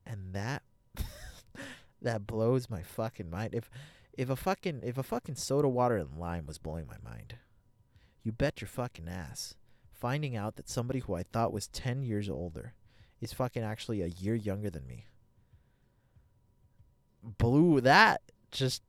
And 0.04 0.34
that 0.34 0.64
that 2.02 2.26
blows 2.26 2.68
my 2.68 2.82
fucking 2.82 3.30
mind. 3.30 3.54
If 3.54 3.70
if 4.12 4.28
a 4.28 4.34
fucking 4.34 4.80
if 4.82 4.98
a 4.98 5.04
fucking 5.04 5.36
soda 5.36 5.68
water 5.68 5.96
and 5.96 6.18
lime 6.18 6.46
was 6.46 6.58
blowing 6.58 6.86
my 6.88 6.98
mind, 7.08 7.36
you 8.24 8.32
bet 8.32 8.60
your 8.60 8.68
fucking 8.68 9.08
ass. 9.08 9.54
Finding 9.92 10.36
out 10.36 10.56
that 10.56 10.68
somebody 10.68 10.98
who 10.98 11.14
I 11.14 11.22
thought 11.22 11.52
was 11.52 11.68
ten 11.68 12.02
years 12.02 12.28
older 12.28 12.74
is 13.20 13.32
fucking 13.32 13.62
actually 13.62 14.02
a 14.02 14.08
year 14.08 14.34
younger 14.34 14.68
than 14.68 14.86
me. 14.86 15.06
Blew 17.22 17.80
that 17.80 18.20
just 18.50 18.82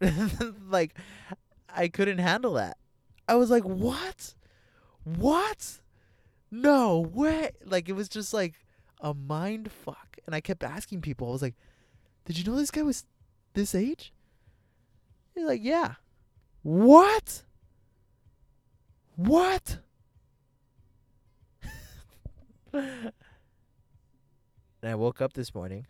like 0.68 0.96
I 1.74 1.88
couldn't 1.88 2.18
handle 2.18 2.54
that. 2.54 2.78
I 3.28 3.34
was 3.34 3.50
like, 3.50 3.64
"What? 3.64 4.34
What? 5.04 5.80
No 6.50 7.00
way!" 7.00 7.50
Like 7.64 7.88
it 7.88 7.92
was 7.92 8.08
just 8.08 8.32
like 8.32 8.54
a 9.00 9.14
mind 9.14 9.70
fuck. 9.70 10.18
And 10.26 10.34
I 10.34 10.40
kept 10.40 10.64
asking 10.64 11.02
people. 11.02 11.28
I 11.28 11.32
was 11.32 11.42
like, 11.42 11.56
"Did 12.24 12.38
you 12.38 12.44
know 12.44 12.56
this 12.56 12.70
guy 12.70 12.82
was 12.82 13.04
this 13.54 13.74
age?" 13.74 14.12
He's 15.34 15.44
like, 15.44 15.62
"Yeah." 15.62 15.94
What? 16.62 17.42
What? 19.16 19.78
and 22.72 23.12
I 24.82 24.94
woke 24.94 25.20
up 25.20 25.32
this 25.32 25.54
morning 25.54 25.86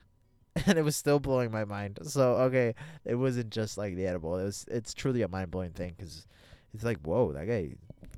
and 0.67 0.79
it 0.79 0.83
was 0.83 0.97
still 0.97 1.21
blowing 1.21 1.51
my 1.51 1.65
mind. 1.65 1.99
So 2.03 2.35
okay, 2.37 2.75
it 3.05 3.15
wasn't 3.15 3.51
just 3.51 3.79
like 3.79 3.95
the 3.95 4.07
edible. 4.07 4.37
It 4.39 4.45
was. 4.45 4.65
It's 4.71 4.95
truly 4.95 5.23
a 5.23 5.29
mind 5.29 5.51
blowing 5.51 5.73
thing 5.73 5.95
because 5.97 6.27
it's 6.75 6.85
like, 6.85 6.99
whoa, 6.99 7.33
that 7.33 7.47
guy, 7.47 7.75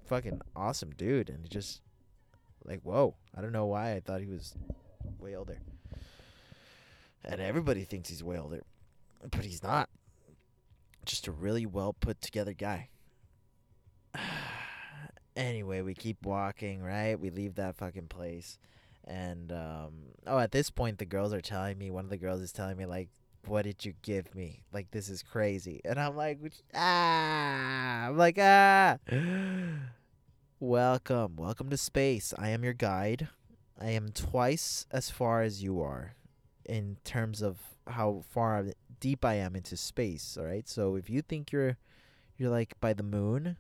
fucking 0.07 0.41
awesome 0.57 0.91
dude, 0.91 1.29
and 1.29 1.41
he 1.43 1.49
just 1.49 1.81
like, 2.65 2.81
whoa. 2.83 3.15
I 3.37 3.41
don't 3.41 3.53
know 3.53 3.67
why 3.67 3.95
I 3.95 4.01
thought 4.01 4.21
he 4.21 4.27
was 4.27 4.55
way 5.19 5.35
older, 5.37 5.59
and 7.25 7.41
everybody 7.41 7.85
thinks 7.85 8.09
he's 8.09 8.25
way 8.25 8.39
older, 8.39 8.63
but 9.31 9.45
he's 9.45 9.63
not. 9.63 9.89
Just 11.05 11.27
a 11.27 11.33
really 11.33 11.67
well 11.67 11.93
put 11.93 12.21
together 12.21 12.53
guy. 12.53 12.89
anyway, 15.37 15.81
we 15.81 15.95
keep 15.95 16.25
walking, 16.25 16.81
right? 16.81 17.19
We 17.19 17.31
leave 17.31 17.57
that 17.57 17.77
fucking 17.77 18.07
place 18.07 18.57
and 19.05 19.53
um 19.53 19.93
oh 20.27 20.39
at 20.39 20.53
this 20.53 20.71
point 20.71 20.99
the 20.99 21.05
girls 21.05 21.33
are 21.33 21.41
telling 21.41 21.77
me 21.79 21.91
one 21.91 22.05
of 22.05 22.11
the 22.11 22.17
girls 22.17 22.41
is 22.41 22.53
telling 22.53 22.77
me 22.77 22.87
like 22.87 23.09
what 23.47 23.65
did 23.65 23.85
you 23.85 23.95
give 24.03 24.35
me? 24.35 24.63
Like 24.73 24.91
this 24.93 25.09
is 25.09 25.23
crazy. 25.23 25.81
And 25.85 25.99
i'm 25.99 26.17
like 26.17 26.39
ah. 26.75 28.07
I'm 28.07 28.17
like 28.17 28.39
ah. 28.39 28.99
Welcome. 30.61 31.37
Welcome 31.37 31.71
to 31.71 31.77
space. 31.77 32.33
I 32.39 32.51
am 32.51 32.63
your 32.63 32.73
guide. 32.73 33.29
I 33.81 33.91
am 33.91 34.11
twice 34.11 34.87
as 34.93 35.11
far 35.11 35.43
as 35.43 35.63
you 35.63 35.81
are 35.81 36.15
in 36.65 36.99
terms 37.03 37.43
of 37.43 37.59
how 37.89 38.23
far 38.31 38.67
deep 39.01 39.25
i 39.25 39.35
am 39.35 39.57
into 39.57 39.77
space 39.77 40.37
all 40.39 40.47
right? 40.47 40.69
So 40.69 40.95
if 40.95 41.11
you 41.11 41.21
think 41.23 41.51
you're 41.51 41.77
you're 42.37 42.51
like 42.51 42.79
by 42.81 42.93
the 42.93 43.03
moon 43.03 43.57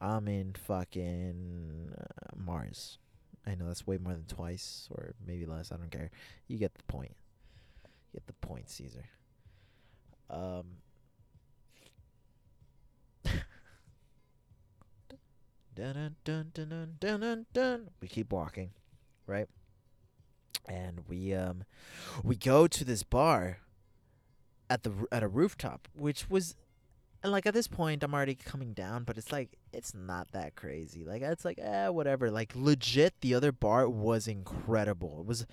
i'm 0.00 0.26
in 0.26 0.54
fucking 0.54 1.94
uh, 1.96 2.36
mars 2.36 2.98
I 3.46 3.54
know 3.54 3.66
that's 3.66 3.86
way 3.86 3.98
more 3.98 4.12
than 4.12 4.24
twice 4.24 4.88
or 4.90 5.14
maybe 5.26 5.46
less. 5.46 5.72
I 5.72 5.76
don't 5.76 5.90
care. 5.90 6.10
You 6.46 6.58
get 6.58 6.74
the 6.74 6.84
point. 6.84 7.16
You 7.84 8.18
get 8.20 8.26
the 8.26 8.34
point, 8.34 8.70
Caesar. 8.70 9.04
Um. 10.30 10.64
dun, 15.74 16.16
dun, 16.24 16.50
dun, 16.52 16.68
dun, 16.68 16.96
dun, 17.00 17.20
dun, 17.20 17.46
dun. 17.52 17.90
We 18.00 18.08
keep 18.08 18.32
walking, 18.32 18.70
right? 19.26 19.48
And 20.68 21.00
we 21.08 21.34
um 21.34 21.64
we 22.22 22.36
go 22.36 22.68
to 22.68 22.84
this 22.84 23.02
bar 23.02 23.58
at 24.70 24.84
the 24.84 24.92
at 25.10 25.22
a 25.22 25.28
rooftop, 25.28 25.88
which 25.94 26.30
was 26.30 26.54
and 27.22 27.32
like 27.32 27.46
at 27.46 27.54
this 27.54 27.68
point 27.68 28.02
i'm 28.02 28.14
already 28.14 28.34
coming 28.34 28.72
down 28.72 29.04
but 29.04 29.16
it's 29.16 29.32
like 29.32 29.58
it's 29.72 29.94
not 29.94 30.30
that 30.32 30.54
crazy. 30.54 31.04
Like 31.04 31.22
it's 31.22 31.44
like 31.44 31.58
eh 31.58 31.88
whatever. 31.88 32.30
Like 32.30 32.52
legit 32.54 33.14
the 33.20 33.34
other 33.34 33.52
bar 33.52 33.88
was 33.88 34.28
incredible. 34.28 35.20
It 35.20 35.26
was 35.26 35.46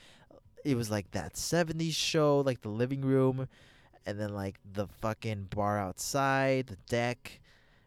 it 0.66 0.76
was 0.76 0.92
like 0.92 1.12
that 1.12 1.34
70s 1.36 1.94
show 1.94 2.42
like 2.42 2.62
the 2.62 2.70
living 2.70 3.02
room 3.02 3.48
and 4.06 4.20
then 4.20 4.34
like 4.34 4.60
the 4.70 4.88
fucking 4.88 5.48
bar 5.50 5.80
outside 5.80 6.68
the 6.68 6.78
deck 6.90 7.40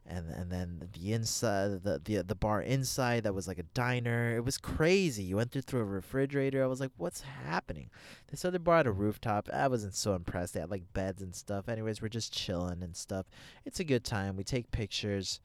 and 0.07 0.31
and 0.31 0.51
then 0.51 0.89
the 0.93 1.13
inside 1.13 1.83
the, 1.85 2.01
the 2.03 2.23
the 2.23 2.35
bar 2.35 2.61
inside 2.61 3.23
that 3.23 3.35
was 3.35 3.47
like 3.47 3.59
a 3.59 3.65
diner. 3.75 4.37
It 4.37 4.45
was 4.45 4.59
crazy. 4.59 5.23
You 5.23 5.37
went 5.37 5.53
through 5.53 5.63
through 5.63 5.81
a 5.81 5.85
refrigerator. 5.85 6.63
I 6.63 6.67
was 6.67 6.81
like 6.81 6.91
what's 6.97 7.21
happening? 7.21 7.91
This 8.31 8.45
other 8.45 8.59
bar 8.59 8.79
had 8.79 8.87
a 8.87 8.93
rooftop. 8.93 9.49
I 9.53 9.69
wasn't 9.69 9.95
so 9.95 10.15
impressed. 10.15 10.55
They 10.55 10.61
had 10.61 10.71
like 10.71 10.93
beds 10.93 11.23
and 11.23 11.35
stuff. 11.35 11.69
Anyways 11.69 12.03
we're 12.03 12.09
just 12.09 12.33
chilling 12.33 12.83
and 12.83 12.97
stuff. 12.97 13.27
It's 13.65 13.81
a 13.81 13.85
good 13.85 14.05
time. 14.05 14.37
We 14.37 14.45
take 14.45 14.71
pictures. 14.73 15.41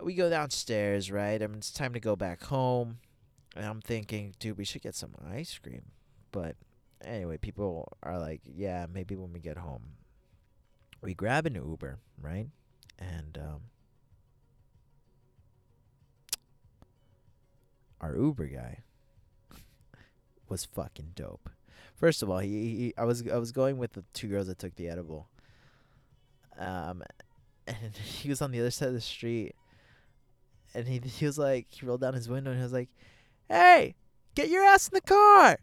We 0.00 0.14
go 0.14 0.30
downstairs 0.30 1.10
right? 1.10 1.42
I 1.42 1.46
mean, 1.46 1.58
it's 1.58 1.72
time 1.72 1.92
to 1.94 2.00
go 2.00 2.16
back 2.16 2.44
home. 2.44 2.98
And 3.56 3.64
i'm 3.64 3.80
thinking 3.80 4.34
dude 4.38 4.58
we 4.58 4.64
should 4.64 4.82
get 4.82 4.94
some 4.94 5.14
ice 5.28 5.58
cream. 5.58 5.82
But 6.30 6.56
anyway 7.04 7.36
people 7.36 7.92
are 8.02 8.18
like 8.18 8.42
yeah 8.44 8.86
maybe 8.92 9.16
when 9.16 9.32
we 9.32 9.40
get 9.40 9.58
home. 9.58 9.82
We 11.02 11.14
grab 11.14 11.46
an 11.46 11.56
uber 11.56 11.98
right 12.20 12.46
and 12.98 13.38
um, 13.38 13.60
our 18.00 18.16
Uber 18.16 18.46
guy 18.46 18.82
was 20.48 20.64
fucking 20.64 21.12
dope. 21.14 21.50
First 21.94 22.22
of 22.22 22.30
all, 22.30 22.38
he, 22.38 22.48
he 22.48 22.94
I 22.96 23.04
was 23.04 23.26
I 23.28 23.36
was 23.36 23.52
going 23.52 23.78
with 23.78 23.92
the 23.94 24.04
two 24.12 24.28
girls 24.28 24.46
that 24.48 24.58
took 24.58 24.74
the 24.76 24.88
edible. 24.88 25.28
Um, 26.58 27.02
and 27.66 27.96
he 27.96 28.28
was 28.28 28.42
on 28.42 28.50
the 28.50 28.60
other 28.60 28.70
side 28.70 28.88
of 28.88 28.94
the 28.94 29.00
street, 29.00 29.54
and 30.74 30.86
he 30.86 30.98
he 30.98 31.26
was 31.26 31.38
like 31.38 31.66
he 31.70 31.86
rolled 31.86 32.02
down 32.02 32.14
his 32.14 32.28
window 32.28 32.50
and 32.50 32.60
he 32.60 32.62
was 32.62 32.72
like, 32.72 32.90
"Hey, 33.48 33.94
get 34.34 34.48
your 34.48 34.64
ass 34.64 34.88
in 34.88 34.94
the 34.94 35.00
car." 35.00 35.58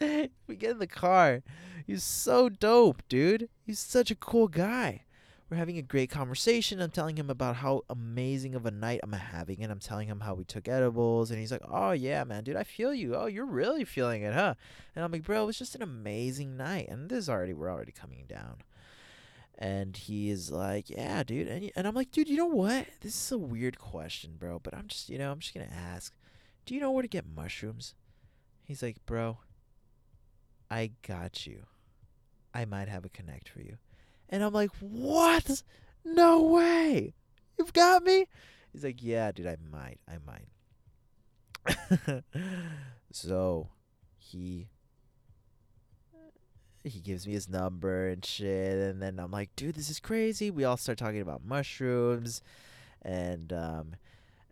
we 0.46 0.56
get 0.56 0.72
in 0.72 0.78
the 0.78 0.86
car. 0.86 1.42
He's 1.86 2.04
so 2.04 2.48
dope, 2.48 3.02
dude. 3.08 3.48
He's 3.66 3.78
such 3.78 4.10
a 4.10 4.14
cool 4.14 4.48
guy. 4.48 5.04
We're 5.50 5.58
having 5.58 5.76
a 5.76 5.82
great 5.82 6.08
conversation. 6.10 6.80
I'm 6.80 6.90
telling 6.90 7.16
him 7.16 7.28
about 7.28 7.56
how 7.56 7.82
amazing 7.90 8.54
of 8.54 8.64
a 8.64 8.70
night 8.70 9.00
I'm 9.02 9.12
having, 9.12 9.62
and 9.62 9.70
I'm 9.70 9.78
telling 9.78 10.08
him 10.08 10.20
how 10.20 10.34
we 10.34 10.44
took 10.44 10.68
edibles, 10.68 11.30
and 11.30 11.38
he's 11.38 11.52
like, 11.52 11.62
"Oh 11.68 11.92
yeah, 11.92 12.24
man, 12.24 12.44
dude, 12.44 12.56
I 12.56 12.64
feel 12.64 12.94
you. 12.94 13.14
Oh, 13.14 13.26
you're 13.26 13.44
really 13.44 13.84
feeling 13.84 14.22
it, 14.22 14.32
huh?" 14.32 14.54
And 14.96 15.04
I'm 15.04 15.12
like, 15.12 15.22
"Bro, 15.22 15.44
it 15.44 15.46
was 15.46 15.58
just 15.58 15.74
an 15.74 15.82
amazing 15.82 16.56
night." 16.56 16.88
And 16.88 17.10
this 17.10 17.18
is 17.18 17.28
already 17.28 17.52
we're 17.52 17.70
already 17.70 17.92
coming 17.92 18.24
down. 18.26 18.58
And 19.58 19.96
he 19.96 20.30
is 20.30 20.50
like, 20.50 20.88
"Yeah, 20.90 21.22
dude," 21.22 21.48
and 21.48 21.70
and 21.76 21.86
I'm 21.86 21.94
like, 21.94 22.10
"Dude, 22.10 22.28
you 22.28 22.38
know 22.38 22.46
what? 22.46 22.88
This 23.00 23.14
is 23.14 23.32
a 23.32 23.38
weird 23.38 23.78
question, 23.78 24.36
bro, 24.38 24.58
but 24.58 24.74
I'm 24.74 24.88
just, 24.88 25.08
you 25.10 25.18
know, 25.18 25.30
I'm 25.30 25.40
just 25.40 25.54
gonna 25.54 25.66
ask. 25.70 26.14
Do 26.66 26.74
you 26.74 26.80
know 26.80 26.90
where 26.90 27.02
to 27.02 27.08
get 27.08 27.26
mushrooms?" 27.26 27.94
He's 28.64 28.82
like, 28.82 29.04
"Bro, 29.06 29.38
I 30.70 30.92
got 31.06 31.46
you. 31.46 31.66
I 32.54 32.64
might 32.64 32.88
have 32.88 33.04
a 33.04 33.10
connect 33.10 33.48
for 33.48 33.60
you." 33.60 33.76
And 34.28 34.42
I'm 34.42 34.52
like, 34.52 34.70
what? 34.80 35.62
No 36.04 36.42
way. 36.42 37.14
You've 37.58 37.72
got 37.72 38.02
me? 38.02 38.26
He's 38.72 38.84
like, 38.84 39.02
yeah, 39.02 39.32
dude, 39.32 39.46
I 39.46 39.56
might. 39.70 40.00
I 40.08 40.18
might. 40.26 40.48
so 43.12 43.68
he 44.18 44.68
he 46.82 47.00
gives 47.00 47.26
me 47.26 47.32
his 47.32 47.48
number 47.48 48.08
and 48.08 48.22
shit 48.22 48.76
and 48.76 49.00
then 49.00 49.18
I'm 49.18 49.30
like, 49.30 49.48
dude, 49.56 49.74
this 49.74 49.88
is 49.88 50.00
crazy. 50.00 50.50
We 50.50 50.64
all 50.64 50.76
start 50.76 50.98
talking 50.98 51.22
about 51.22 51.44
mushrooms 51.44 52.42
and 53.02 53.52
um 53.52 53.94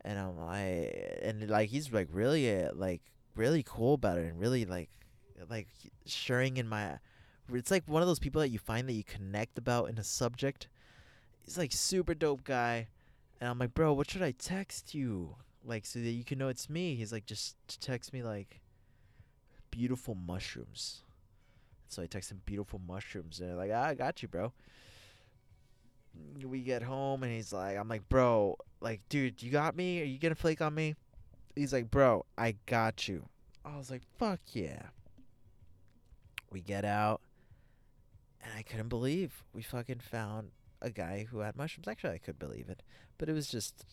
and 0.04 0.18
I'm 0.18 0.38
like 0.38 1.18
and 1.22 1.48
like 1.50 1.68
he's 1.68 1.92
like 1.92 2.08
really 2.10 2.66
like 2.72 3.02
really 3.34 3.62
cool 3.62 3.94
about 3.94 4.18
it 4.18 4.26
and 4.26 4.40
really 4.40 4.64
like 4.64 4.90
like 5.50 5.68
sharing 6.06 6.56
in 6.56 6.68
my 6.68 6.98
it's 7.58 7.70
like 7.70 7.84
one 7.86 8.02
of 8.02 8.08
those 8.08 8.18
people 8.18 8.40
that 8.40 8.50
you 8.50 8.58
find 8.58 8.88
that 8.88 8.92
you 8.94 9.04
connect 9.04 9.58
about 9.58 9.88
in 9.90 9.98
a 9.98 10.04
subject. 10.04 10.68
He's 11.44 11.58
like 11.58 11.72
super 11.72 12.14
dope 12.14 12.44
guy, 12.44 12.88
And 13.42 13.50
I'm 13.50 13.58
like, 13.58 13.74
bro, 13.74 13.92
what 13.92 14.08
should 14.08 14.22
I 14.22 14.30
text 14.30 14.94
you? 14.94 15.34
Like, 15.64 15.84
so 15.84 15.98
that 15.98 16.10
you 16.10 16.22
can 16.22 16.38
know 16.38 16.46
it's 16.46 16.70
me. 16.70 16.94
He's 16.94 17.10
like, 17.12 17.26
just 17.26 17.56
text 17.80 18.12
me, 18.12 18.22
like, 18.22 18.60
beautiful 19.72 20.14
mushrooms. 20.14 21.02
So 21.88 22.02
I 22.02 22.06
text 22.06 22.30
him 22.30 22.40
beautiful 22.46 22.80
mushrooms. 22.86 23.40
And 23.40 23.56
like, 23.56 23.72
ah, 23.74 23.86
I 23.86 23.94
got 23.94 24.22
you, 24.22 24.28
bro. 24.28 24.52
We 26.46 26.60
get 26.60 26.84
home 26.84 27.24
and 27.24 27.32
he's 27.32 27.52
like, 27.52 27.76
I'm 27.76 27.88
like, 27.88 28.08
bro, 28.08 28.56
like, 28.80 29.00
dude, 29.08 29.42
you 29.42 29.50
got 29.50 29.74
me? 29.74 30.00
Are 30.02 30.04
you 30.04 30.20
gonna 30.20 30.36
flake 30.36 30.60
on 30.60 30.74
me? 30.74 30.94
He's 31.56 31.72
like, 31.72 31.90
bro, 31.90 32.24
I 32.38 32.54
got 32.66 33.08
you. 33.08 33.28
I 33.64 33.76
was 33.76 33.90
like, 33.90 34.02
fuck 34.18 34.38
yeah. 34.52 34.82
We 36.52 36.60
get 36.60 36.84
out, 36.84 37.20
and 38.42 38.52
I 38.56 38.62
couldn't 38.62 38.88
believe 38.88 39.44
we 39.52 39.62
fucking 39.62 40.00
found 40.00 40.50
a 40.80 40.90
guy 40.90 41.26
who 41.30 41.38
had 41.40 41.56
mushrooms. 41.56 41.88
Actually, 41.88 42.14
I 42.14 42.18
could 42.18 42.38
believe 42.38 42.68
it, 42.68 42.82
but 43.18 43.28
it 43.28 43.32
was 43.32 43.48
just 43.48 43.84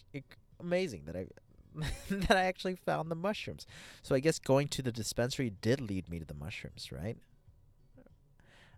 amazing 0.60 1.04
that 1.06 1.16
I 1.16 1.28
that 2.10 2.36
I 2.36 2.46
actually 2.46 2.76
found 2.76 3.12
the 3.12 3.16
mushrooms. 3.16 3.68
So 4.02 4.16
I 4.16 4.20
guess 4.20 4.40
going 4.40 4.68
to 4.70 4.82
the 4.82 4.92
dispensary 4.92 5.52
did 5.62 5.80
lead 5.82 6.10
me 6.10 6.20
to 6.20 6.26
the 6.26 6.34
mushrooms, 6.34 6.92
right? 6.92 7.18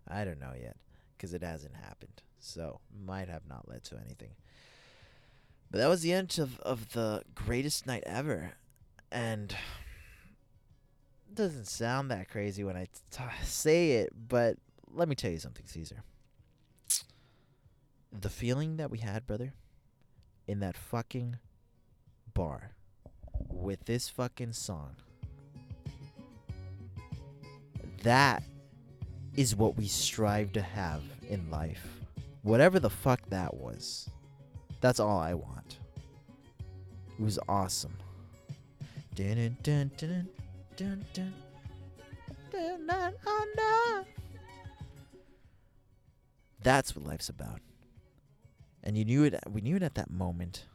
I 0.06 0.24
don't 0.24 0.40
know 0.40 0.52
yet 0.60 0.76
because 1.16 1.32
it 1.32 1.42
hasn't 1.42 1.76
happened. 1.76 2.22
So 2.38 2.80
might 3.04 3.28
have 3.28 3.46
not 3.48 3.68
led 3.68 3.84
to 3.84 3.96
anything. 4.04 4.32
But 5.70 5.78
that 5.78 5.88
was 5.88 6.02
the 6.02 6.12
end 6.12 6.38
of, 6.38 6.60
of 6.60 6.92
the 6.92 7.22
greatest 7.34 7.86
night 7.86 8.02
ever. 8.04 8.52
And 9.10 9.52
it 9.52 11.34
doesn't 11.34 11.66
sound 11.66 12.10
that 12.10 12.28
crazy 12.28 12.62
when 12.62 12.76
I 12.76 12.88
say 13.42 13.92
it, 13.92 14.12
but 14.28 14.58
let 14.94 15.08
me 15.08 15.14
tell 15.14 15.30
you 15.30 15.38
something, 15.38 15.66
Caesar. 15.66 16.02
The 18.12 18.28
feeling 18.28 18.76
that 18.76 18.90
we 18.90 18.98
had, 18.98 19.26
brother, 19.26 19.54
in 20.46 20.60
that 20.60 20.76
fucking 20.76 21.36
bar 22.34 22.72
with 23.48 23.84
this 23.84 24.08
fucking 24.08 24.52
song. 24.52 24.96
That 28.02 28.42
is 29.34 29.56
what 29.56 29.76
we 29.76 29.86
strive 29.86 30.52
to 30.52 30.62
have 30.62 31.02
in 31.28 31.50
life. 31.50 32.00
Whatever 32.42 32.80
the 32.80 32.90
fuck 32.90 33.20
that 33.30 33.54
was. 33.54 34.10
That's 34.80 35.00
all 35.00 35.18
I 35.18 35.34
want. 35.34 35.78
It 37.18 37.22
was 37.22 37.38
awesome. 37.48 37.96
Dun, 39.14 39.56
dun, 39.62 39.90
dun, 39.96 40.28
dun, 40.76 41.04
dun, 41.14 41.32
dun, 42.50 42.92
That's 46.62 46.94
what 46.94 47.04
life's 47.04 47.28
about. 47.28 47.60
And 48.84 48.96
you 48.96 49.04
knew 49.04 49.24
it 49.24 49.34
we 49.50 49.60
knew 49.60 49.76
it 49.76 49.82
at 49.82 49.94
that 49.94 50.10
moment. 50.10 50.66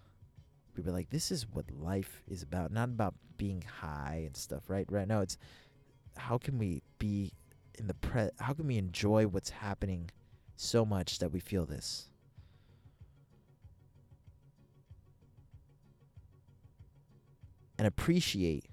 We 0.76 0.84
were 0.84 0.92
like, 0.92 1.10
this 1.10 1.32
is 1.32 1.48
what 1.52 1.66
life 1.72 2.22
is 2.28 2.44
about. 2.44 2.72
Not 2.72 2.90
about 2.90 3.16
being 3.38 3.64
high 3.82 4.24
and 4.26 4.36
stuff, 4.36 4.64
right? 4.70 4.86
Right 4.90 5.08
now 5.08 5.22
it's 5.22 5.38
how 6.18 6.38
can 6.38 6.58
we 6.58 6.82
be 7.00 7.34
in 7.78 7.88
the 7.88 7.94
pre 7.94 8.30
how 8.40 8.54
can 8.54 8.68
we 8.68 8.78
enjoy 8.78 9.28
what's 9.28 9.50
happening 9.50 10.10
so 10.56 10.86
much 10.86 11.20
that 11.20 11.32
we 11.32 11.40
feel 11.40 11.66
this? 11.66 12.10
And 17.78 17.88
appreciate 17.88 18.66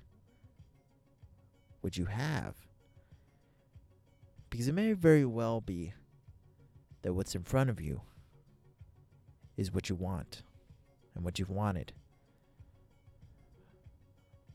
what 1.83 1.99
you 1.99 2.07
have. 2.07 2.55
Because 4.49 4.69
it 4.69 4.73
may 4.73 4.95
very 4.95 5.27
well 5.27 5.61
be 5.61 5.93
that 7.05 7.13
what's 7.13 7.35
in 7.35 7.43
front 7.43 7.69
of 7.69 7.83
you 7.83 8.01
is 9.59 9.71
what 9.71 9.91
you 9.91 9.95
want 9.95 10.43
and 11.15 11.23
what 11.23 11.39
you've 11.39 11.51
wanted, 11.51 11.93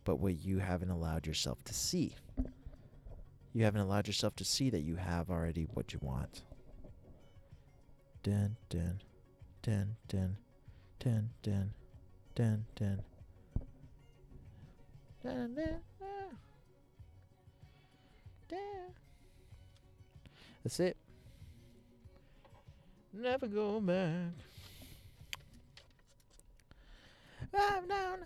but 0.04 0.20
what 0.20 0.44
you 0.44 0.58
haven't 0.58 0.90
allowed 0.90 1.28
yourself 1.28 1.64
to 1.64 1.76
see. 1.76 2.16
You 3.54 3.66
haven't 3.66 3.82
allowed 3.82 4.08
yourself 4.08 4.36
to 4.38 4.44
see 4.44 4.72
that 4.72 4.82
you 4.82 4.96
have 4.96 5.30
already 5.30 5.68
what 5.76 5.94
you 5.94 6.00
want. 6.02 6.42
Dun 8.24 8.58
dun 8.70 9.00
dun 9.62 9.96
dun 10.08 10.38
dun 11.04 11.30
dun 11.44 11.72
dun 12.36 12.66
dun. 12.76 13.02
Dun, 15.22 15.54
dun, 15.54 15.82
dun. 18.50 18.58
That's 20.64 20.80
it. 20.80 20.98
Never 23.14 23.48
go 23.48 23.80
back. 23.80 24.34
I'm 27.54 27.88
down. 27.88 28.20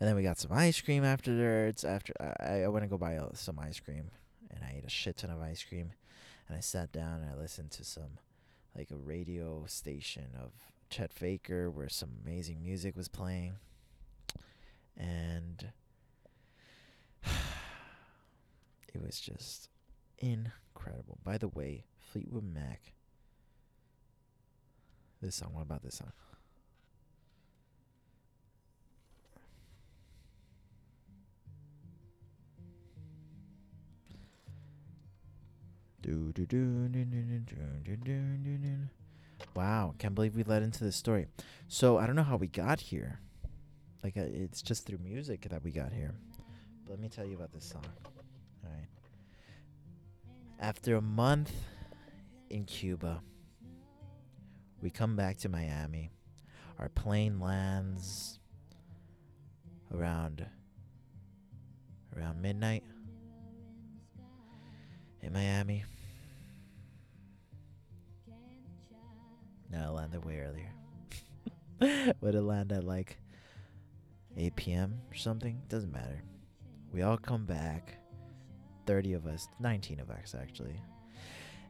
And 0.00 0.08
then 0.08 0.16
we 0.16 0.22
got 0.22 0.38
some 0.38 0.52
ice 0.52 0.80
cream 0.80 1.04
afterwards. 1.04 1.84
After 1.84 2.14
I, 2.18 2.62
I 2.62 2.68
went 2.68 2.84
to 2.84 2.88
go 2.88 2.96
buy 2.96 3.20
some 3.34 3.58
ice 3.58 3.78
cream, 3.78 4.10
and 4.50 4.64
I 4.64 4.76
ate 4.78 4.84
a 4.86 4.90
shit 4.90 5.18
ton 5.18 5.30
of 5.30 5.42
ice 5.42 5.62
cream, 5.62 5.92
and 6.48 6.56
I 6.56 6.60
sat 6.60 6.90
down 6.90 7.20
and 7.20 7.30
I 7.30 7.36
listened 7.40 7.70
to 7.72 7.84
some, 7.84 8.18
like 8.74 8.90
a 8.90 8.96
radio 8.96 9.64
station 9.66 10.28
of 10.42 10.52
Chet 10.88 11.12
Faker 11.12 11.70
where 11.70 11.90
some 11.90 12.12
amazing 12.24 12.62
music 12.62 12.96
was 12.96 13.08
playing, 13.08 13.56
and 14.96 15.70
it 18.94 19.02
was 19.04 19.20
just 19.20 19.68
incredible. 20.20 21.18
By 21.24 21.38
the 21.38 21.48
way, 21.48 21.84
Fleetwood 21.98 22.44
Mac. 22.44 22.92
This 25.20 25.36
song, 25.36 25.50
what 25.52 25.62
about 25.62 25.82
this 25.82 25.96
song? 25.96 26.12
Wow, 39.54 39.94
can't 39.98 40.14
believe 40.14 40.34
we 40.34 40.42
led 40.42 40.62
into 40.62 40.82
this 40.82 40.96
story. 40.96 41.26
So 41.68 41.98
I 41.98 42.06
don't 42.06 42.16
know 42.16 42.22
how 42.22 42.36
we 42.36 42.46
got 42.46 42.80
here. 42.80 43.20
Like 44.02 44.16
uh, 44.16 44.22
it's 44.24 44.62
just 44.62 44.86
through 44.86 44.98
music 44.98 45.46
that 45.50 45.62
we 45.62 45.70
got 45.70 45.92
here. 45.92 46.14
But 46.84 46.92
let 46.92 47.00
me 47.00 47.08
tell 47.08 47.26
you 47.26 47.36
about 47.36 47.52
this 47.52 47.64
song. 47.64 47.84
After 50.62 50.96
a 50.96 51.00
month 51.00 51.54
in 52.50 52.66
Cuba, 52.66 53.22
we 54.82 54.90
come 54.90 55.16
back 55.16 55.38
to 55.38 55.48
Miami. 55.48 56.10
Our 56.78 56.90
plane 56.90 57.40
lands 57.40 58.38
around 59.94 60.44
around 62.14 62.42
midnight 62.42 62.84
in 65.22 65.32
Miami. 65.32 65.84
No, 69.72 69.88
it 69.88 69.92
landed 69.92 70.24
way 70.26 70.40
earlier. 70.40 72.14
Would 72.20 72.34
it 72.34 72.42
land 72.42 72.70
at 72.72 72.84
like 72.84 73.16
8 74.36 74.56
p.m. 74.56 75.00
or 75.10 75.14
something? 75.14 75.62
Doesn't 75.70 75.92
matter. 75.92 76.22
We 76.92 77.00
all 77.00 77.16
come 77.16 77.46
back. 77.46 77.99
30 78.90 79.12
of 79.12 79.26
us, 79.28 79.46
19 79.60 80.00
of 80.00 80.10
us 80.10 80.34
actually. 80.36 80.74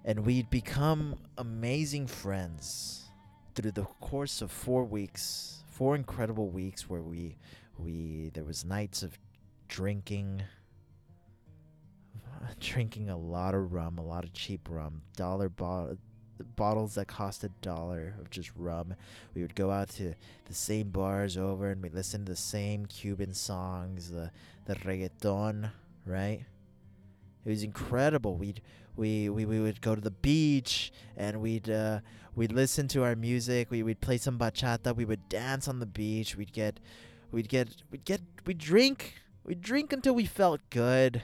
And 0.06 0.24
we'd 0.24 0.48
become 0.48 1.16
amazing 1.36 2.06
friends 2.06 3.10
through 3.54 3.72
the 3.72 3.82
course 4.00 4.40
of 4.40 4.50
four 4.50 4.84
weeks, 4.84 5.62
four 5.70 5.96
incredible 5.96 6.48
weeks 6.48 6.88
where 6.88 7.02
we, 7.02 7.36
we, 7.76 8.30
there 8.32 8.44
was 8.44 8.64
nights 8.64 9.02
of 9.02 9.18
drinking, 9.68 10.42
drinking 12.58 13.10
a 13.10 13.18
lot 13.18 13.54
of 13.54 13.74
rum, 13.74 13.98
a 13.98 14.02
lot 14.02 14.24
of 14.24 14.32
cheap 14.32 14.66
rum, 14.70 15.02
dollar 15.14 15.50
bo- 15.50 15.98
bottles 16.56 16.94
that 16.94 17.06
cost 17.06 17.44
a 17.44 17.50
dollar 17.60 18.14
of 18.18 18.30
just 18.30 18.50
rum. 18.56 18.94
We 19.34 19.42
would 19.42 19.54
go 19.54 19.70
out 19.70 19.90
to 19.90 20.14
the 20.46 20.54
same 20.54 20.88
bars 20.88 21.36
over 21.36 21.70
and 21.70 21.82
we 21.82 21.90
listen 21.90 22.24
to 22.24 22.32
the 22.32 22.36
same 22.36 22.86
Cuban 22.86 23.34
songs, 23.34 24.10
the 24.10 24.30
the 24.64 24.76
reggaeton, 24.76 25.70
right? 26.06 26.46
It 27.44 27.50
was 27.50 27.62
incredible. 27.62 28.36
We'd 28.36 28.60
we, 28.96 29.28
we, 29.28 29.46
we 29.46 29.60
would 29.60 29.80
go 29.80 29.94
to 29.94 30.00
the 30.00 30.10
beach 30.10 30.92
and 31.16 31.40
we'd 31.40 31.70
uh, 31.70 32.00
we'd 32.34 32.52
listen 32.52 32.88
to 32.88 33.02
our 33.02 33.16
music. 33.16 33.70
We 33.70 33.82
would 33.82 34.00
play 34.00 34.18
some 34.18 34.38
bachata. 34.38 34.94
We 34.94 35.04
would 35.04 35.28
dance 35.28 35.68
on 35.68 35.78
the 35.78 35.86
beach. 35.86 36.36
We'd 36.36 36.52
get 36.52 36.80
we'd 37.30 37.48
get 37.48 37.68
we'd 37.90 38.04
get 38.04 38.20
we'd 38.44 38.58
drink. 38.58 39.14
We'd 39.44 39.62
drink 39.62 39.92
until 39.92 40.14
we 40.14 40.26
felt 40.26 40.60
good. 40.70 41.22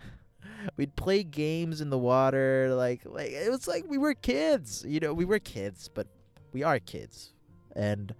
We'd 0.76 0.96
play 0.96 1.22
games 1.22 1.80
in 1.80 1.90
the 1.90 1.98
water, 1.98 2.74
like 2.74 3.02
like 3.04 3.30
it 3.30 3.50
was 3.50 3.68
like 3.68 3.84
we 3.86 3.98
were 3.98 4.14
kids. 4.14 4.84
You 4.86 5.00
know, 5.00 5.12
we 5.12 5.24
were 5.24 5.38
kids, 5.38 5.90
but 5.92 6.06
we 6.52 6.62
are 6.62 6.78
kids, 6.78 7.32
and 7.76 8.14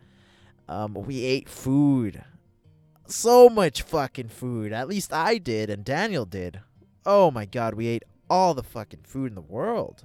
um, 0.69 0.95
we 0.95 1.25
ate 1.25 1.49
food, 1.49 2.23
so 3.07 3.49
much 3.49 3.83
fucking 3.83 4.29
food. 4.29 4.73
At 4.73 4.89
least 4.89 5.13
I 5.13 5.39
did, 5.39 5.71
and 5.71 5.85
Daniel 5.85 6.25
did. 6.25 6.61
Oh 7.05 7.31
my 7.31 7.45
god, 7.45 7.75
we 7.75 7.87
ate 7.89 8.05
all 8.31 8.55
the 8.55 8.63
fucking 8.63 9.03
food 9.05 9.31
in 9.31 9.35
the 9.35 9.41
world. 9.41 10.05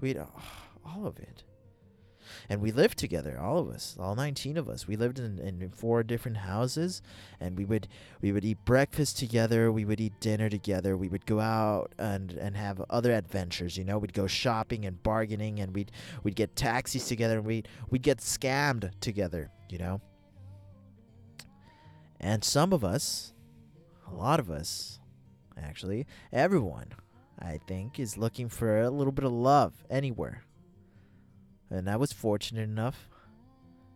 We'd 0.00 0.18
all 0.84 1.06
of 1.06 1.18
it. 1.18 1.44
And 2.48 2.60
we 2.60 2.72
lived 2.72 2.98
together, 2.98 3.38
all 3.38 3.58
of 3.58 3.68
us, 3.68 3.96
all 3.98 4.14
19 4.14 4.56
of 4.56 4.68
us. 4.68 4.86
We 4.86 4.96
lived 4.96 5.18
in, 5.18 5.38
in 5.38 5.70
four 5.70 6.02
different 6.02 6.38
houses, 6.38 7.02
and 7.40 7.56
we 7.56 7.64
would 7.64 7.88
we 8.20 8.32
would 8.32 8.44
eat 8.44 8.58
breakfast 8.64 9.18
together. 9.18 9.70
We 9.70 9.84
would 9.84 10.00
eat 10.00 10.20
dinner 10.20 10.48
together. 10.48 10.96
We 10.96 11.08
would 11.08 11.26
go 11.26 11.40
out 11.40 11.92
and, 11.98 12.32
and 12.32 12.56
have 12.56 12.80
other 12.90 13.12
adventures. 13.12 13.76
You 13.76 13.84
know, 13.84 13.98
we'd 13.98 14.12
go 14.12 14.26
shopping 14.26 14.84
and 14.84 15.02
bargaining, 15.02 15.60
and 15.60 15.74
we'd 15.74 15.92
we'd 16.22 16.36
get 16.36 16.56
taxis 16.56 17.06
together, 17.06 17.38
and 17.38 17.46
we 17.46 17.64
we'd 17.90 18.02
get 18.02 18.18
scammed 18.18 18.90
together. 19.00 19.50
You 19.68 19.78
know. 19.78 20.00
And 22.22 22.44
some 22.44 22.72
of 22.72 22.84
us, 22.84 23.32
a 24.08 24.14
lot 24.14 24.38
of 24.38 24.50
us, 24.50 25.00
actually, 25.60 26.06
everyone, 26.32 26.92
I 27.38 27.58
think, 27.66 27.98
is 27.98 28.16
looking 28.16 28.48
for 28.48 28.80
a 28.80 28.90
little 28.90 29.12
bit 29.12 29.24
of 29.24 29.32
love 29.32 29.74
anywhere. 29.90 30.44
And 31.70 31.90
I 31.90 31.96
was 31.96 32.12
fortunate 32.12 32.62
enough 32.62 33.08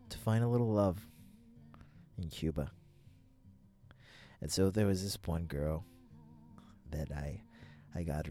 to 0.08 0.18
find 0.18 0.42
a 0.42 0.48
little 0.48 0.72
love 0.72 1.06
in 2.18 2.28
Cuba. 2.28 2.70
And 4.40 4.50
so 4.50 4.70
there 4.70 4.86
was 4.86 5.02
this 5.02 5.18
one 5.24 5.44
girl 5.44 5.84
that 6.90 7.10
I 7.12 7.42
I 7.94 8.02
got 8.02 8.26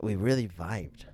we 0.00 0.16
really 0.16 0.48
vibed. 0.48 1.04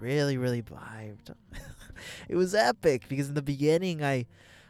Really, 0.00 0.36
really 0.36 0.62
vibed. 0.62 1.34
it 2.28 2.36
was 2.36 2.54
epic 2.54 3.08
because 3.08 3.28
in 3.28 3.34
the 3.34 3.42
beginning 3.42 4.02
I 4.02 4.26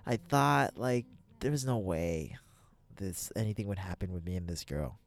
I 0.09 0.17
thought 0.17 0.77
like 0.77 1.07
there 1.41 1.53
was 1.53 1.65
no 1.65 1.79
way 1.79 2.37
this 2.97 3.31
anything 3.37 3.69
would 3.69 3.79
happen 3.79 4.13
with 4.13 4.25
me 4.25 4.35
and 4.35 4.49
this 4.49 4.65
girl 4.65 4.99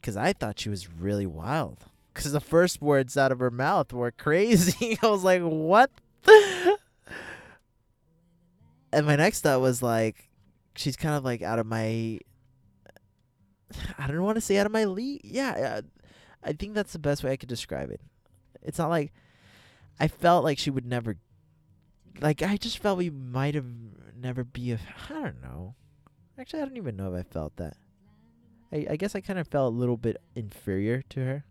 cuz 0.00 0.16
I 0.16 0.32
thought 0.32 0.60
she 0.60 0.68
was 0.68 0.92
really 0.92 1.26
wild 1.26 1.86
because 2.12 2.32
the 2.32 2.40
first 2.40 2.82
words 2.82 3.16
out 3.16 3.32
of 3.32 3.38
her 3.38 3.50
mouth 3.50 3.92
were 3.92 4.10
crazy. 4.10 4.98
I 5.02 5.06
was 5.06 5.24
like, 5.24 5.42
what? 5.42 5.90
and 8.92 9.06
my 9.06 9.16
next 9.16 9.40
thought 9.40 9.60
was 9.60 9.82
like, 9.82 10.28
she's 10.76 10.96
kind 10.96 11.14
of 11.14 11.24
like 11.24 11.42
out 11.42 11.58
of 11.58 11.66
my. 11.66 12.18
I 13.98 14.06
don't 14.06 14.22
want 14.22 14.36
to 14.36 14.40
say 14.40 14.58
out 14.58 14.66
of 14.66 14.72
my 14.72 14.84
league. 14.84 15.22
Yeah, 15.24 15.80
I 16.42 16.52
think 16.52 16.74
that's 16.74 16.92
the 16.92 16.98
best 16.98 17.24
way 17.24 17.32
I 17.32 17.36
could 17.36 17.48
describe 17.48 17.90
it. 17.90 18.00
It's 18.62 18.78
not 18.78 18.90
like 18.90 19.12
I 19.98 20.08
felt 20.08 20.44
like 20.44 20.58
she 20.58 20.70
would 20.70 20.86
never. 20.86 21.16
Like 22.20 22.42
I 22.42 22.56
just 22.56 22.78
felt 22.78 22.98
we 22.98 23.10
might 23.10 23.54
have 23.54 23.66
never 24.16 24.44
be 24.44 24.72
a. 24.72 24.78
I 25.10 25.12
don't 25.12 25.42
know. 25.42 25.74
Actually, 26.38 26.62
I 26.62 26.64
don't 26.66 26.76
even 26.76 26.96
know 26.96 27.14
if 27.14 27.26
I 27.26 27.28
felt 27.28 27.56
that. 27.56 27.76
I 28.72 28.86
I 28.90 28.96
guess 28.96 29.14
I 29.14 29.20
kind 29.20 29.38
of 29.38 29.48
felt 29.48 29.72
a 29.72 29.76
little 29.76 29.96
bit 29.96 30.18
inferior 30.34 31.02
to 31.10 31.20
her. 31.20 31.44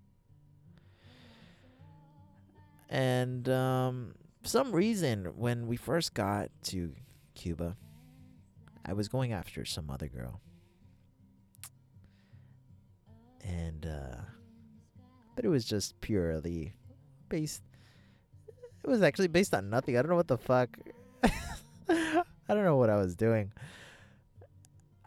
And 2.91 3.47
um, 3.47 4.16
for 4.41 4.49
some 4.49 4.72
reason, 4.74 5.26
when 5.38 5.66
we 5.66 5.78
first 5.78 6.14
got 6.14 6.49
to 6.64 6.93
Cuba, 7.36 7.78
I 8.86 8.93
was 8.93 9.07
going 9.07 9.32
after 9.32 9.64
some 9.64 9.89
other 9.89 10.07
girl. 10.07 10.41
And, 13.43 13.86
uh, 13.86 14.22
but 15.36 15.45
it 15.45 15.47
was 15.47 15.64
just 15.64 15.99
purely 16.01 16.74
based. 17.30 17.64
It 18.84 18.90
was 18.90 19.02
actually 19.02 19.28
based 19.28 19.54
on 19.54 19.70
nothing. 19.70 19.98
I 19.98 20.02
don't 20.02 20.10
know 20.10 20.16
what 20.16 20.28
the 20.28 20.38
fuck. 20.38 20.70
I 21.24 22.24
don't 22.48 22.64
know 22.64 22.78
what 22.78 22.90
I 22.90 22.98
was 22.98 23.16
doing. 23.16 23.52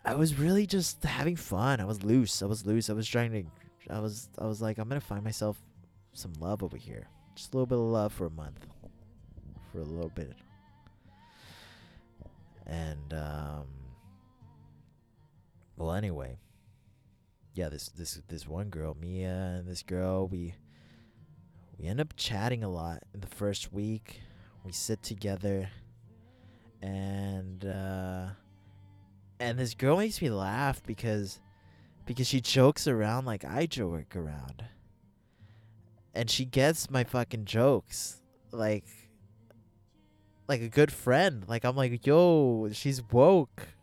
I 0.05 0.15
was 0.15 0.39
really 0.39 0.67
just 0.67 1.03
having 1.03 1.37
fun. 1.37 1.81
I 1.81 1.85
was 1.85 2.03
loose. 2.03 2.43
I 2.43 2.47
was 2.47 2.67
loose. 2.67 2.91
I 2.91 2.93
was 2.93 3.09
trying 3.09 3.33
to. 3.33 3.45
I 3.93 4.01
was. 4.01 4.29
I 4.39 4.47
was 4.47 4.61
like, 4.63 4.79
I'm 4.79 4.89
gonna 4.89 5.01
find 5.01 5.25
myself 5.25 5.61
some 6.13 6.33
love 6.41 6.63
over 6.63 6.77
here. 6.77 7.09
Just 7.35 7.53
a 7.53 7.57
little 7.57 7.67
bit 7.67 7.79
of 7.79 7.85
love 7.85 8.13
for 8.13 8.27
a 8.27 8.31
month. 8.31 8.67
For 9.73 9.79
a 9.79 9.85
little 9.85 10.11
bit. 10.11 10.35
And 12.67 13.13
um 13.13 13.67
well 15.77 15.93
anyway. 15.93 16.39
Yeah, 17.55 17.69
this 17.69 17.89
this 17.91 18.21
this 18.29 18.47
one 18.47 18.69
girl, 18.69 18.97
Mia 19.01 19.59
and 19.59 19.69
this 19.69 19.83
girl, 19.83 20.27
we 20.29 20.55
we 21.79 21.87
end 21.87 22.01
up 22.01 22.15
chatting 22.17 22.63
a 22.63 22.69
lot 22.69 23.03
in 23.13 23.21
the 23.21 23.27
first 23.27 23.73
week. 23.73 24.21
We 24.65 24.73
sit 24.73 25.03
together. 25.03 25.71
And 26.83 27.65
uh 27.65 28.29
and 29.41 29.59
this 29.59 29.75
girl 29.75 29.97
makes 29.97 30.21
me 30.21 30.31
laugh 30.31 30.83
because 30.85 31.41
because 32.07 32.27
she 32.27 32.41
jokes 32.41 32.87
around 32.87 33.25
like 33.25 33.45
I 33.45 33.67
joke 33.67 34.15
around. 34.15 34.65
And 36.15 36.31
she 36.31 36.45
gets 36.45 36.91
my 36.91 37.05
fucking 37.05 37.47
jokes 37.47 38.23
like 38.53 38.87
like 40.47 40.61
a 40.61 40.69
good 40.69 40.93
friend. 40.93 41.45
Like 41.49 41.65
i'm 41.65 41.77
like 41.77 42.07
yo 42.07 42.69
she's 42.73 43.03
woke. 43.11 43.69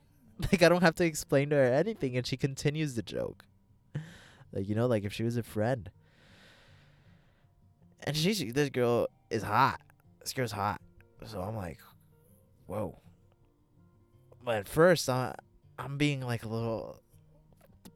Like 0.51 0.63
i 0.63 0.69
don't 0.69 0.81
have 0.81 0.95
to 0.95 1.05
explain 1.05 1.51
to 1.51 1.55
her 1.55 1.71
anything 1.71 2.17
and 2.17 2.25
she 2.25 2.35
continues 2.37 2.95
the 2.95 3.03
joke. 3.03 3.45
Like 4.53 4.67
you 4.67 4.75
know 4.75 4.87
like 4.87 5.05
if 5.05 5.13
she 5.13 5.23
was 5.23 5.37
a 5.37 5.43
friend 5.43 5.89
and 8.03 8.15
she's 8.15 8.53
this 8.53 8.69
girl 8.69 9.07
is 9.29 9.43
hot 9.43 9.81
this 10.19 10.33
girl's 10.33 10.51
hot 10.51 10.81
so 11.25 11.39
i'm 11.41 11.55
like 11.55 11.79
whoa 12.67 12.97
but 14.43 14.57
at 14.57 14.67
first 14.67 15.09
i 15.09 15.33
i'm 15.77 15.97
being 15.97 16.21
like 16.21 16.43
a 16.43 16.47
little 16.47 17.01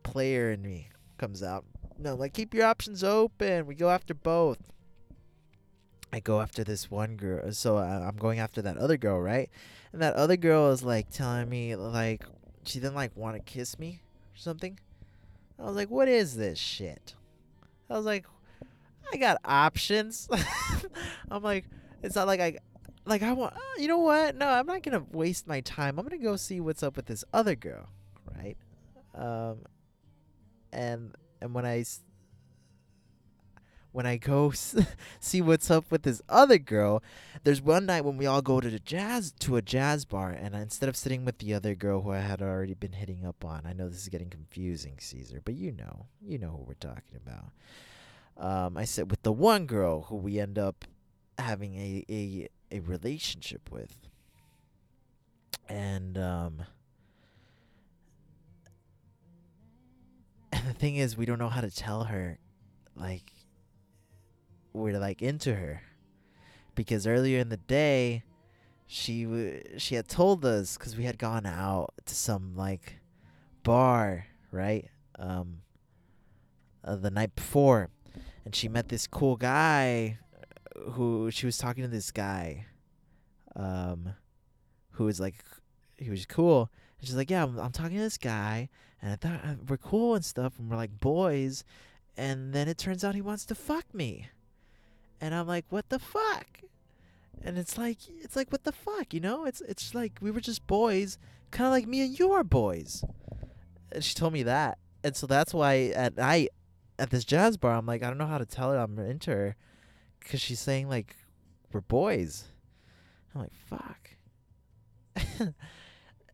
player 0.04 0.52
in 0.52 0.62
me 0.62 0.90
comes 1.18 1.42
out 1.42 1.66
no, 1.98 2.16
like 2.16 2.34
keep 2.34 2.54
your 2.54 2.66
options 2.66 3.04
open. 3.04 3.66
We 3.66 3.76
go 3.76 3.90
after 3.90 4.14
both. 4.14 4.60
I 6.12 6.20
go 6.20 6.40
after 6.42 6.64
this 6.64 6.90
one 6.90 7.18
girl, 7.18 7.52
so 7.52 7.78
I, 7.78 8.08
I'm 8.08 8.16
going 8.16 8.40
after 8.40 8.62
that 8.62 8.78
other 8.78 8.98
girl, 8.98 9.20
right? 9.20 9.50
And 9.92 10.02
that 10.02 10.14
other 10.14 10.38
girl 10.38 10.72
is 10.72 10.84
like 10.84 11.10
telling 11.10 11.50
me 11.50 11.76
like 11.76 12.24
she 12.64 12.80
didn't 12.80 12.96
like 12.96 13.16
want 13.16 13.36
to 13.38 13.42
kiss 13.42 13.80
me 13.80 14.02
or 14.34 14.38
something. 14.38 14.80
I 15.60 15.64
was 15.64 15.76
like, 15.76 15.90
what 15.90 16.08
is 16.08 16.36
this 16.36 16.60
shit? 16.60 17.16
I 17.90 17.96
was 17.96 18.06
like, 18.06 18.26
I 19.14 19.18
got 19.18 19.38
options. 19.46 20.28
I'm 21.32 21.44
like, 21.44 21.66
it's 22.04 22.16
not 22.16 22.28
like 22.28 22.40
I, 22.40 22.58
like 23.06 23.24
I 23.24 23.34
want. 23.34 23.54
You 23.78 23.88
know 23.88 24.00
what? 24.00 24.36
No, 24.36 24.48
I'm 24.48 24.66
not 24.66 24.84
gonna 24.84 25.06
waste 25.12 25.48
my 25.48 25.62
time. 25.62 26.00
I'm 26.00 26.06
gonna 26.06 26.22
go 26.22 26.36
see 26.36 26.60
what's 26.60 26.84
up 26.84 26.96
with 26.96 27.06
this 27.06 27.24
other 27.34 27.56
girl, 27.56 27.88
right? 28.36 28.58
Um, 29.14 29.60
and 30.72 31.16
and 31.42 31.54
when 31.54 31.66
I 31.66 31.86
when 33.96 34.06
I 34.06 34.18
go 34.18 34.52
see 35.22 35.42
what's 35.42 35.72
up 35.72 35.90
with 35.90 36.04
this 36.04 36.22
other 36.28 36.58
girl, 36.58 37.02
there's 37.44 37.62
one 37.62 37.86
night 37.86 38.04
when 38.04 38.18
we 38.18 38.26
all 38.26 38.42
go 38.42 38.60
to 38.60 38.70
the 38.70 38.80
jazz 38.80 39.32
to 39.40 39.56
a 39.56 39.62
jazz 39.62 40.04
bar, 40.04 40.32
and 40.32 40.54
instead 40.54 40.90
of 40.90 40.98
sitting 40.98 41.24
with 41.24 41.38
the 41.38 41.54
other 41.54 41.76
girl 41.76 42.02
who 42.02 42.12
I 42.12 42.20
had 42.20 42.42
already 42.42 42.74
been 42.74 42.92
hitting 42.92 43.26
up 43.26 43.46
on, 43.46 43.62
I 43.66 43.72
know 43.72 43.88
this 43.88 44.02
is 44.02 44.10
getting 44.10 44.30
confusing, 44.30 44.98
Caesar, 45.00 45.42
but 45.46 45.54
you 45.56 45.72
know, 45.72 46.08
you 46.22 46.38
know 46.38 46.50
who 46.50 46.66
we're 46.68 46.74
talking 46.74 47.16
about. 47.16 47.52
Um, 48.38 48.78
I 48.78 48.84
said 48.86 49.10
with 49.10 49.22
the 49.24 49.32
one 49.32 49.66
girl 49.66 50.04
who 50.04 50.18
we 50.18 50.40
end 50.40 50.60
up 50.60 50.86
having 51.38 51.76
a 51.76 52.06
a, 52.10 52.48
a 52.72 52.80
relationship 52.82 53.72
with, 53.72 53.96
and 55.70 56.18
um, 56.18 56.64
and 60.52 60.68
the 60.68 60.74
thing 60.74 60.96
is, 60.98 61.18
we 61.18 61.26
don't 61.26 61.40
know 61.40 61.50
how 61.50 61.62
to 61.62 61.72
tell 61.72 62.06
her, 62.06 62.40
like, 62.96 63.32
we're 64.74 65.00
like 65.00 65.22
into 65.22 65.56
her, 65.56 65.82
because 66.76 67.08
earlier 67.08 67.40
in 67.40 67.50
the 67.50 67.58
day, 67.58 68.24
she 68.86 69.24
w- 69.24 69.64
she 69.78 69.96
had 69.96 70.08
told 70.08 70.46
us 70.46 70.78
because 70.78 70.96
we 70.98 71.06
had 71.06 71.18
gone 71.18 71.46
out 71.46 71.94
to 72.06 72.16
some 72.16 72.54
like 72.56 73.00
bar, 73.64 74.28
right? 74.52 74.90
Um, 75.18 75.62
uh, 76.84 76.96
the 76.98 77.10
night 77.10 77.36
before, 77.36 77.90
and 78.46 78.56
she 78.56 78.70
met 78.70 78.90
this 78.90 79.08
cool 79.08 79.36
guy, 79.36 80.20
who 80.92 81.32
she 81.32 81.46
was 81.46 81.58
talking 81.58 81.84
to 81.84 81.90
this 81.90 82.12
guy, 82.12 82.66
um, 83.56 84.14
who 84.92 85.06
was 85.06 85.20
like, 85.20 85.36
he 85.98 86.10
was 86.10 86.26
cool. 86.26 86.70
And 87.00 87.08
she's 87.08 87.16
like, 87.16 87.32
yeah, 87.32 87.44
I'm, 87.44 87.58
I'm 87.58 87.72
talking 87.72 87.98
to 87.98 88.04
this 88.04 88.18
guy, 88.18 88.70
and 89.02 89.12
I 89.12 89.16
thought 89.16 89.42
uh, 89.44 89.56
we're 89.68 89.78
cool 89.78 90.16
and 90.16 90.24
stuff, 90.24 90.54
and 90.60 90.70
we're 90.70 90.78
like 90.78 91.00
boys, 91.00 91.64
and 92.16 92.54
then 92.54 92.68
it 92.68 92.78
turns 92.78 93.04
out 93.04 93.16
he 93.16 93.22
wants 93.22 93.46
to 93.48 93.56
fuck 93.56 93.94
me, 93.94 94.30
and 95.20 95.34
I'm 95.34 95.48
like, 95.48 95.66
what 95.70 95.90
the 95.90 96.00
fuck? 96.00 96.62
And 97.44 97.58
it's 97.58 97.78
like, 97.78 97.98
it's 98.22 98.36
like, 98.36 98.52
what 98.52 98.64
the 98.64 98.72
fuck, 98.72 99.14
you 99.14 99.20
know? 99.20 99.46
It's 99.46 99.62
it's 99.62 99.94
like 99.94 100.14
we 100.22 100.32
were 100.32 100.40
just 100.40 100.66
boys, 100.68 101.18
kind 101.52 101.68
of 101.68 101.74
like 101.74 101.88
me 101.88 102.02
and 102.02 102.18
you 102.18 102.32
are 102.32 102.44
boys. 102.44 103.04
And 103.92 104.04
she 104.04 104.16
told 104.16 104.34
me 104.34 104.44
that, 104.44 104.78
and 105.04 105.16
so 105.16 105.28
that's 105.28 105.54
why 105.54 105.92
at 105.96 106.18
night, 106.18 106.50
at 106.98 107.10
this 107.10 107.26
jazz 107.26 107.58
bar, 107.58 107.76
I'm 107.76 107.86
like, 107.86 108.04
I 108.04 108.08
don't 108.08 108.18
know 108.18 108.28
how 108.28 108.38
to 108.38 108.46
tell 108.46 108.72
her 108.72 108.78
I'm 108.78 108.98
into 109.00 109.32
her, 109.32 109.56
cause 110.22 110.42
she's 110.42 110.60
saying 110.60 110.90
like, 110.90 111.16
we're 111.72 111.82
boys. 111.82 112.46
I'm 113.34 113.42
like, 113.42 113.54
fuck. 113.54 114.12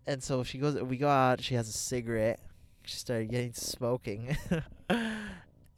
and 0.08 0.24
so 0.24 0.44
she 0.44 0.58
goes 0.58 0.82
we 0.82 0.98
go 0.98 1.08
out 1.08 1.40
she 1.40 1.54
has 1.54 1.70
a 1.70 1.72
cigarette 1.72 2.40
she 2.84 2.96
started 2.96 3.30
getting 3.30 3.54
smoking 3.54 4.36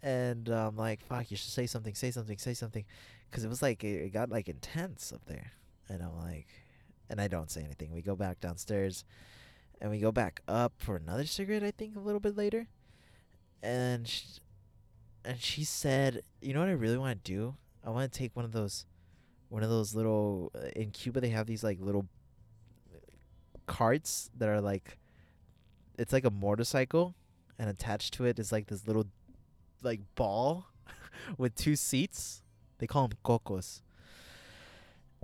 and 0.03 0.49
I'm 0.49 0.67
um, 0.67 0.75
like, 0.75 1.01
fuck, 1.01 1.31
you 1.31 1.37
should 1.37 1.49
say 1.49 1.65
something, 1.65 1.95
say 1.95 2.11
something, 2.11 2.37
say 2.37 2.53
something, 2.53 2.83
because 3.29 3.45
it 3.45 3.47
was 3.47 3.61
like 3.61 3.83
it, 3.83 4.03
it 4.03 4.13
got 4.13 4.29
like 4.29 4.49
intense 4.49 5.13
up 5.13 5.21
there, 5.25 5.53
and 5.87 6.03
I'm 6.03 6.17
like, 6.17 6.47
and 7.09 7.21
I 7.21 7.29
don't 7.29 7.49
say 7.49 7.63
anything. 7.63 7.91
We 7.93 8.01
go 8.01 8.15
back 8.15 8.41
downstairs, 8.41 9.05
and 9.79 9.89
we 9.89 9.99
go 9.99 10.11
back 10.11 10.41
up 10.47 10.73
for 10.77 10.97
another 10.97 11.25
cigarette. 11.25 11.63
I 11.63 11.71
think 11.71 11.95
a 11.95 12.01
little 12.01 12.19
bit 12.19 12.35
later, 12.35 12.67
and 13.63 14.05
she, 14.05 14.25
and 15.25 15.39
she 15.39 15.63
said, 15.63 16.23
you 16.41 16.53
know 16.53 16.59
what 16.59 16.69
I 16.69 16.73
really 16.73 16.97
want 16.97 17.23
to 17.23 17.31
do? 17.31 17.55
I 17.85 17.89
want 17.89 18.11
to 18.11 18.17
take 18.17 18.35
one 18.35 18.45
of 18.45 18.51
those, 18.51 18.85
one 19.49 19.63
of 19.63 19.69
those 19.69 19.95
little 19.95 20.51
uh, 20.55 20.67
in 20.75 20.91
Cuba 20.91 21.21
they 21.21 21.29
have 21.29 21.47
these 21.47 21.63
like 21.63 21.79
little 21.79 22.07
carts 23.65 24.29
that 24.37 24.49
are 24.49 24.61
like, 24.61 24.97
it's 25.97 26.11
like 26.11 26.25
a 26.25 26.31
motorcycle, 26.31 27.15
and 27.59 27.69
attached 27.69 28.13
to 28.15 28.25
it 28.25 28.39
is 28.39 28.51
like 28.51 28.67
this 28.67 28.87
little 28.87 29.05
like 29.81 30.01
ball 30.15 30.67
with 31.37 31.55
two 31.55 31.75
seats. 31.75 32.41
They 32.79 32.87
call 32.87 33.07
them 33.07 33.17
cocos. 33.23 33.81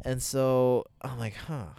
And 0.06 0.22
so 0.22 0.86
I'm 1.02 1.20
like, 1.20 1.36
huh, 1.36 1.74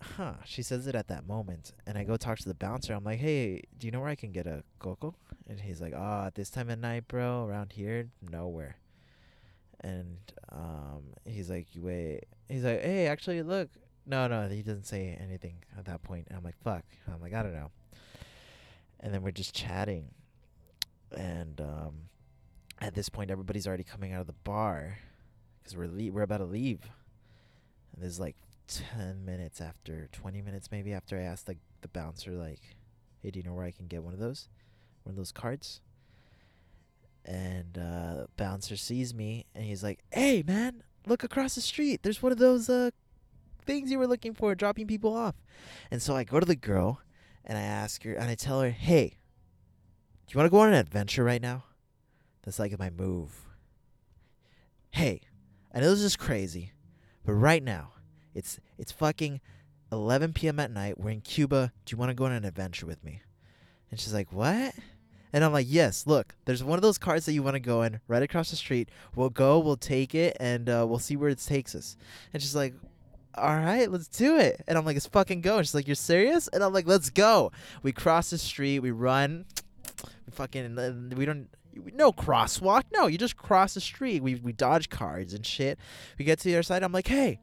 huh. 0.00 0.34
She 0.44 0.62
says 0.62 0.86
it 0.86 0.94
at 0.94 1.08
that 1.08 1.26
moment, 1.26 1.72
and 1.86 1.98
I 1.98 2.04
go 2.04 2.16
talk 2.16 2.38
to 2.38 2.48
the 2.48 2.54
bouncer. 2.54 2.94
I'm 2.94 3.02
like, 3.02 3.18
hey, 3.18 3.62
do 3.78 3.86
you 3.86 3.90
know 3.90 4.00
where 4.00 4.08
I 4.08 4.14
can 4.14 4.30
get 4.30 4.46
a 4.46 4.62
coco? 4.78 5.14
And 5.50 5.60
he's 5.60 5.80
like, 5.80 5.92
ah, 5.94 6.22
oh, 6.22 6.26
at 6.28 6.34
this 6.34 6.48
time 6.48 6.70
of 6.70 6.78
night, 6.78 7.08
bro, 7.08 7.44
around 7.44 7.72
here, 7.72 8.08
nowhere. 8.30 8.76
And 9.82 10.18
um, 10.50 11.02
he's 11.24 11.50
like, 11.50 11.66
wait. 11.76 12.24
He's 12.48 12.64
like, 12.64 12.80
hey, 12.82 13.06
actually, 13.06 13.42
look. 13.42 13.68
No, 14.06 14.26
no, 14.28 14.48
he 14.48 14.62
doesn't 14.62 14.86
say 14.86 15.18
anything 15.20 15.56
at 15.76 15.84
that 15.84 16.02
point. 16.02 16.26
And 16.28 16.38
I'm 16.38 16.44
like, 16.44 16.58
fuck. 16.62 16.84
I'm 17.12 17.20
like, 17.20 17.34
I 17.34 17.42
don't 17.42 17.52
know. 17.52 17.70
And 19.00 19.12
then 19.12 19.22
we're 19.22 19.30
just 19.30 19.54
chatting 19.54 20.10
and 21.16 21.60
um, 21.60 21.94
at 22.80 22.94
this 22.94 23.08
point, 23.08 23.30
everybody's 23.30 23.66
already 23.66 23.84
coming 23.84 24.12
out 24.12 24.20
of 24.20 24.26
the 24.26 24.34
bar 24.44 24.98
because 25.58 25.76
we're 25.76 25.88
le- 25.88 26.12
we're 26.12 26.22
about 26.22 26.38
to 26.38 26.44
leave. 26.44 26.80
And 27.92 28.02
there's 28.02 28.20
like 28.20 28.36
ten 28.66 29.24
minutes 29.24 29.60
after, 29.60 30.08
twenty 30.12 30.42
minutes 30.42 30.70
maybe 30.70 30.92
after 30.92 31.18
I 31.18 31.22
asked 31.22 31.46
the 31.46 31.56
the 31.82 31.88
bouncer 31.88 32.32
like, 32.32 32.60
"Hey, 33.22 33.30
do 33.30 33.40
you 33.40 33.44
know 33.44 33.54
where 33.54 33.64
I 33.64 33.70
can 33.72 33.86
get 33.86 34.02
one 34.02 34.12
of 34.14 34.20
those, 34.20 34.48
one 35.02 35.12
of 35.12 35.16
those 35.16 35.32
carts. 35.32 35.80
And 37.24 37.78
uh, 37.78 38.26
bouncer 38.36 38.76
sees 38.76 39.14
me 39.14 39.46
and 39.54 39.64
he's 39.64 39.82
like, 39.82 40.00
"Hey, 40.12 40.42
man, 40.46 40.82
look 41.06 41.22
across 41.22 41.54
the 41.54 41.60
street. 41.60 42.02
There's 42.02 42.22
one 42.22 42.32
of 42.32 42.38
those 42.38 42.68
uh 42.68 42.90
things 43.66 43.90
you 43.90 43.98
were 43.98 44.06
looking 44.06 44.34
for, 44.34 44.54
dropping 44.54 44.86
people 44.86 45.14
off." 45.14 45.34
And 45.90 46.00
so 46.00 46.16
I 46.16 46.24
go 46.24 46.40
to 46.40 46.46
the 46.46 46.56
girl 46.56 47.00
and 47.44 47.58
I 47.58 47.62
ask 47.62 48.02
her 48.04 48.14
and 48.14 48.30
I 48.30 48.34
tell 48.34 48.60
her, 48.62 48.70
"Hey." 48.70 49.16
Do 50.26 50.34
you 50.34 50.38
want 50.38 50.46
to 50.46 50.50
go 50.56 50.60
on 50.60 50.68
an 50.68 50.74
adventure 50.74 51.24
right 51.24 51.42
now? 51.42 51.64
That's 52.44 52.60
like 52.60 52.78
my 52.78 52.88
move. 52.88 53.48
Hey, 54.92 55.22
I 55.74 55.80
know 55.80 55.90
this 55.90 56.02
is 56.02 56.16
crazy, 56.16 56.70
but 57.24 57.32
right 57.32 57.62
now, 57.62 57.94
it's 58.32 58.60
it's 58.78 58.92
fucking 58.92 59.40
11 59.90 60.32
p.m. 60.32 60.60
at 60.60 60.70
night. 60.70 60.98
We're 60.98 61.10
in 61.10 61.20
Cuba. 61.20 61.72
Do 61.84 61.92
you 61.92 61.98
want 61.98 62.10
to 62.10 62.14
go 62.14 62.26
on 62.26 62.32
an 62.32 62.44
adventure 62.44 62.86
with 62.86 63.02
me? 63.02 63.22
And 63.90 63.98
she's 63.98 64.14
like, 64.14 64.32
What? 64.32 64.74
And 65.32 65.44
I'm 65.44 65.52
like, 65.52 65.66
Yes, 65.68 66.06
look, 66.06 66.34
there's 66.44 66.64
one 66.64 66.78
of 66.78 66.82
those 66.82 66.98
cars 66.98 67.26
that 67.26 67.32
you 67.32 67.42
want 67.42 67.54
to 67.54 67.60
go 67.60 67.82
in 67.82 68.00
right 68.08 68.22
across 68.22 68.50
the 68.50 68.56
street. 68.56 68.88
We'll 69.14 69.30
go, 69.30 69.58
we'll 69.58 69.76
take 69.76 70.14
it, 70.14 70.36
and 70.40 70.68
uh, 70.68 70.84
we'll 70.88 70.98
see 70.98 71.16
where 71.16 71.30
it 71.30 71.38
takes 71.38 71.74
us. 71.74 71.96
And 72.32 72.42
she's 72.42 72.56
like, 72.56 72.74
all 73.34 73.56
right, 73.56 73.90
let's 73.90 74.08
do 74.08 74.38
it. 74.38 74.64
And 74.66 74.76
I'm 74.76 74.84
like, 74.84 74.96
let's 74.96 75.06
fucking 75.06 75.40
go. 75.40 75.58
And 75.58 75.66
she's 75.66 75.74
like, 75.74 75.86
you're 75.86 75.94
serious? 75.94 76.48
And 76.48 76.64
I'm 76.64 76.72
like, 76.72 76.86
let's 76.86 77.10
go. 77.10 77.52
We 77.82 77.92
cross 77.92 78.30
the 78.30 78.38
street, 78.38 78.80
we 78.80 78.90
run 78.90 79.46
we 80.30 80.36
fucking 80.36 80.78
uh, 80.78 81.16
we 81.16 81.24
don't 81.24 81.48
no 81.94 82.12
crosswalk. 82.12 82.84
No, 82.92 83.06
you 83.06 83.18
just 83.18 83.36
cross 83.36 83.74
the 83.74 83.80
street. 83.80 84.22
We 84.22 84.36
we 84.36 84.52
dodge 84.52 84.90
cars 84.90 85.34
and 85.34 85.44
shit. 85.44 85.78
We 86.18 86.24
get 86.24 86.38
to 86.40 86.44
the 86.44 86.56
other 86.56 86.62
side. 86.62 86.82
I'm 86.82 86.92
like, 86.92 87.06
hey, 87.06 87.40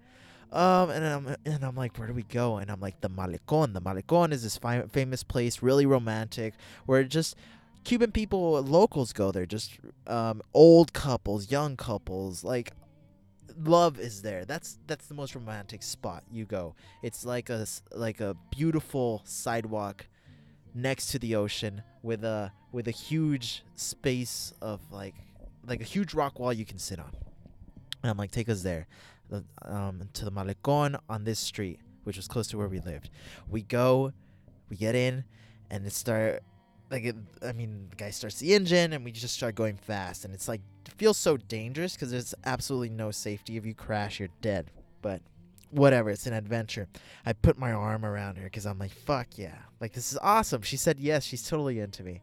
um, 0.52 0.90
and 0.90 1.06
I'm 1.06 1.36
and 1.46 1.64
I'm 1.64 1.76
like, 1.76 1.98
where 1.98 2.08
do 2.08 2.14
we 2.14 2.24
go? 2.24 2.58
And 2.58 2.70
I'm 2.70 2.80
like, 2.80 3.02
the 3.02 3.10
Malecon. 3.10 3.74
The 3.74 3.82
Malecon 3.82 4.32
is 4.32 4.44
this 4.44 4.58
fi- 4.58 4.84
famous 4.92 5.24
place, 5.24 5.62
really 5.62 5.86
romantic, 5.86 6.54
where 6.86 7.04
just 7.04 7.36
Cuban 7.88 8.12
people, 8.12 8.62
locals 8.64 9.14
go 9.14 9.32
there. 9.32 9.46
Just 9.46 9.80
um, 10.08 10.42
old 10.54 10.92
couples, 10.92 11.50
young 11.50 11.78
couples, 11.78 12.44
like 12.44 12.74
love 13.64 13.98
is 13.98 14.22
there. 14.24 14.44
That's 14.44 14.78
that's 14.88 15.06
the 15.08 15.14
most 15.14 15.36
romantic 15.36 15.82
spot 15.82 16.26
you 16.30 16.44
go. 16.44 16.76
It's 17.02 17.24
like 17.24 17.50
a 17.50 17.66
like 17.94 18.20
a 18.20 18.36
beautiful 18.52 19.22
sidewalk 19.24 20.06
next 20.76 21.08
to 21.12 21.20
the 21.20 21.38
ocean 21.38 21.82
with 22.04 22.26
a 22.26 22.52
with 22.74 22.90
a 22.90 22.92
huge 22.92 23.64
space 23.76 24.54
of 24.62 24.82
like 24.92 25.16
like 25.66 25.80
a 25.80 25.86
huge 25.86 26.14
rock 26.14 26.40
wall 26.40 26.52
you 26.52 26.66
can 26.66 26.80
sit 26.80 27.00
on. 27.00 27.14
And 28.04 28.12
I'm 28.12 28.18
like, 28.18 28.32
take 28.32 28.50
us 28.50 28.64
there, 28.64 28.88
um, 29.62 30.10
to 30.12 30.26
the 30.26 30.32
Malecon 30.32 31.00
on 31.08 31.24
this 31.24 31.40
street, 31.40 31.80
which 32.04 32.18
was 32.18 32.28
close 32.28 32.48
to 32.48 32.58
where 32.58 32.68
we 32.68 32.82
lived. 32.82 33.12
We 33.50 33.62
go, 33.62 34.12
we 34.70 34.76
get 34.76 34.94
in, 34.94 35.24
and 35.72 35.86
it 35.86 35.94
start 35.94 36.44
like 36.90 37.04
it, 37.04 37.16
I 37.42 37.52
mean, 37.52 37.88
the 37.90 37.96
guy 37.96 38.10
starts 38.12 38.40
the 38.40 38.54
engine, 38.54 38.94
and 38.94 39.04
we 39.04 39.12
just 39.12 39.36
start 39.36 39.56
going 39.56 39.78
fast, 39.78 40.26
and 40.26 40.34
it's 40.34 40.48
like 40.48 40.62
it 40.86 40.94
feels 40.94 41.18
so 41.18 41.38
dangerous 41.38 41.94
because 41.94 42.12
there's 42.12 42.34
absolutely 42.46 42.90
no 42.90 43.12
safety. 43.12 43.58
If 43.58 43.66
you 43.66 43.74
crash, 43.74 44.20
you're 44.20 44.30
dead. 44.42 44.72
But 45.02 45.22
whatever, 45.72 46.10
it's 46.10 46.28
an 46.28 46.34
adventure. 46.34 46.88
I 47.26 47.34
put 47.34 47.58
my 47.58 47.72
arm 47.72 48.06
around 48.06 48.38
her 48.38 48.46
because 48.46 48.66
I'm 48.66 48.80
like, 48.80 48.92
fuck 48.92 49.28
yeah, 49.38 49.58
like 49.80 49.94
this 49.94 50.12
is 50.12 50.18
awesome. 50.22 50.62
She 50.62 50.78
said 50.78 51.00
yes, 51.00 51.24
she's 51.24 51.48
totally 51.48 51.80
into 51.80 52.04
me, 52.04 52.22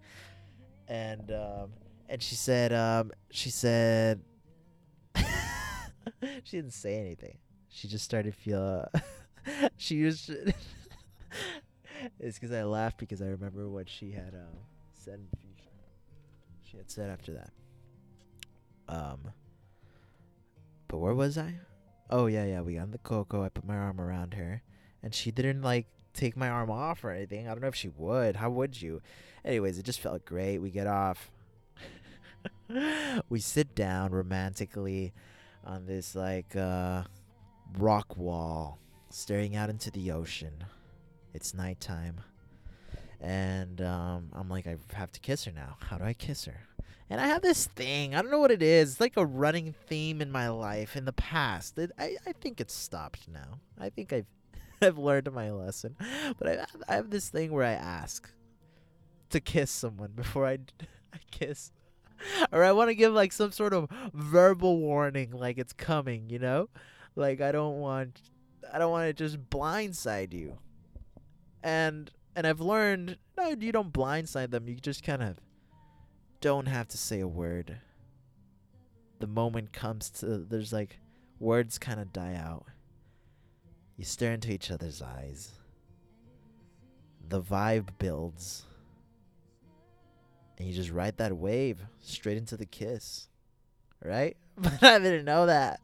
and 0.88 1.30
um, 1.30 1.70
and 2.08 2.22
she 2.22 2.34
said 2.34 2.72
um, 2.72 3.12
she 3.30 3.50
said 3.50 4.20
she 5.14 6.56
didn't 6.56 6.72
say 6.72 6.98
anything. 6.98 7.36
She 7.68 7.88
just 7.88 8.04
started 8.04 8.34
feel. 8.34 8.88
she 9.76 10.04
was. 10.04 10.30
it's 12.18 12.38
because 12.38 12.54
I 12.54 12.62
laughed 12.64 12.98
because 12.98 13.22
I 13.22 13.26
remember 13.26 13.68
what 13.68 13.88
she 13.88 14.12
had 14.12 14.34
uh, 14.34 14.56
said. 14.92 15.20
She 16.62 16.76
had 16.76 16.90
said 16.90 17.10
after 17.10 17.32
that. 17.34 17.50
Um. 18.88 19.32
But 20.88 20.98
where 20.98 21.14
was 21.14 21.38
I? 21.38 21.54
Oh 22.10 22.26
yeah, 22.26 22.44
yeah. 22.44 22.60
We 22.60 22.74
got 22.74 22.84
in 22.84 22.90
the 22.90 22.98
coco. 22.98 23.42
I 23.42 23.48
put 23.48 23.64
my 23.64 23.76
arm 23.76 24.00
around 24.00 24.34
her, 24.34 24.62
and 25.02 25.14
she 25.14 25.30
didn't 25.30 25.62
like 25.62 25.86
take 26.12 26.36
my 26.36 26.48
arm 26.48 26.70
off 26.70 27.04
or 27.04 27.10
anything. 27.10 27.46
I 27.46 27.50
don't 27.50 27.62
know 27.62 27.68
if 27.68 27.74
she 27.74 27.88
would. 27.88 28.36
How 28.36 28.50
would 28.50 28.80
you? 28.80 29.02
Anyways, 29.44 29.78
it 29.78 29.84
just 29.84 30.00
felt 30.00 30.24
great. 30.24 30.58
We 30.58 30.70
get 30.70 30.86
off. 30.86 31.30
we 33.28 33.40
sit 33.40 33.74
down 33.74 34.12
romantically 34.12 35.12
on 35.64 35.86
this 35.86 36.14
like 36.14 36.54
uh, 36.56 37.02
rock 37.78 38.16
wall, 38.16 38.78
staring 39.10 39.56
out 39.56 39.70
into 39.70 39.90
the 39.90 40.12
ocean. 40.12 40.64
It's 41.34 41.52
nighttime. 41.52 42.20
And 43.20 43.80
um, 43.80 44.28
I'm 44.32 44.48
like, 44.48 44.66
I 44.66 44.76
have 44.94 45.12
to 45.12 45.20
kiss 45.20 45.44
her 45.44 45.52
now. 45.52 45.76
How 45.80 45.98
do 45.98 46.04
I 46.04 46.12
kiss 46.12 46.44
her? 46.44 46.60
And 47.10 47.20
I 47.20 47.26
have 47.26 47.42
this 47.42 47.66
thing. 47.66 48.14
I 48.14 48.22
don't 48.22 48.30
know 48.30 48.38
what 48.38 48.50
it 48.50 48.62
is. 48.62 48.92
It's 48.92 49.00
like 49.00 49.16
a 49.16 49.26
running 49.26 49.74
theme 49.86 50.22
in 50.22 50.30
my 50.30 50.48
life 50.48 50.96
in 50.96 51.04
the 51.04 51.12
past. 51.12 51.78
It, 51.78 51.90
I, 51.98 52.16
I 52.26 52.32
think 52.32 52.60
it's 52.60 52.74
stopped 52.74 53.28
now. 53.28 53.60
I 53.78 53.90
think 53.90 54.12
I've 54.12 54.26
I've 54.82 54.98
learned 54.98 55.30
my 55.32 55.50
lesson. 55.50 55.96
But 56.38 56.48
I 56.48 56.66
I 56.88 56.94
have 56.96 57.10
this 57.10 57.28
thing 57.28 57.52
where 57.52 57.66
I 57.66 57.72
ask 57.72 58.30
to 59.30 59.40
kiss 59.40 59.70
someone 59.70 60.12
before 60.16 60.46
I, 60.46 60.58
I 61.12 61.18
kiss. 61.30 61.72
Or 62.52 62.62
I 62.62 62.72
want 62.72 62.88
to 62.88 62.94
give 62.94 63.12
like 63.12 63.32
some 63.32 63.52
sort 63.52 63.74
of 63.74 63.90
verbal 64.12 64.78
warning 64.78 65.32
like 65.32 65.58
it's 65.58 65.72
coming, 65.72 66.30
you 66.30 66.38
know? 66.38 66.68
Like 67.16 67.40
I 67.40 67.52
don't 67.52 67.80
want 67.80 68.20
I 68.72 68.78
don't 68.78 68.90
want 68.90 69.08
to 69.08 69.12
just 69.12 69.50
blindside 69.50 70.32
you. 70.32 70.58
And 71.64 72.10
and 72.36 72.46
I've 72.46 72.60
learned 72.60 73.16
no, 73.36 73.48
you 73.58 73.72
don't 73.72 73.92
blindside 73.92 74.50
them. 74.50 74.68
You 74.68 74.76
just 74.76 75.02
kind 75.02 75.22
of 75.22 75.38
don't 76.40 76.66
have 76.66 76.86
to 76.88 76.98
say 76.98 77.20
a 77.20 77.26
word. 77.26 77.78
The 79.18 79.26
moment 79.26 79.72
comes 79.72 80.10
to 80.20 80.38
there's 80.38 80.72
like 80.72 81.00
words 81.40 81.78
kind 81.78 81.98
of 81.98 82.12
die 82.12 82.34
out. 82.34 82.66
You 83.96 84.04
stare 84.04 84.32
into 84.32 84.52
each 84.52 84.70
other's 84.70 85.00
eyes. 85.00 85.52
The 87.26 87.40
vibe 87.40 87.88
builds. 87.98 88.66
And 90.58 90.68
you 90.68 90.74
just 90.74 90.90
ride 90.90 91.16
that 91.16 91.36
wave 91.36 91.80
straight 92.00 92.36
into 92.36 92.56
the 92.56 92.66
kiss. 92.66 93.28
Right? 94.04 94.36
But 94.56 94.82
I 94.84 94.98
didn't 95.00 95.24
know 95.24 95.46
that. 95.46 95.80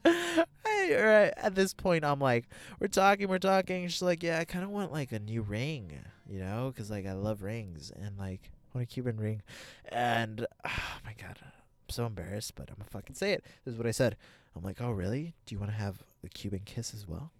At 1.36 1.54
this 1.54 1.74
point, 1.74 2.04
I'm 2.04 2.20
like, 2.20 2.48
we're 2.78 2.88
talking, 2.88 3.28
we're 3.28 3.38
talking. 3.38 3.88
She's 3.88 4.02
like, 4.02 4.22
yeah, 4.22 4.38
I 4.38 4.44
kind 4.44 4.64
of 4.64 4.70
want 4.70 4.92
like 4.92 5.12
a 5.12 5.18
new 5.18 5.42
ring, 5.42 5.98
you 6.28 6.40
know, 6.40 6.72
because 6.72 6.90
like 6.90 7.06
I 7.06 7.12
love 7.12 7.42
rings. 7.42 7.92
And 7.94 8.18
like, 8.18 8.50
I 8.74 8.78
want 8.78 8.88
a 8.90 8.92
Cuban 8.92 9.16
ring. 9.16 9.42
And 9.90 10.46
oh 10.66 10.98
my 11.04 11.14
god, 11.20 11.38
I'm 11.42 11.50
so 11.90 12.06
embarrassed, 12.06 12.54
but 12.54 12.68
I'm 12.70 12.76
gonna 12.76 12.90
fucking 12.90 13.16
say 13.16 13.32
it. 13.32 13.44
This 13.64 13.72
is 13.72 13.78
what 13.78 13.86
I 13.86 13.92
said. 13.92 14.16
I'm 14.56 14.62
like, 14.62 14.80
oh 14.80 14.90
really? 14.90 15.34
Do 15.46 15.54
you 15.54 15.58
want 15.58 15.70
to 15.70 15.78
have 15.78 16.02
a 16.24 16.28
Cuban 16.28 16.62
kiss 16.64 16.92
as 16.94 17.06
well? 17.06 17.30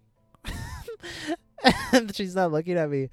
and 1.91 2.15
she's 2.15 2.35
not 2.35 2.51
looking 2.51 2.77
at 2.77 2.89
me. 2.89 3.09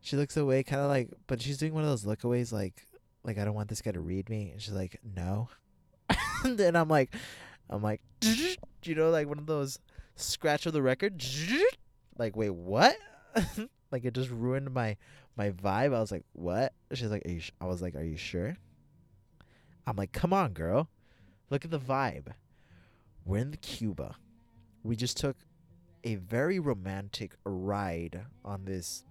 She 0.00 0.16
looks 0.16 0.36
away, 0.36 0.62
kind 0.62 0.82
of 0.82 0.88
like, 0.88 1.08
but 1.26 1.40
she's 1.40 1.58
doing 1.58 1.74
one 1.74 1.82
of 1.82 1.88
those 1.90 2.04
lookaways, 2.04 2.52
like, 2.52 2.86
Like 3.24 3.38
I 3.38 3.44
don't 3.44 3.54
want 3.54 3.68
this 3.68 3.82
guy 3.82 3.92
to 3.92 4.00
read 4.00 4.28
me." 4.28 4.50
And 4.52 4.62
she's 4.62 4.74
like, 4.74 5.00
"No." 5.02 5.48
and 6.44 6.76
I'm 6.76 6.88
like, 6.88 7.12
I'm 7.68 7.82
like, 7.82 8.00
you 8.82 8.94
know, 8.94 9.10
like 9.10 9.28
one 9.28 9.38
of 9.38 9.46
those 9.46 9.78
scratch 10.14 10.66
of 10.66 10.72
the 10.72 10.82
record. 10.82 11.22
Like, 12.18 12.34
wait, 12.34 12.48
what? 12.48 12.96
like 13.92 14.06
it 14.06 14.14
just 14.14 14.30
ruined 14.30 14.72
my 14.72 14.96
my 15.36 15.50
vibe. 15.50 15.94
I 15.94 16.00
was 16.00 16.10
like, 16.10 16.24
what? 16.32 16.72
She's 16.94 17.10
like? 17.10 17.26
I 17.60 17.66
was 17.66 17.82
like, 17.82 17.94
are 17.94 18.02
you 18.02 18.16
sure? 18.16 18.56
I'm 19.86 19.96
like, 19.96 20.12
come 20.12 20.32
on, 20.32 20.54
girl. 20.54 20.88
Look 21.50 21.66
at 21.66 21.70
the 21.70 21.78
vibe. 21.78 22.28
We're 23.26 23.40
in 23.40 23.56
Cuba. 23.60 24.16
We 24.82 24.96
just 24.96 25.18
took 25.18 25.36
a 26.04 26.14
very 26.14 26.58
romantic 26.58 27.32
ride 27.44 28.22
on 28.44 28.64
this 28.64 29.04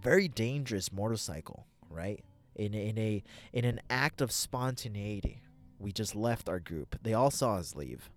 very 0.00 0.28
dangerous 0.28 0.92
motorcycle, 0.92 1.66
right? 1.88 2.22
In 2.54 2.74
in 2.74 2.98
a 2.98 3.22
in 3.52 3.64
an 3.64 3.80
act 3.90 4.20
of 4.20 4.30
spontaneity. 4.30 5.42
We 5.80 5.92
just 5.92 6.14
left 6.14 6.48
our 6.48 6.60
group. 6.60 6.96
They 7.02 7.14
all 7.14 7.30
saw 7.30 7.56
us 7.56 7.74
leave. 7.74 8.10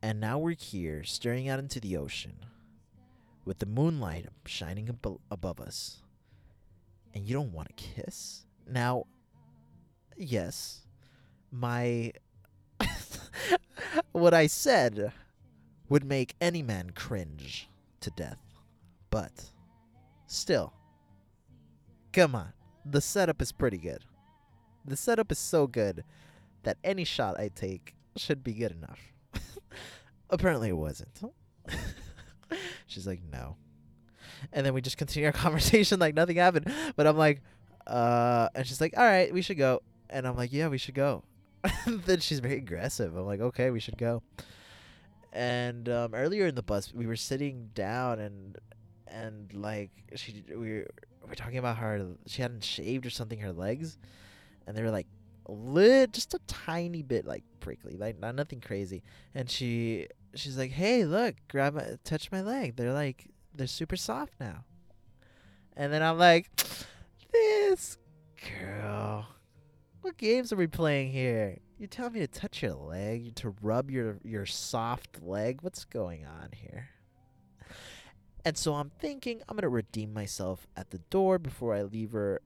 And 0.00 0.20
now 0.20 0.38
we're 0.38 0.54
here, 0.54 1.02
staring 1.02 1.48
out 1.48 1.58
into 1.58 1.80
the 1.80 1.96
ocean, 1.96 2.36
with 3.44 3.58
the 3.58 3.66
moonlight 3.66 4.26
shining 4.46 4.88
ab- 4.88 5.18
above 5.32 5.60
us. 5.60 6.02
And 7.12 7.26
you 7.26 7.34
don't 7.34 7.52
want 7.52 7.76
to 7.76 7.84
kiss? 7.84 8.44
Now, 8.70 9.06
yes, 10.16 10.82
my. 11.50 12.12
what 14.12 14.32
I 14.32 14.46
said 14.46 15.12
would 15.88 16.04
make 16.04 16.36
any 16.40 16.62
man 16.62 16.90
cringe 16.90 17.68
to 18.00 18.10
death. 18.10 18.38
But, 19.10 19.50
still, 20.28 20.72
come 22.12 22.36
on. 22.36 22.52
The 22.84 23.00
setup 23.00 23.42
is 23.42 23.50
pretty 23.50 23.78
good. 23.78 24.04
The 24.84 24.96
setup 24.96 25.32
is 25.32 25.38
so 25.38 25.66
good 25.66 26.04
that 26.68 26.76
any 26.84 27.04
shot 27.04 27.40
I 27.40 27.48
take 27.48 27.94
should 28.14 28.44
be 28.44 28.52
good 28.52 28.72
enough. 28.72 29.00
Apparently, 30.30 30.68
it 30.68 30.76
wasn't. 30.76 31.18
She's 32.86 33.06
like, 33.06 33.22
no. 33.32 33.56
And 34.52 34.66
then 34.66 34.74
we 34.74 34.82
just 34.82 34.98
continue 34.98 35.28
our 35.28 35.32
conversation 35.46 35.98
like 35.98 36.14
nothing 36.14 36.36
happened. 36.36 36.70
But 36.94 37.06
I'm 37.06 37.16
like, 37.16 37.40
uh, 37.86 38.50
and 38.54 38.66
she's 38.66 38.82
like, 38.82 38.92
all 38.98 39.04
right, 39.04 39.32
we 39.32 39.40
should 39.40 39.56
go. 39.56 39.80
And 40.10 40.26
I'm 40.28 40.36
like, 40.36 40.52
yeah, 40.52 40.68
we 40.68 40.76
should 40.76 40.94
go. 40.94 41.24
then 41.86 42.20
she's 42.20 42.40
very 42.40 42.58
aggressive. 42.58 43.16
I'm 43.16 43.24
like, 43.24 43.40
okay, 43.40 43.70
we 43.70 43.80
should 43.80 43.96
go. 43.96 44.22
And 45.32 45.88
um, 45.88 46.14
earlier 46.14 46.46
in 46.46 46.54
the 46.54 46.62
bus, 46.62 46.92
we 46.92 47.06
were 47.06 47.16
sitting 47.16 47.70
down 47.74 48.20
and 48.20 48.58
and 49.06 49.50
like 49.54 49.90
she 50.16 50.44
we 50.50 50.54
were, 50.56 50.86
we 51.22 51.28
were 51.30 51.34
talking 51.34 51.56
about 51.56 51.78
her 51.78 52.08
she 52.26 52.42
hadn't 52.42 52.62
shaved 52.62 53.06
or 53.06 53.10
something 53.10 53.38
her 53.40 53.52
legs, 53.52 53.96
and 54.66 54.76
they 54.76 54.82
were 54.82 54.90
like 54.90 55.06
lit 55.48 56.12
just 56.12 56.34
a 56.34 56.38
tiny 56.46 57.02
bit 57.02 57.26
like 57.26 57.44
prickly, 57.60 57.96
like 57.96 58.18
not 58.18 58.34
nothing 58.34 58.60
crazy. 58.60 59.02
And 59.34 59.50
she 59.50 60.08
she's 60.34 60.58
like, 60.58 60.70
"Hey, 60.70 61.04
look, 61.04 61.34
grab 61.48 61.74
my, 61.74 61.96
touch 62.04 62.30
my 62.30 62.42
leg. 62.42 62.76
They're 62.76 62.92
like 62.92 63.28
they're 63.54 63.66
super 63.66 63.96
soft 63.96 64.34
now." 64.38 64.64
And 65.76 65.92
then 65.92 66.02
I'm 66.02 66.18
like, 66.18 66.50
"This 67.32 67.96
girl, 68.60 69.26
what 70.02 70.16
games 70.16 70.52
are 70.52 70.56
we 70.56 70.66
playing 70.66 71.12
here? 71.12 71.58
You 71.78 71.86
tell 71.86 72.10
me 72.10 72.20
to 72.20 72.26
touch 72.26 72.62
your 72.62 72.74
leg, 72.74 73.34
to 73.36 73.54
rub 73.62 73.90
your 73.90 74.18
your 74.22 74.46
soft 74.46 75.22
leg. 75.22 75.62
What's 75.62 75.84
going 75.84 76.26
on 76.26 76.50
here?" 76.52 76.90
And 78.44 78.56
so 78.56 78.74
I'm 78.74 78.90
thinking 78.98 79.42
I'm 79.48 79.56
gonna 79.56 79.68
redeem 79.68 80.12
myself 80.12 80.66
at 80.76 80.90
the 80.90 80.98
door 81.10 81.38
before 81.38 81.74
I 81.74 81.82
leave 81.82 82.12
her 82.12 82.40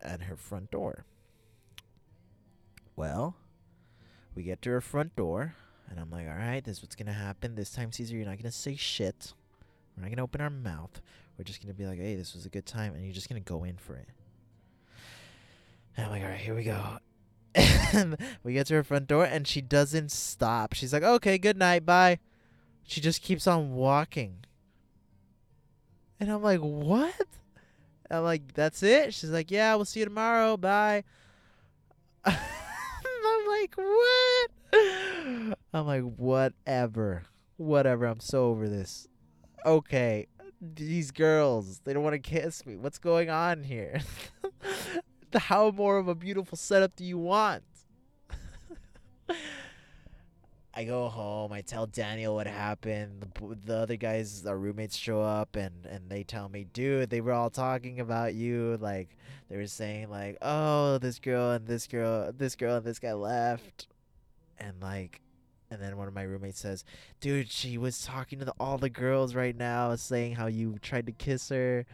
at 0.00 0.22
her 0.22 0.36
front 0.36 0.70
door. 0.70 1.06
Well, 2.96 3.34
we 4.34 4.42
get 4.42 4.62
to 4.62 4.70
her 4.70 4.80
front 4.80 5.16
door, 5.16 5.54
and 5.88 5.98
I'm 5.98 6.10
like, 6.10 6.28
all 6.28 6.34
right, 6.34 6.64
this 6.64 6.78
is 6.78 6.82
what's 6.82 6.94
going 6.94 7.06
to 7.06 7.12
happen. 7.12 7.54
This 7.54 7.70
time, 7.70 7.92
Caesar, 7.92 8.16
you're 8.16 8.24
not 8.24 8.38
going 8.38 8.44
to 8.44 8.52
say 8.52 8.76
shit. 8.76 9.32
We're 9.96 10.02
not 10.02 10.08
going 10.08 10.18
to 10.18 10.22
open 10.22 10.40
our 10.40 10.50
mouth. 10.50 11.00
We're 11.36 11.44
just 11.44 11.62
going 11.62 11.74
to 11.74 11.78
be 11.78 11.86
like, 11.86 11.98
hey, 11.98 12.14
this 12.14 12.34
was 12.34 12.46
a 12.46 12.48
good 12.48 12.66
time, 12.66 12.94
and 12.94 13.04
you're 13.04 13.14
just 13.14 13.28
going 13.28 13.42
to 13.42 13.48
go 13.48 13.64
in 13.64 13.76
for 13.76 13.96
it. 13.96 14.08
And 15.96 16.06
I'm 16.06 16.12
like, 16.12 16.22
all 16.22 16.28
right, 16.28 16.40
here 16.40 16.54
we 16.54 16.64
go. 16.64 16.98
and 17.54 18.16
we 18.44 18.52
get 18.52 18.66
to 18.68 18.74
her 18.74 18.84
front 18.84 19.08
door, 19.08 19.24
and 19.24 19.46
she 19.46 19.60
doesn't 19.60 20.10
stop. 20.12 20.72
She's 20.72 20.92
like, 20.92 21.02
okay, 21.02 21.38
good 21.38 21.56
night, 21.56 21.84
bye. 21.84 22.18
She 22.84 23.00
just 23.00 23.22
keeps 23.22 23.46
on 23.46 23.74
walking. 23.74 24.44
And 26.20 26.30
I'm 26.30 26.42
like, 26.42 26.60
what? 26.60 27.26
I'm 28.10 28.22
like, 28.22 28.54
that's 28.54 28.82
it? 28.82 29.14
She's 29.14 29.30
like, 29.30 29.50
yeah, 29.50 29.74
we'll 29.74 29.84
see 29.84 30.00
you 30.00 30.06
tomorrow. 30.06 30.56
Bye 30.56 31.04
like, 33.64 33.76
what? 33.76 34.50
I'm 35.72 35.86
like, 35.86 36.02
whatever. 36.02 37.22
Whatever. 37.56 38.06
I'm 38.06 38.20
so 38.20 38.46
over 38.46 38.68
this. 38.68 39.08
Okay. 39.64 40.26
These 40.60 41.10
girls, 41.10 41.80
they 41.84 41.92
don't 41.92 42.02
want 42.02 42.14
to 42.14 42.18
kiss 42.18 42.64
me. 42.64 42.76
What's 42.76 42.98
going 42.98 43.30
on 43.30 43.64
here? 43.64 44.00
How 45.34 45.70
more 45.70 45.98
of 45.98 46.08
a 46.08 46.14
beautiful 46.14 46.56
setup 46.56 46.94
do 46.96 47.04
you 47.04 47.18
want? 47.18 47.64
I 50.76 50.84
go 50.84 51.08
home. 51.08 51.52
I 51.52 51.60
tell 51.60 51.86
Daniel 51.86 52.34
what 52.34 52.48
happened. 52.48 53.20
The, 53.20 53.58
the 53.64 53.76
other 53.76 53.96
guys, 53.96 54.44
our 54.44 54.58
roommates, 54.58 54.96
show 54.96 55.22
up 55.22 55.54
and 55.54 55.86
and 55.86 56.10
they 56.10 56.24
tell 56.24 56.48
me, 56.48 56.64
dude, 56.64 57.10
they 57.10 57.20
were 57.20 57.32
all 57.32 57.50
talking 57.50 58.00
about 58.00 58.34
you. 58.34 58.76
Like 58.80 59.16
they 59.48 59.56
were 59.56 59.68
saying, 59.68 60.10
like, 60.10 60.36
oh, 60.42 60.98
this 60.98 61.20
girl 61.20 61.52
and 61.52 61.66
this 61.66 61.86
girl, 61.86 62.32
this 62.36 62.56
girl 62.56 62.76
and 62.76 62.84
this 62.84 62.98
guy 62.98 63.12
left, 63.12 63.86
and 64.58 64.82
like, 64.82 65.20
and 65.70 65.80
then 65.80 65.96
one 65.96 66.08
of 66.08 66.14
my 66.14 66.22
roommates 66.22 66.60
says, 66.60 66.84
dude, 67.20 67.50
she 67.50 67.78
was 67.78 68.02
talking 68.02 68.40
to 68.40 68.44
the, 68.44 68.54
all 68.58 68.78
the 68.78 68.90
girls 68.90 69.34
right 69.34 69.56
now, 69.56 69.94
saying 69.94 70.34
how 70.34 70.46
you 70.46 70.78
tried 70.82 71.06
to 71.06 71.12
kiss 71.12 71.50
her, 71.50 71.86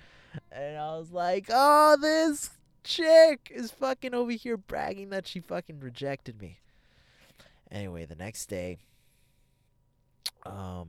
and 0.51 0.79
I 0.79 0.97
was 0.97 1.11
like, 1.11 1.47
oh, 1.51 1.99
this 2.01 2.51
chick 2.83 3.53
is 3.55 3.71
fucking 3.73 4.15
over 4.15 4.33
here 4.33 4.57
bragging 4.57 5.11
that 5.11 5.27
she 5.27 5.41
fucking 5.41 5.81
rejected 5.81 6.41
me. 6.41 6.61
Anyway, 7.71 8.05
the 8.05 8.17
next 8.17 8.47
day, 8.47 8.79
um, 10.45 10.89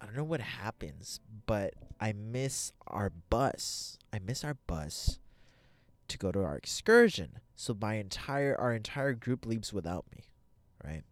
I 0.00 0.06
don't 0.06 0.16
know 0.16 0.24
what 0.24 0.40
happens, 0.40 1.20
but 1.46 1.74
I 2.00 2.12
miss 2.12 2.72
our 2.86 3.10
bus. 3.30 3.98
I 4.12 4.18
miss 4.18 4.44
our 4.44 4.56
bus 4.66 5.18
to 6.08 6.18
go 6.18 6.32
to 6.32 6.42
our 6.42 6.56
excursion. 6.56 7.38
So 7.54 7.76
my 7.78 7.94
entire 7.94 8.56
our 8.58 8.72
entire 8.72 9.14
group 9.14 9.44
leaves 9.46 9.72
without 9.72 10.06
me, 10.14 10.24
right? 10.84 11.02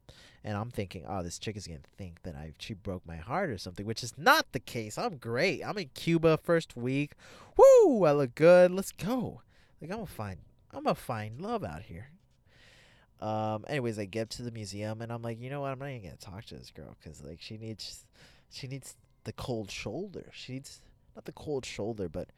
And 0.44 0.56
I'm 0.56 0.70
thinking, 0.70 1.04
oh, 1.08 1.22
this 1.24 1.40
chick 1.40 1.56
is 1.56 1.66
gonna 1.66 1.80
think 1.98 2.22
that 2.22 2.36
I 2.36 2.52
she 2.58 2.74
broke 2.74 3.06
my 3.06 3.16
heart 3.16 3.50
or 3.50 3.58
something, 3.58 3.84
which 3.84 4.04
is 4.04 4.14
not 4.16 4.52
the 4.52 4.60
case. 4.60 4.96
I'm 4.96 5.16
great. 5.16 5.62
I'm 5.62 5.78
in 5.78 5.90
Cuba 5.94 6.38
first 6.42 6.76
week. 6.76 7.14
Woo! 7.56 8.04
I 8.04 8.12
look 8.12 8.34
good. 8.34 8.70
Let's 8.70 8.92
go. 8.92 9.42
Like 9.80 9.90
I'm 9.90 10.00
a 10.00 10.06
fine. 10.06 10.38
I'm 10.72 10.86
a 10.86 10.94
fine 10.94 11.38
love 11.38 11.64
out 11.64 11.82
here. 11.82 12.10
Um. 13.20 13.64
Anyways, 13.68 13.98
I 13.98 14.04
get 14.04 14.30
to 14.30 14.42
the 14.42 14.50
museum 14.50 15.00
and 15.00 15.12
I'm 15.12 15.22
like, 15.22 15.40
you 15.40 15.50
know 15.50 15.62
what? 15.62 15.72
I'm 15.72 15.78
not 15.78 15.88
even 15.88 16.02
gonna 16.02 16.16
talk 16.16 16.44
to 16.46 16.54
this 16.56 16.70
girl 16.70 16.96
because 17.00 17.22
like 17.22 17.40
she 17.40 17.56
needs, 17.56 18.04
she 18.50 18.66
needs 18.66 18.96
the 19.24 19.32
cold 19.32 19.70
shoulder. 19.70 20.30
She 20.32 20.54
needs 20.54 20.80
not 21.14 21.24
the 21.24 21.32
cold 21.32 21.64
shoulder, 21.64 22.08
but 22.08 22.28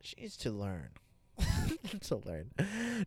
she 0.00 0.16
needs 0.20 0.36
to 0.38 0.50
learn. 0.50 0.90
to 2.02 2.16
learn. 2.16 2.50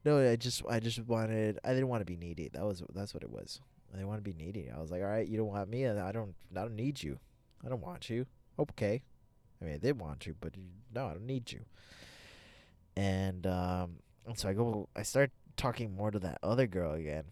No, 0.04 0.20
I 0.32 0.36
just 0.36 0.64
I 0.70 0.80
just 0.80 1.00
wanted 1.06 1.60
I 1.64 1.70
didn't 1.70 1.88
want 1.88 2.02
to 2.02 2.06
be 2.06 2.18
needy. 2.18 2.50
That 2.54 2.66
was 2.66 2.84
that's 2.94 3.14
what 3.14 3.24
it 3.24 3.30
was. 3.30 3.62
I 3.92 3.98
didn't 3.98 4.08
want 4.08 4.24
to 4.24 4.30
be 4.30 4.34
needy. 4.34 4.70
I 4.76 4.80
was 4.80 4.92
like, 4.92 5.02
all 5.02 5.08
right, 5.08 5.28
you 5.28 5.38
don't 5.38 5.48
want 5.48 5.70
me, 5.70 5.88
I 5.88 6.12
don't 6.12 6.36
I 6.56 6.62
don't 6.62 6.76
need 6.76 7.02
you. 7.02 7.20
I 7.66 7.70
don't 7.70 7.82
want 7.82 8.10
you. 8.10 8.26
Okay. 8.60 9.02
I 9.62 9.66
mean, 9.66 9.74
I 9.74 9.78
did 9.78 10.00
want 10.00 10.26
you, 10.26 10.36
but 10.40 10.54
no, 10.94 11.08
I 11.08 11.14
don't 11.14 11.26
need 11.26 11.52
you. 11.52 11.62
And 12.96 13.46
um, 13.48 13.98
and 14.26 14.38
so 14.38 14.50
I 14.50 14.54
go. 14.54 14.90
I 14.96 15.04
start 15.04 15.32
talking 15.56 15.96
more 15.96 16.12
to 16.12 16.20
that 16.20 16.40
other 16.44 16.68
girl 16.68 16.94
again. 16.94 17.26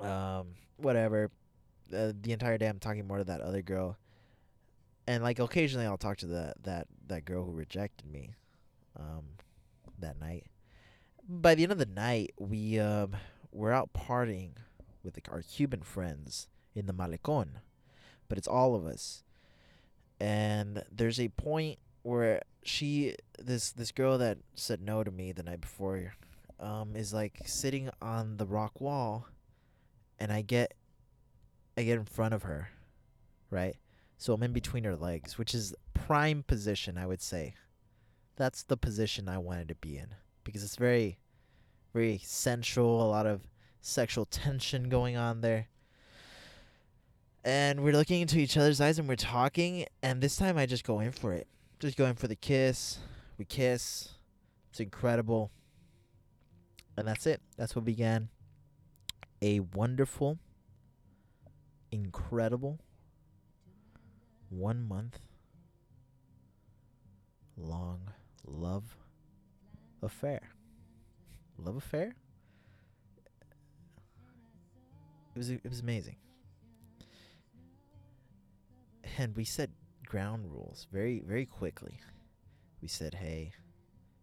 Um, 0.00 0.54
whatever. 0.76 1.30
Uh, 1.94 2.12
the 2.20 2.32
entire 2.32 2.56
day 2.58 2.66
I'm 2.66 2.78
talking 2.78 3.06
more 3.06 3.18
to 3.18 3.24
that 3.24 3.40
other 3.40 3.62
girl. 3.62 3.98
And 5.06 5.22
like 5.22 5.38
occasionally 5.38 5.86
I'll 5.86 5.98
talk 5.98 6.18
to 6.18 6.26
that 6.26 6.62
that 6.62 6.86
that 7.08 7.24
girl 7.24 7.44
who 7.44 7.52
rejected 7.52 8.10
me 8.10 8.34
um 8.98 9.24
that 9.98 10.20
night. 10.20 10.46
By 11.28 11.54
the 11.54 11.64
end 11.64 11.72
of 11.72 11.78
the 11.78 11.86
night, 11.86 12.32
we 12.38 12.78
um 12.78 13.16
we're 13.52 13.72
out 13.72 13.92
partying 13.92 14.52
with 15.02 15.16
like, 15.16 15.28
our 15.30 15.42
Cuban 15.42 15.82
friends 15.82 16.48
in 16.74 16.86
the 16.86 16.94
Malecon. 16.94 17.48
But 18.28 18.38
it's 18.38 18.48
all 18.48 18.74
of 18.74 18.86
us. 18.86 19.24
And 20.20 20.84
there's 20.92 21.18
a 21.18 21.28
point 21.28 21.78
where 22.02 22.42
she 22.62 23.16
this 23.38 23.72
this 23.72 23.90
girl 23.90 24.18
that 24.18 24.38
said 24.54 24.80
no 24.80 25.02
to 25.02 25.10
me 25.10 25.32
the 25.32 25.42
night 25.42 25.60
before 25.60 26.12
um, 26.60 26.94
is 26.94 27.12
like 27.12 27.40
sitting 27.46 27.90
on 28.00 28.36
the 28.36 28.46
rock 28.46 28.80
wall, 28.80 29.26
and 30.18 30.32
I 30.32 30.42
get, 30.42 30.74
I 31.76 31.82
get 31.82 31.98
in 31.98 32.04
front 32.04 32.34
of 32.34 32.42
her, 32.44 32.68
right? 33.50 33.76
So 34.18 34.34
I'm 34.34 34.42
in 34.42 34.52
between 34.52 34.84
her 34.84 34.96
legs, 34.96 35.38
which 35.38 35.54
is 35.54 35.74
prime 35.94 36.42
position, 36.42 36.98
I 36.98 37.06
would 37.06 37.22
say. 37.22 37.54
That's 38.36 38.62
the 38.62 38.76
position 38.76 39.28
I 39.28 39.38
wanted 39.38 39.68
to 39.68 39.74
be 39.76 39.96
in 39.96 40.08
because 40.44 40.62
it's 40.62 40.76
very, 40.76 41.18
very 41.94 42.20
sensual. 42.22 43.02
A 43.02 43.08
lot 43.08 43.26
of 43.26 43.42
sexual 43.80 44.24
tension 44.30 44.88
going 44.88 45.16
on 45.16 45.40
there. 45.40 45.68
And 47.42 47.82
we're 47.82 47.94
looking 47.94 48.20
into 48.20 48.38
each 48.38 48.58
other's 48.58 48.80
eyes 48.80 48.98
and 48.98 49.08
we're 49.08 49.16
talking. 49.16 49.86
And 50.02 50.20
this 50.20 50.36
time 50.36 50.58
I 50.58 50.66
just 50.66 50.84
go 50.84 51.00
in 51.00 51.12
for 51.12 51.32
it. 51.32 51.46
Just 51.78 51.96
go 51.96 52.04
in 52.04 52.14
for 52.14 52.28
the 52.28 52.36
kiss. 52.36 52.98
We 53.38 53.46
kiss. 53.46 54.10
It's 54.70 54.80
incredible. 54.80 55.50
And 57.00 57.08
that's 57.08 57.26
it. 57.26 57.40
That's 57.56 57.74
what 57.74 57.86
began 57.86 58.28
a 59.40 59.60
wonderful, 59.60 60.38
incredible 61.90 62.78
one 64.50 64.86
month 64.86 65.18
long 67.56 68.10
love 68.46 68.96
affair. 70.02 70.50
Love 71.56 71.76
affair? 71.76 72.14
It 75.34 75.38
was 75.38 75.48
it 75.48 75.66
was 75.66 75.80
amazing. 75.80 76.16
And 79.16 79.34
we 79.34 79.46
set 79.46 79.70
ground 80.04 80.52
rules 80.52 80.86
very 80.92 81.22
very 81.26 81.46
quickly. 81.46 81.98
We 82.82 82.88
said, 82.88 83.14
"Hey, 83.14 83.52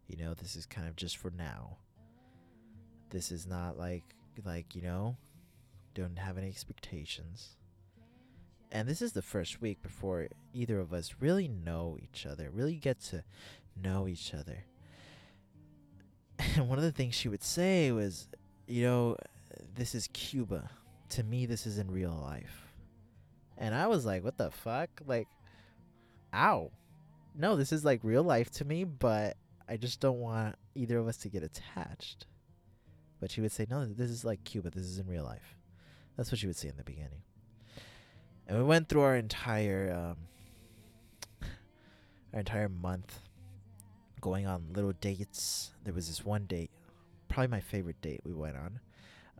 you 0.07 0.15
know, 0.15 0.36
this 0.36 0.55
is 0.55 0.67
kind 0.67 0.88
of 0.88 0.95
just 0.95 1.17
for 1.17 1.32
now. 1.32 1.78
This 3.10 3.32
is 3.32 3.47
not 3.47 3.78
like 3.78 4.03
like, 4.45 4.76
you 4.76 4.82
know, 4.82 5.18
don't 5.93 6.18
have 6.18 6.38
any 6.38 6.47
expectations." 6.47 7.58
And 8.72 8.88
this 8.88 9.01
is 9.01 9.14
the 9.14 9.22
first 9.22 9.62
week 9.62 9.82
before 9.82 10.28
either 10.53 10.80
of 10.80 10.93
us 10.93 11.16
really 11.20 11.47
know 11.47 11.97
each 12.01 12.26
other, 12.26 12.49
really 12.51 12.76
get 12.76 12.99
to 13.05 13.24
know 13.82 14.08
each 14.08 14.34
other. 14.34 14.66
And 16.38 16.68
one 16.70 16.78
of 16.78 16.84
the 16.84 16.91
things 16.91 17.16
she 17.16 17.30
would 17.30 17.43
say 17.43 17.91
was, 17.91 18.28
you 18.68 18.84
know, 18.84 19.16
this 19.76 19.95
is 19.95 20.08
Cuba. 20.08 20.70
To 21.12 21.24
me, 21.24 21.45
this 21.45 21.66
is 21.66 21.78
in 21.78 21.89
real 21.89 22.20
life. 22.22 22.68
And 23.58 23.74
I 23.74 23.88
was 23.88 24.05
like, 24.05 24.24
what 24.24 24.38
the 24.38 24.51
fuck? 24.51 24.89
Like, 25.05 25.28
ow. 26.34 26.72
No, 27.36 27.55
this 27.55 27.72
is 27.72 27.86
like 27.86 28.01
real 28.03 28.24
life 28.24 28.51
to 28.51 28.66
me, 28.66 28.84
but 28.84 29.38
I 29.70 29.78
just 29.78 29.99
don't 29.99 30.20
want 30.20 30.55
either 30.76 30.97
of 30.97 31.08
us 31.08 31.18
to 31.18 31.30
get 31.30 31.43
attached. 31.43 32.26
But 33.20 33.32
she 33.32 33.41
would 33.41 33.51
say, 33.51 33.65
no, 33.70 33.86
this 33.86 34.09
is 34.09 34.24
like 34.24 34.43
Cuba. 34.43 34.70
This 34.70 34.86
is 34.86 34.99
in 34.99 35.07
real 35.07 35.24
life. 35.24 35.55
That's 36.15 36.32
what 36.32 36.39
she 36.39 36.47
would 36.47 36.55
say 36.55 36.68
in 36.68 36.78
the 36.78 36.84
beginning. 36.84 37.22
And 38.47 38.57
we 38.57 38.63
went 38.63 38.89
through 38.89 39.01
our 39.01 39.15
entire 39.15 40.15
um, 40.15 41.47
our 42.34 42.39
entire 42.39 42.70
month 42.70 43.20
going 44.22 44.47
on 44.47 44.68
little 44.74 44.93
dates. 44.93 45.72
There 45.84 45.93
was 45.93 46.07
this 46.07 46.26
one 46.26 46.45
date, 46.45 46.72
probably 47.28 47.49
my 47.49 47.59
favorite 47.59 48.01
date 48.01 48.22
we 48.24 48.34
went 48.34 48.55
on, 48.55 48.80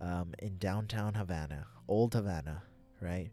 um, 0.02 0.34
in 0.40 0.58
downtown 0.58 1.16
Havana, 1.16 1.68
old 1.88 2.14
Havana, 2.14 2.64
right? 3.02 3.30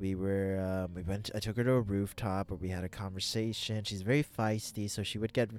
We 0.00 0.14
were 0.14 0.84
um, 0.84 0.94
we 0.94 1.02
went. 1.02 1.30
I 1.34 1.38
took 1.38 1.56
her 1.56 1.64
to 1.64 1.72
a 1.72 1.80
rooftop 1.80 2.50
where 2.50 2.58
we 2.58 2.70
had 2.70 2.82
a 2.82 2.88
conversation. 2.88 3.84
She's 3.84 4.02
very 4.02 4.24
feisty, 4.24 4.90
so 4.90 5.02
she 5.02 5.18
would 5.18 5.32
get 5.32 5.50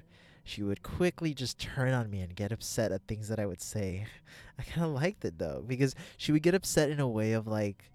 she 0.44 0.62
would 0.62 0.82
quickly 0.82 1.32
just 1.32 1.58
turn 1.58 1.94
on 1.94 2.10
me 2.10 2.20
and 2.20 2.36
get 2.36 2.52
upset 2.52 2.92
at 2.92 3.08
things 3.08 3.28
that 3.28 3.40
I 3.40 3.46
would 3.46 3.62
say. 3.62 4.06
I 4.58 4.62
kind 4.62 4.84
of 4.84 4.92
liked 4.92 5.24
it 5.24 5.38
though 5.38 5.64
because 5.66 5.94
she 6.18 6.32
would 6.32 6.42
get 6.42 6.54
upset 6.54 6.90
in 6.90 7.00
a 7.00 7.08
way 7.08 7.32
of 7.32 7.46
like 7.46 7.90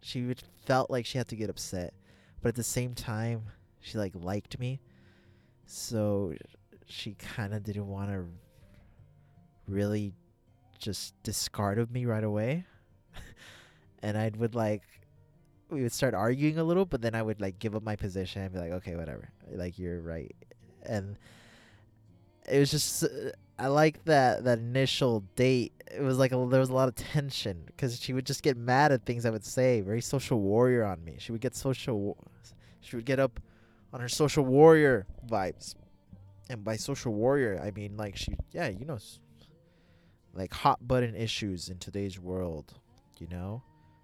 she 0.00 0.22
would 0.22 0.42
felt 0.66 0.90
like 0.90 1.06
she 1.06 1.18
had 1.18 1.28
to 1.28 1.36
get 1.36 1.48
upset, 1.48 1.94
but 2.42 2.50
at 2.50 2.54
the 2.56 2.64
same 2.64 2.94
time 2.94 3.44
she 3.80 3.96
like 3.96 4.12
liked 4.14 4.58
me. 4.58 4.80
So 5.66 6.34
she 6.86 7.14
kind 7.14 7.54
of 7.54 7.62
didn't 7.62 7.86
want 7.86 8.10
to 8.10 8.26
really 9.68 10.14
just 10.78 11.14
discard 11.22 11.78
of 11.78 11.92
me 11.92 12.06
right 12.06 12.24
away. 12.24 12.66
and 14.02 14.18
I 14.18 14.32
would 14.36 14.56
like 14.56 14.82
we 15.70 15.82
would 15.82 15.92
start 15.92 16.12
arguing 16.14 16.58
a 16.58 16.64
little, 16.64 16.84
but 16.84 17.02
then 17.02 17.14
I 17.14 17.22
would 17.22 17.40
like 17.40 17.60
give 17.60 17.76
up 17.76 17.84
my 17.84 17.94
position 17.94 18.42
and 18.42 18.52
be 18.52 18.58
like, 18.58 18.72
okay, 18.72 18.96
whatever. 18.96 19.30
Like 19.50 19.78
you're 19.78 20.00
right. 20.00 20.34
And 20.82 21.16
it 22.48 22.58
was 22.58 22.70
just 22.70 23.04
uh, 23.04 23.30
I 23.58 23.68
like 23.68 24.04
that 24.04 24.44
that 24.44 24.58
initial 24.58 25.24
date. 25.36 25.72
It 25.90 26.02
was 26.02 26.18
like 26.18 26.32
a, 26.32 26.46
there 26.50 26.60
was 26.60 26.70
a 26.70 26.74
lot 26.74 26.88
of 26.88 26.94
tension 26.96 27.62
because 27.66 28.00
she 28.00 28.12
would 28.12 28.26
just 28.26 28.42
get 28.42 28.56
mad 28.56 28.92
at 28.92 29.04
things 29.04 29.24
I 29.24 29.30
would 29.30 29.44
say. 29.44 29.80
Very 29.80 30.00
social 30.00 30.40
warrior 30.40 30.84
on 30.84 31.04
me. 31.04 31.16
She 31.18 31.32
would 31.32 31.40
get 31.40 31.54
social. 31.54 32.16
She 32.80 32.96
would 32.96 33.04
get 33.04 33.18
up 33.18 33.40
on 33.92 34.00
her 34.00 34.08
social 34.08 34.44
warrior 34.44 35.06
vibes, 35.26 35.74
and 36.50 36.64
by 36.64 36.76
social 36.76 37.14
warrior 37.14 37.60
I 37.62 37.70
mean 37.70 37.96
like 37.96 38.16
she 38.16 38.34
yeah 38.50 38.68
you 38.68 38.84
know 38.84 38.98
like 40.34 40.52
hot 40.52 40.86
button 40.86 41.14
issues 41.14 41.68
in 41.68 41.78
today's 41.78 42.18
world, 42.18 42.74
you 43.18 43.28
know, 43.28 43.62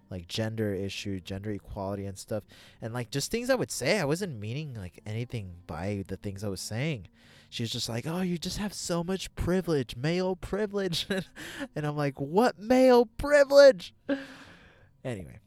like 0.09 0.27
gender 0.27 0.73
issue, 0.73 1.19
gender 1.19 1.51
equality 1.51 2.05
and 2.05 2.17
stuff, 2.17 2.43
and 2.81 2.93
like 2.93 3.11
just 3.11 3.31
things 3.31 3.49
I 3.49 3.55
would 3.55 3.71
say. 3.71 3.99
I 3.99 4.05
wasn't 4.05 4.39
meaning 4.39 4.73
like 4.73 5.01
anything 5.05 5.55
by 5.67 6.05
the 6.07 6.17
things 6.17 6.43
I 6.43 6.47
was 6.47 6.61
saying 6.61 7.07
she's 7.51 7.69
just 7.69 7.89
like, 7.89 8.07
"Oh, 8.07 8.21
you 8.21 8.39
just 8.39 8.57
have 8.57 8.73
so 8.73 9.03
much 9.03 9.33
privilege, 9.35 9.95
male 9.95 10.35
privilege," 10.35 11.05
and 11.75 11.85
I'm 11.85 11.95
like, 11.95 12.19
"What 12.19 12.57
male 12.57 13.05
privilege?" 13.05 13.93
anyway, 15.05 15.39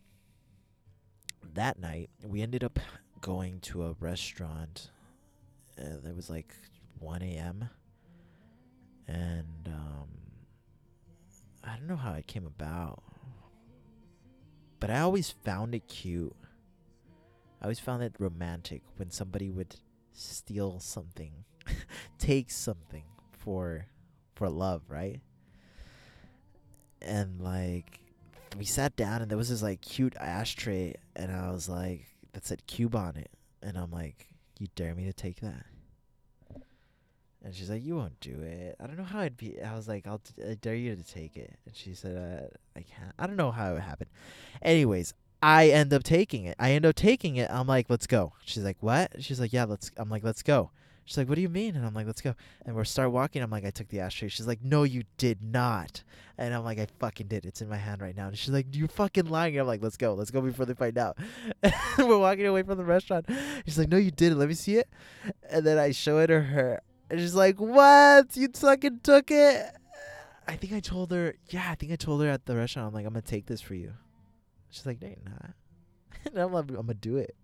that 1.54 1.80
night 1.80 2.10
we 2.24 2.42
ended 2.42 2.62
up 2.62 2.78
going 3.20 3.58
to 3.60 3.84
a 3.84 3.96
restaurant. 3.98 4.90
Uh, 5.76 6.06
it 6.08 6.14
was 6.14 6.30
like 6.30 6.54
1 7.00 7.22
a.m. 7.22 7.68
and 9.08 9.66
um, 9.66 10.08
I 11.64 11.76
don't 11.76 11.88
know 11.88 11.96
how 11.96 12.12
it 12.12 12.28
came 12.28 12.46
about, 12.46 13.02
but 14.78 14.90
I 14.90 15.00
always 15.00 15.30
found 15.30 15.74
it 15.74 15.88
cute. 15.88 16.36
I 17.60 17.64
always 17.64 17.80
found 17.80 18.02
it 18.04 18.14
romantic 18.20 18.82
when 18.96 19.10
somebody 19.10 19.50
would 19.50 19.74
steal 20.12 20.78
something 20.78 21.32
take 22.18 22.50
something 22.50 23.04
for 23.32 23.86
for 24.34 24.48
love, 24.48 24.82
right? 24.88 25.20
And 27.02 27.40
like 27.40 28.00
we 28.58 28.64
sat 28.64 28.96
down 28.96 29.22
and 29.22 29.30
there 29.30 29.38
was 29.38 29.48
this 29.48 29.62
like 29.62 29.80
cute 29.80 30.16
ashtray 30.16 30.94
and 31.16 31.30
I 31.32 31.50
was 31.50 31.68
like 31.68 32.06
that 32.32 32.46
said 32.46 32.66
cube 32.66 32.94
on 32.94 33.16
it. 33.16 33.30
And 33.62 33.76
I'm 33.76 33.90
like 33.90 34.28
you 34.58 34.68
dare 34.74 34.94
me 34.94 35.04
to 35.04 35.12
take 35.12 35.40
that? 35.40 35.66
And 37.44 37.54
she's 37.54 37.68
like 37.68 37.84
you 37.84 37.96
won't 37.96 38.18
do 38.20 38.40
it. 38.40 38.76
I 38.80 38.86
don't 38.86 38.96
know 38.96 39.04
how 39.04 39.20
it'd 39.20 39.36
be 39.36 39.60
I 39.60 39.74
was 39.74 39.86
like 39.88 40.06
I'll 40.06 40.18
t- 40.18 40.42
I 40.42 40.54
dare 40.54 40.74
you 40.74 40.96
to 40.96 41.04
take 41.04 41.36
it. 41.36 41.56
And 41.66 41.76
she 41.76 41.94
said 41.94 42.16
uh, 42.16 42.78
I 42.78 42.82
can't. 42.82 43.12
I 43.18 43.26
don't 43.26 43.36
know 43.36 43.50
how 43.50 43.74
it 43.74 43.80
happened. 43.80 44.10
Anyways 44.62 45.14
I 45.42 45.68
end 45.68 45.92
up 45.92 46.02
taking 46.02 46.46
it. 46.46 46.56
I 46.58 46.72
end 46.72 46.86
up 46.86 46.94
taking 46.94 47.36
it. 47.36 47.50
I'm 47.50 47.66
like 47.66 47.90
let's 47.90 48.06
go. 48.06 48.32
She's 48.44 48.64
like 48.64 48.78
what? 48.80 49.22
She's 49.22 49.38
like 49.38 49.52
yeah 49.52 49.64
let's 49.64 49.90
I'm 49.96 50.08
like 50.08 50.24
let's 50.24 50.42
go 50.42 50.70
She's 51.04 51.18
like, 51.18 51.28
"What 51.28 51.34
do 51.34 51.42
you 51.42 51.48
mean?" 51.48 51.76
And 51.76 51.84
I'm 51.84 51.94
like, 51.94 52.06
"Let's 52.06 52.22
go." 52.22 52.34
And 52.64 52.74
we 52.74 52.84
start 52.84 53.12
walking. 53.12 53.42
I'm 53.42 53.50
like, 53.50 53.64
"I 53.64 53.70
took 53.70 53.88
the 53.88 54.00
ashtray." 54.00 54.28
She's 54.28 54.46
like, 54.46 54.64
"No, 54.64 54.84
you 54.84 55.04
did 55.18 55.42
not." 55.42 56.02
And 56.38 56.54
I'm 56.54 56.64
like, 56.64 56.78
"I 56.78 56.86
fucking 56.98 57.26
did. 57.26 57.44
It's 57.44 57.60
in 57.60 57.68
my 57.68 57.76
hand 57.76 58.00
right 58.00 58.16
now." 58.16 58.28
And 58.28 58.38
she's 58.38 58.52
like, 58.52 58.74
"You 58.74 58.86
fucking 58.86 59.26
lying." 59.26 59.54
And 59.54 59.60
I'm 59.60 59.66
like, 59.66 59.82
"Let's 59.82 59.98
go. 59.98 60.14
Let's 60.14 60.30
go 60.30 60.40
before 60.40 60.64
they 60.64 60.74
find 60.74 60.96
out." 60.96 61.18
we're 61.98 62.18
walking 62.18 62.46
away 62.46 62.62
from 62.62 62.78
the 62.78 62.84
restaurant. 62.84 63.26
She's 63.66 63.78
like, 63.78 63.88
"No, 63.88 63.98
you 63.98 64.10
didn't. 64.10 64.38
Let 64.38 64.48
me 64.48 64.54
see 64.54 64.76
it." 64.76 64.88
And 65.50 65.66
then 65.66 65.78
I 65.78 65.90
show 65.90 66.18
it 66.18 66.28
to 66.28 66.40
her, 66.40 66.80
and 67.10 67.20
she's 67.20 67.34
like, 67.34 67.60
"What? 67.60 68.34
You 68.36 68.48
fucking 68.54 69.00
took 69.02 69.30
it?" 69.30 69.66
I 70.48 70.56
think 70.56 70.72
I 70.72 70.80
told 70.80 71.10
her. 71.10 71.34
Yeah, 71.50 71.68
I 71.70 71.74
think 71.74 71.92
I 71.92 71.96
told 71.96 72.22
her 72.22 72.28
at 72.28 72.46
the 72.46 72.56
restaurant. 72.56 72.88
I'm 72.88 72.94
like, 72.94 73.06
"I'm 73.06 73.12
gonna 73.12 73.22
take 73.22 73.46
this 73.46 73.60
for 73.60 73.74
you." 73.74 73.92
She's 74.70 74.86
like, 74.86 75.02
"No, 75.02 75.08
you're 75.08 75.18
not." 75.26 75.54
and 76.26 76.38
I'm 76.38 76.52
like, 76.52 76.70
"I'm 76.70 76.76
gonna 76.76 76.94
do 76.94 77.18
it." 77.18 77.36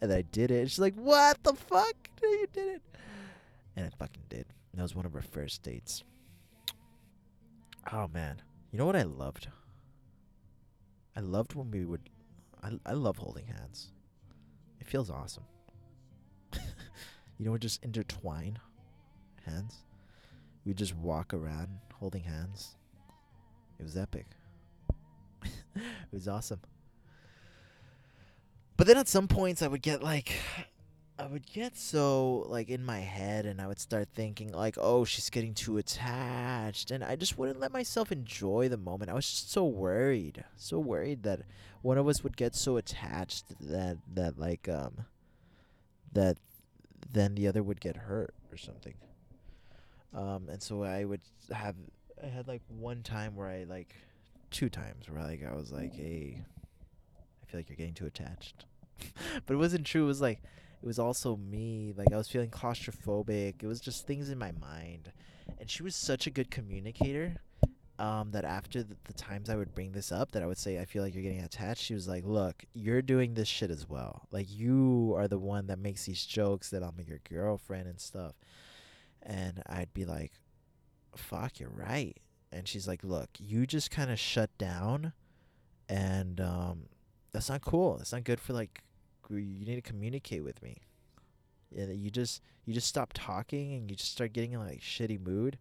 And 0.00 0.12
I 0.12 0.22
did 0.22 0.50
it. 0.50 0.60
And 0.60 0.70
she's 0.70 0.78
like, 0.78 0.94
"What 0.94 1.42
the 1.42 1.54
fuck? 1.54 1.94
You 2.22 2.46
did 2.52 2.68
it!" 2.76 2.82
And 3.76 3.86
I 3.86 3.90
fucking 3.98 4.24
did. 4.28 4.46
That 4.74 4.82
was 4.82 4.94
one 4.94 5.06
of 5.06 5.14
our 5.14 5.22
first 5.22 5.62
dates. 5.62 6.04
Oh 7.92 8.08
man, 8.08 8.40
you 8.70 8.78
know 8.78 8.86
what 8.86 8.96
I 8.96 9.02
loved? 9.02 9.48
I 11.16 11.20
loved 11.20 11.54
when 11.54 11.70
we 11.70 11.84
would. 11.84 12.08
I 12.62 12.72
I 12.86 12.92
love 12.92 13.18
holding 13.18 13.46
hands. 13.46 13.92
It 14.80 14.86
feels 14.86 15.10
awesome. 15.10 15.44
you 16.52 17.44
know, 17.44 17.52
we 17.52 17.58
just 17.58 17.82
intertwine 17.82 18.58
hands. 19.44 19.84
We 20.64 20.74
just 20.74 20.94
walk 20.96 21.34
around 21.34 21.68
holding 21.94 22.22
hands. 22.22 22.76
It 23.78 23.82
was 23.82 23.96
epic. 23.96 24.26
it 25.74 25.82
was 26.12 26.28
awesome. 26.28 26.60
But 28.80 28.86
then 28.86 28.96
at 28.96 29.08
some 29.08 29.28
points 29.28 29.60
I 29.60 29.68
would 29.68 29.82
get 29.82 30.02
like 30.02 30.32
I 31.18 31.26
would 31.26 31.44
get 31.44 31.76
so 31.76 32.46
like 32.48 32.70
in 32.70 32.82
my 32.82 33.00
head 33.00 33.44
and 33.44 33.60
I 33.60 33.66
would 33.66 33.78
start 33.78 34.08
thinking 34.14 34.52
like, 34.52 34.78
"Oh, 34.80 35.04
she's 35.04 35.28
getting 35.28 35.52
too 35.52 35.76
attached." 35.76 36.90
And 36.90 37.04
I 37.04 37.14
just 37.14 37.36
wouldn't 37.36 37.60
let 37.60 37.72
myself 37.72 38.10
enjoy 38.10 38.70
the 38.70 38.78
moment. 38.78 39.10
I 39.10 39.14
was 39.14 39.28
just 39.28 39.52
so 39.52 39.66
worried. 39.66 40.46
So 40.56 40.78
worried 40.78 41.24
that 41.24 41.42
one 41.82 41.98
of 41.98 42.08
us 42.08 42.24
would 42.24 42.38
get 42.38 42.54
so 42.54 42.78
attached 42.78 43.44
that 43.60 43.98
that 44.14 44.38
like 44.38 44.66
um 44.66 45.04
that 46.14 46.38
then 47.12 47.34
the 47.34 47.48
other 47.48 47.62
would 47.62 47.82
get 47.82 47.96
hurt 47.96 48.32
or 48.50 48.56
something. 48.56 48.94
Um, 50.14 50.48
and 50.48 50.62
so 50.62 50.84
I 50.84 51.04
would 51.04 51.20
have 51.52 51.76
I 52.24 52.28
had 52.28 52.48
like 52.48 52.62
one 52.66 53.02
time 53.02 53.36
where 53.36 53.48
I 53.48 53.64
like 53.64 53.94
two 54.50 54.70
times 54.70 55.06
where 55.10 55.22
like 55.22 55.44
I 55.44 55.54
was 55.54 55.70
like, 55.70 55.92
hey, 55.94 56.42
I 57.42 57.50
feel 57.50 57.60
like 57.60 57.68
you're 57.68 57.76
getting 57.76 57.92
too 57.92 58.06
attached. 58.06 58.64
but 59.46 59.54
it 59.54 59.58
wasn't 59.58 59.86
true. 59.86 60.04
It 60.04 60.06
was 60.06 60.20
like 60.20 60.42
it 60.82 60.86
was 60.86 60.98
also 60.98 61.36
me. 61.36 61.92
Like 61.96 62.12
I 62.12 62.16
was 62.16 62.28
feeling 62.28 62.50
claustrophobic. 62.50 63.62
It 63.62 63.66
was 63.66 63.80
just 63.80 64.06
things 64.06 64.30
in 64.30 64.38
my 64.38 64.52
mind. 64.52 65.12
And 65.58 65.68
she 65.68 65.82
was 65.82 65.94
such 65.94 66.26
a 66.26 66.30
good 66.30 66.50
communicator. 66.50 67.36
Um, 67.98 68.30
that 68.30 68.46
after 68.46 68.82
the, 68.82 68.96
the 69.04 69.12
times 69.12 69.50
I 69.50 69.56
would 69.56 69.74
bring 69.74 69.92
this 69.92 70.10
up, 70.10 70.32
that 70.32 70.42
I 70.42 70.46
would 70.46 70.56
say 70.56 70.78
I 70.78 70.86
feel 70.86 71.02
like 71.02 71.12
you're 71.12 71.22
getting 71.22 71.42
attached. 71.42 71.82
She 71.82 71.92
was 71.92 72.08
like, 72.08 72.24
"Look, 72.24 72.64
you're 72.72 73.02
doing 73.02 73.34
this 73.34 73.46
shit 73.46 73.70
as 73.70 73.86
well. 73.86 74.26
Like 74.30 74.46
you 74.48 75.12
are 75.18 75.28
the 75.28 75.38
one 75.38 75.66
that 75.66 75.78
makes 75.78 76.06
these 76.06 76.24
jokes 76.24 76.70
that 76.70 76.82
I'm 76.82 76.94
your 77.06 77.20
girlfriend 77.28 77.88
and 77.88 78.00
stuff." 78.00 78.32
And 79.22 79.62
I'd 79.66 79.92
be 79.92 80.06
like, 80.06 80.32
"Fuck, 81.14 81.60
you're 81.60 81.68
right." 81.68 82.16
And 82.50 82.66
she's 82.66 82.88
like, 82.88 83.04
"Look, 83.04 83.28
you 83.38 83.66
just 83.66 83.90
kind 83.90 84.10
of 84.10 84.18
shut 84.18 84.56
down, 84.56 85.12
and 85.86 86.40
um, 86.40 86.84
that's 87.32 87.50
not 87.50 87.60
cool. 87.60 87.98
That's 87.98 88.12
not 88.12 88.24
good 88.24 88.40
for 88.40 88.54
like 88.54 88.82
you 89.38 89.64
need 89.64 89.76
to 89.76 89.82
communicate 89.82 90.44
with 90.44 90.62
me. 90.62 90.82
Yeah, 91.70 91.86
you 91.86 92.10
just 92.10 92.42
you 92.64 92.74
just 92.74 92.88
stop 92.88 93.12
talking 93.14 93.74
and 93.74 93.90
you 93.90 93.96
just 93.96 94.12
start 94.12 94.32
getting 94.32 94.52
in 94.52 94.60
like 94.60 94.80
shitty 94.80 95.24
mood. 95.24 95.58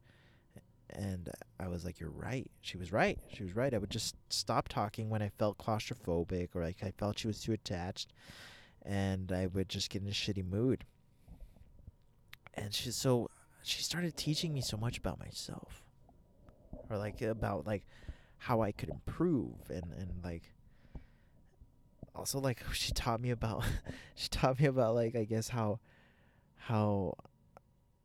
And 0.91 1.29
I 1.59 1.67
was 1.67 1.85
like, 1.85 1.99
"You're 1.99 2.09
right." 2.09 2.49
She 2.61 2.77
was 2.77 2.91
right. 2.91 3.19
She 3.31 3.43
was 3.43 3.55
right. 3.55 3.73
I 3.73 3.77
would 3.77 3.91
just 3.91 4.15
stop 4.29 4.67
talking 4.67 5.09
when 5.09 5.21
I 5.21 5.29
felt 5.37 5.59
claustrophobic 5.59 6.55
or 6.55 6.63
like 6.63 6.83
I 6.83 6.91
felt 6.97 7.19
she 7.19 7.27
was 7.27 7.41
too 7.41 7.53
attached, 7.53 8.11
and 8.83 9.31
I 9.31 9.45
would 9.47 9.69
just 9.69 9.91
get 9.91 10.01
in 10.01 10.07
a 10.07 10.11
shitty 10.11 10.49
mood. 10.49 10.85
And 12.55 12.73
she 12.73 12.89
so 12.89 13.29
she 13.61 13.83
started 13.83 14.17
teaching 14.17 14.51
me 14.51 14.61
so 14.61 14.77
much 14.77 14.97
about 14.97 15.19
myself, 15.19 15.83
or 16.89 16.97
like 16.97 17.21
about 17.21 17.67
like 17.67 17.85
how 18.39 18.61
I 18.61 18.71
could 18.71 18.89
improve 18.89 19.69
and 19.69 19.93
and 19.93 20.23
like 20.23 20.51
also 22.19 22.39
like 22.39 22.61
she 22.73 22.91
taught 22.91 23.21
me 23.21 23.31
about 23.31 23.63
she 24.15 24.29
taught 24.29 24.59
me 24.59 24.65
about 24.65 24.93
like 24.93 25.15
I 25.15 25.23
guess 25.23 25.49
how 25.49 25.79
how 26.55 27.15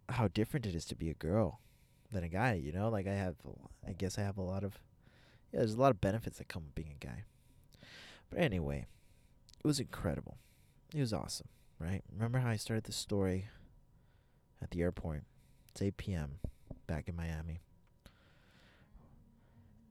how 0.08 0.28
different 0.28 0.66
it 0.66 0.74
is 0.74 0.84
to 0.86 0.94
be 0.94 1.10
a 1.10 1.14
girl 1.14 1.60
than 2.12 2.24
a 2.24 2.28
guy, 2.28 2.54
you 2.54 2.72
know? 2.72 2.88
Like 2.88 3.06
I 3.06 3.14
have 3.14 3.36
I 3.86 3.92
guess 3.92 4.18
I 4.18 4.22
have 4.22 4.38
a 4.38 4.42
lot 4.42 4.64
of 4.64 4.78
yeah, 5.52 5.60
there's 5.60 5.74
a 5.74 5.80
lot 5.80 5.90
of 5.90 6.00
benefits 6.00 6.38
that 6.38 6.48
come 6.48 6.64
with 6.64 6.74
being 6.74 6.94
a 7.00 7.04
guy. 7.04 7.24
But 8.30 8.40
anyway, 8.40 8.86
it 9.62 9.66
was 9.66 9.78
incredible. 9.78 10.38
It 10.94 11.00
was 11.00 11.12
awesome, 11.12 11.48
right? 11.78 12.02
Remember 12.12 12.38
how 12.38 12.50
I 12.50 12.56
started 12.56 12.84
the 12.84 12.92
story 12.92 13.46
at 14.62 14.70
the 14.70 14.82
airport? 14.82 15.24
It's 15.70 15.82
8 15.82 15.96
p.m. 15.96 16.38
back 16.86 17.08
in 17.08 17.16
Miami. 17.16 17.60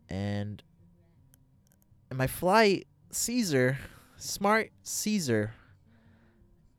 And 0.09 0.63
and 2.09 2.17
my 2.17 2.27
flight 2.27 2.87
Caesar 3.11 3.77
smart 4.17 4.71
Caesar 4.83 5.53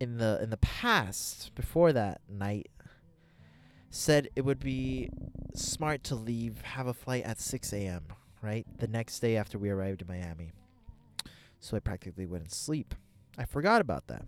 in 0.01 0.19
the 0.19 0.43
in 0.43 0.51
the 0.51 0.57
past 0.57 1.55
before 1.55 1.93
that 1.93 2.21
night 2.29 2.69
said 3.91 4.29
it 4.35 4.45
would 4.45 4.59
be 4.59 5.09
smart 5.55 6.03
to 6.03 6.15
leave 6.15 6.61
have 6.63 6.87
a 6.87 6.95
flight 6.95 7.25
at 7.25 7.39
6 7.41 7.73
a.m 7.73 8.05
right? 8.43 8.67
The 8.79 8.87
next 8.87 9.21
day 9.21 9.37
after 9.37 9.59
we 9.59 9.71
arrived 9.71 10.03
in 10.03 10.09
miami. 10.09 10.53
So 11.61 11.79
i 11.79 11.81
practically 11.81 12.27
wouldn't 12.27 12.53
sleep. 12.53 12.95
I 13.39 13.47
forgot 13.47 13.81
about 13.81 14.07
that. 14.09 14.27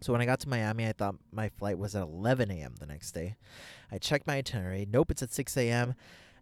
So 0.00 0.12
when 0.12 0.22
i 0.22 0.26
got 0.26 0.40
to 0.40 0.48
miami 0.48 0.86
i 0.86 0.92
thought 0.92 1.16
my 1.32 1.48
flight 1.48 1.78
was 1.78 1.94
at 1.96 2.02
11 2.02 2.50
a.m 2.50 2.74
the 2.78 2.86
next 2.86 3.12
day. 3.12 3.36
I 3.90 3.98
checked 3.98 4.26
my 4.26 4.36
itinerary. 4.36 4.86
Nope 4.90 5.10
it's 5.10 5.22
at 5.22 5.32
6 5.32 5.56
a.m 5.56 5.94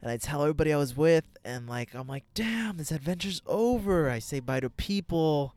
and 0.02 0.10
I 0.10 0.16
tell 0.16 0.40
everybody 0.40 0.72
I 0.72 0.78
was 0.78 0.96
with, 0.96 1.26
and 1.44 1.68
like 1.68 1.94
I'm 1.94 2.06
like, 2.06 2.24
damn, 2.32 2.78
this 2.78 2.90
adventure's 2.90 3.42
over. 3.44 4.08
I 4.08 4.18
say 4.18 4.40
bye 4.40 4.60
to 4.60 4.70
people 4.70 5.54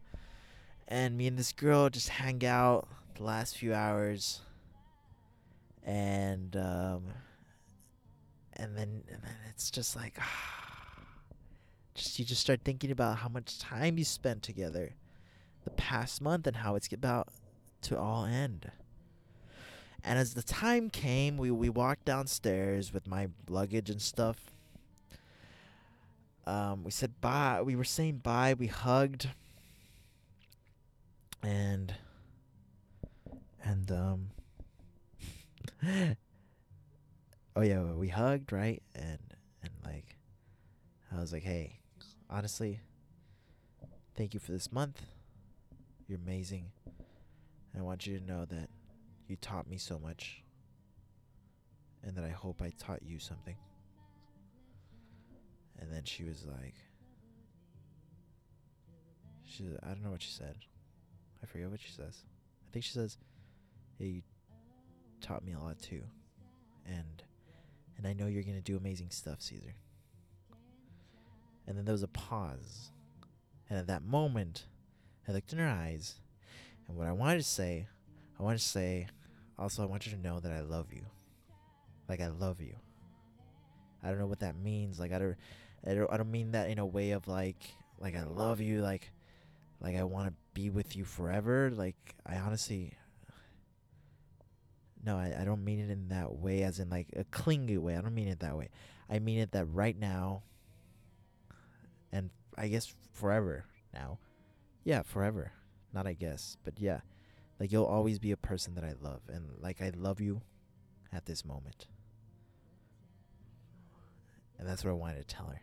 and 0.88 1.18
me 1.18 1.28
and 1.28 1.38
this 1.38 1.52
girl 1.52 1.90
just 1.90 2.10
hang 2.10 2.46
out 2.46 2.88
the 3.16 3.24
last 3.24 3.58
few 3.58 3.74
hours. 3.74 4.42
And 5.86 6.56
um 6.56 7.04
and 8.54 8.78
then 8.78 9.04
and 9.12 9.22
then 9.24 9.36
it's 9.50 9.70
just 9.70 9.96
like 9.96 10.18
just 11.96 12.20
you 12.20 12.26
just 12.26 12.42
start 12.42 12.62
thinking 12.64 12.92
about 12.92 13.18
how 13.18 13.30
much 13.30 13.60
time 13.60 13.98
you 13.98 14.04
spent 14.04 14.44
together 14.44 14.94
the 15.64 15.72
past 15.72 16.22
month 16.22 16.48
and 16.48 16.58
how 16.58 16.76
it's 16.76 16.92
about 16.92 17.30
to 17.82 17.98
all 17.98 18.26
end. 18.26 18.72
And 20.04 20.20
as 20.20 20.34
the 20.34 20.44
time 20.44 20.90
came 20.90 21.38
we 21.38 21.52
we 21.52 21.70
walked 21.70 22.06
downstairs 22.06 22.94
with 22.94 23.08
my 23.08 23.30
luggage 23.50 23.90
and 23.90 24.02
stuff. 24.02 24.52
Um 26.46 26.84
we 26.84 26.92
said 26.92 27.20
bye 27.22 27.62
we 27.62 27.76
were 27.76 27.84
saying 27.84 28.18
bye 28.18 28.54
we 28.54 28.68
hugged 28.68 29.30
and 31.44 31.94
and 33.64 33.92
um 33.92 34.30
oh 37.56 37.62
yeah 37.62 37.82
we 37.82 38.08
hugged 38.08 38.52
right? 38.52 38.82
And 38.96 39.20
and 39.62 39.72
like 39.86 40.18
i 41.16 41.20
was 41.20 41.32
like 41.34 41.44
hey 41.44 41.80
honestly 42.30 42.80
thank 44.16 44.34
you 44.34 44.40
for 44.40 44.52
this 44.52 44.72
month. 44.72 45.02
You're 46.08 46.20
amazing. 46.20 46.72
And 47.74 47.82
i 47.82 47.82
want 47.82 48.08
you 48.08 48.20
to 48.20 48.26
know 48.26 48.46
that 48.46 48.70
you 49.28 49.36
taught 49.36 49.70
me 49.70 49.78
so 49.78 50.00
much. 50.00 50.44
And 52.04 52.16
that 52.16 52.24
i 52.24 52.30
hope 52.30 52.62
i 52.62 52.72
taught 52.78 53.04
you 53.04 53.20
something. 53.20 53.56
And 55.80 55.92
then 55.92 56.04
she 56.06 56.24
was 56.24 56.46
like 56.46 56.76
she 59.46 59.66
i 59.84 59.88
don't 59.90 60.04
know 60.04 60.12
what 60.12 60.22
she 60.22 60.32
said 60.32 60.56
I 61.44 61.46
forget 61.46 61.70
what 61.70 61.82
she 61.82 61.92
says. 61.92 62.24
I 62.68 62.72
think 62.72 62.86
she 62.86 62.94
says, 62.94 63.18
"Yeah, 64.00 64.08
you 64.08 64.22
taught 65.22 65.44
me 65.44 65.54
a 65.54 65.60
lot 65.60 65.80
too, 65.80 66.02
and 66.86 67.24
and 67.98 68.08
I 68.08 68.14
know 68.14 68.28
you're 68.28 68.44
gonna 68.44 68.62
do 68.62 68.78
amazing 68.78 69.10
stuff, 69.12 69.42
Caesar." 69.42 69.76
And 71.68 71.78
then 71.78 71.86
there 71.86 71.94
was 71.94 72.04
a 72.04 72.08
pause, 72.08 72.92
and 73.70 73.78
at 73.78 73.88
that 73.88 74.04
moment, 74.04 74.66
I 75.28 75.32
looked 75.32 75.54
in 75.54 75.60
her 75.60 75.68
eyes, 75.68 76.16
and 76.88 76.98
what 76.98 77.08
I 77.08 77.14
wanted 77.14 77.38
to 77.38 77.44
say, 77.44 77.88
I 78.40 78.44
wanted 78.44 78.60
to 78.60 78.68
say, 78.68 79.08
also 79.58 79.84
I 79.84 79.86
want 79.86 80.06
you 80.06 80.14
to 80.14 80.20
know 80.20 80.40
that 80.40 80.52
I 80.52 80.62
love 80.62 80.92
you, 80.94 81.06
like 82.10 82.22
I 82.22 82.28
love 82.28 82.62
you. 82.62 82.76
I 84.04 84.10
don't 84.10 84.20
know 84.20 84.28
what 84.28 84.42
that 84.42 84.58
means. 84.58 85.00
Like 85.00 85.14
I 85.14 85.20
don't, 85.20 85.36
I 85.88 85.94
don't, 85.94 86.12
I 86.12 86.18
don't 86.18 86.32
mean 86.32 86.52
that 86.52 86.70
in 86.70 86.80
a 86.80 86.86
way 86.86 87.12
of 87.12 87.28
like, 87.28 87.64
like 88.00 88.16
I 88.16 88.24
love 88.24 88.60
you, 88.60 88.82
like 88.82 89.12
like 89.84 89.98
I 89.98 90.04
want 90.04 90.30
to 90.30 90.34
be 90.54 90.70
with 90.70 90.96
you 90.96 91.04
forever. 91.04 91.70
Like 91.70 92.16
I 92.26 92.38
honestly 92.38 92.94
no, 95.06 95.18
I, 95.18 95.36
I 95.42 95.44
don't 95.44 95.66
mean 95.66 95.80
it 95.80 95.90
in 95.90 96.08
that 96.08 96.32
way 96.32 96.64
as 96.64 96.80
in 96.80 96.90
like 96.90 97.08
a 97.18 97.26
clingy 97.26 97.78
way. 97.78 97.98
I 97.98 98.02
don't 98.02 98.16
mean 98.16 98.30
it 98.30 98.40
that 98.40 98.58
way. 98.58 98.70
I 99.10 99.20
mean 99.20 99.40
it 99.40 99.52
that 99.52 99.66
right 99.66 100.00
now 100.00 100.44
and 102.12 102.30
I 102.58 102.70
guess 102.70 102.94
forever 103.12 103.66
now. 103.94 104.20
Yeah, 104.86 105.02
forever. 105.02 105.52
Not 105.94 106.08
I 106.08 106.14
guess, 106.14 106.58
but 106.64 106.80
yeah. 106.80 107.02
Like 107.60 107.72
you'll 107.72 107.86
always 107.86 108.18
be 108.18 108.32
a 108.32 108.38
person 108.38 108.76
that 108.76 108.86
I 108.86 108.94
love 109.02 109.22
and 109.28 109.50
like 109.60 109.82
I 109.82 109.92
love 109.96 110.22
you 110.22 110.42
at 111.12 111.26
this 111.26 111.44
moment. 111.44 111.88
And 114.58 114.68
that's 114.68 114.86
what 114.86 114.92
I 114.92 114.94
wanted 114.94 115.28
to 115.28 115.36
tell 115.36 115.48
her. 115.48 115.62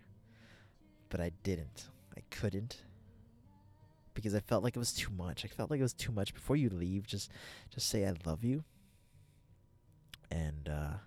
But 1.08 1.20
I 1.20 1.30
didn't. 1.42 1.88
I 2.16 2.20
couldn't 2.30 2.82
because 4.20 4.34
I 4.34 4.40
felt 4.40 4.62
like 4.62 4.76
it 4.76 4.78
was 4.78 4.92
too 4.92 5.10
much. 5.16 5.44
I 5.44 5.48
felt 5.48 5.70
like 5.70 5.80
it 5.80 5.84
was 5.84 5.92
too 5.92 6.12
much. 6.12 6.34
Before 6.34 6.56
you 6.56 6.68
leave, 6.68 7.06
just 7.06 7.30
just 7.72 7.88
say 7.88 8.06
I 8.06 8.14
love 8.24 8.44
you. 8.44 8.64
And 10.30 10.68
uh, 10.68 10.98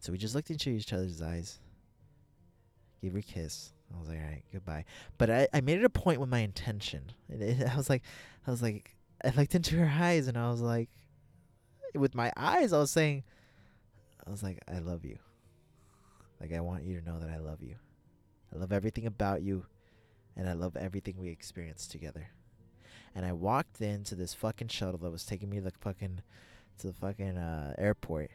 so 0.00 0.12
we 0.12 0.18
just 0.18 0.34
looked 0.34 0.50
into 0.50 0.70
each 0.70 0.92
other's 0.92 1.22
eyes, 1.22 1.58
gave 3.00 3.12
her 3.12 3.18
a 3.18 3.22
kiss. 3.22 3.72
I 3.94 4.00
was 4.00 4.08
like, 4.08 4.18
all 4.18 4.24
right, 4.24 4.42
goodbye. 4.52 4.84
But 5.18 5.30
I, 5.30 5.48
I 5.52 5.60
made 5.60 5.78
it 5.78 5.84
a 5.84 5.90
point 5.90 6.20
with 6.20 6.28
my 6.28 6.40
intention. 6.40 7.12
It, 7.28 7.68
I 7.72 7.76
was 7.76 7.88
like, 7.88 8.02
I 8.46 8.50
was 8.50 8.62
like, 8.62 8.96
I 9.24 9.30
looked 9.30 9.54
into 9.54 9.76
her 9.76 9.90
eyes 10.02 10.26
and 10.26 10.36
I 10.36 10.50
was 10.50 10.60
like, 10.60 10.88
with 11.94 12.14
my 12.14 12.32
eyes, 12.36 12.72
I 12.72 12.78
was 12.78 12.90
saying, 12.90 13.22
I 14.26 14.30
was 14.30 14.42
like, 14.42 14.58
I 14.66 14.78
love 14.78 15.04
you. 15.04 15.18
Like, 16.40 16.52
I 16.52 16.60
want 16.60 16.82
you 16.84 16.98
to 16.98 17.06
know 17.06 17.20
that 17.20 17.30
I 17.30 17.38
love 17.38 17.62
you. 17.62 17.76
I 18.52 18.58
love 18.58 18.72
everything 18.72 19.06
about 19.06 19.42
you 19.42 19.64
and 20.36 20.48
I 20.48 20.52
love 20.52 20.76
everything 20.76 21.16
we 21.18 21.30
experienced 21.30 21.90
together. 21.90 22.28
And 23.14 23.24
I 23.24 23.32
walked 23.32 23.80
into 23.80 24.14
this 24.14 24.34
fucking 24.34 24.68
shuttle 24.68 24.98
that 24.98 25.10
was 25.10 25.24
taking 25.24 25.50
me 25.50 25.58
to 25.58 25.64
the 25.64 25.70
fucking 25.70 26.22
to 26.78 26.88
the 26.88 26.92
fucking 26.92 27.38
uh, 27.38 27.74
airport, 27.78 28.30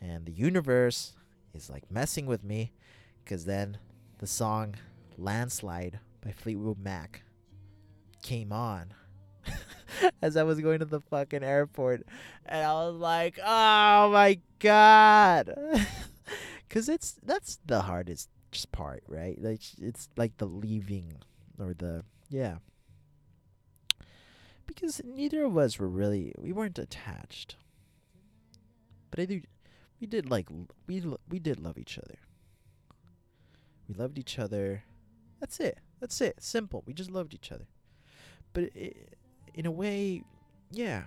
and 0.00 0.26
the 0.26 0.32
universe 0.32 1.12
is 1.54 1.70
like 1.70 1.88
messing 1.90 2.26
with 2.26 2.42
me, 2.42 2.72
because 3.24 3.44
then 3.44 3.78
the 4.18 4.26
song 4.26 4.74
"Landslide" 5.16 6.00
by 6.24 6.32
Fleetwood 6.32 6.78
Mac 6.78 7.22
came 8.22 8.52
on. 8.52 8.94
as 10.22 10.36
I 10.36 10.42
was 10.42 10.60
going 10.60 10.80
to 10.80 10.84
the 10.84 11.00
fucking 11.00 11.44
airport, 11.44 12.02
and 12.46 12.64
I 12.64 12.72
was 12.72 12.96
like, 12.96 13.38
"Oh 13.38 14.10
my 14.10 14.40
god," 14.58 15.54
because 16.68 16.88
it's 16.88 17.16
that's 17.22 17.58
the 17.64 17.82
hardest 17.82 18.28
part, 18.72 19.02
right? 19.08 19.40
Like 19.40 19.60
it's 19.80 20.08
like 20.16 20.36
the 20.38 20.46
leaving 20.46 21.14
or 21.58 21.74
the 21.74 22.04
yeah. 22.28 22.56
Because 24.66 25.00
neither 25.04 25.44
of 25.44 25.56
us 25.58 25.78
were 25.78 25.88
really 25.88 26.32
we 26.38 26.52
weren't 26.52 26.78
attached. 26.78 27.56
But 29.10 29.20
I 29.20 29.24
do 29.24 29.40
we 30.00 30.06
did 30.06 30.30
like 30.30 30.48
we 30.86 31.02
we 31.28 31.38
did 31.38 31.60
love 31.60 31.78
each 31.78 31.98
other. 31.98 32.18
We 33.88 33.94
loved 33.94 34.18
each 34.18 34.38
other. 34.38 34.84
That's 35.40 35.58
it. 35.58 35.78
That's 36.00 36.20
it. 36.20 36.42
Simple. 36.42 36.82
We 36.86 36.94
just 36.94 37.10
loved 37.10 37.34
each 37.34 37.50
other. 37.50 37.66
But 38.52 38.64
it, 38.74 39.16
in 39.54 39.66
a 39.66 39.70
way, 39.70 40.22
yeah. 40.70 41.04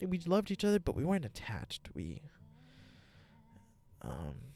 We 0.00 0.18
loved 0.26 0.50
each 0.50 0.64
other, 0.64 0.78
but 0.78 0.94
we 0.94 1.04
weren't 1.04 1.24
attached. 1.24 1.88
We 1.94 2.22
um 4.02 4.47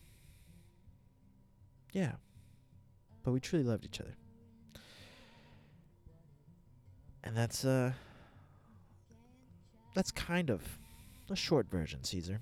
yeah. 1.93 2.12
But 3.23 3.32
we 3.32 3.40
truly 3.40 3.64
loved 3.64 3.85
each 3.85 4.01
other. 4.01 4.16
And 7.24 7.36
that's 7.36 7.64
uh 7.64 7.93
that's 9.94 10.10
kind 10.10 10.51
of 10.51 10.62
a 11.31 11.36
short 11.36 11.70
version, 11.70 12.02
Caesar, 12.02 12.40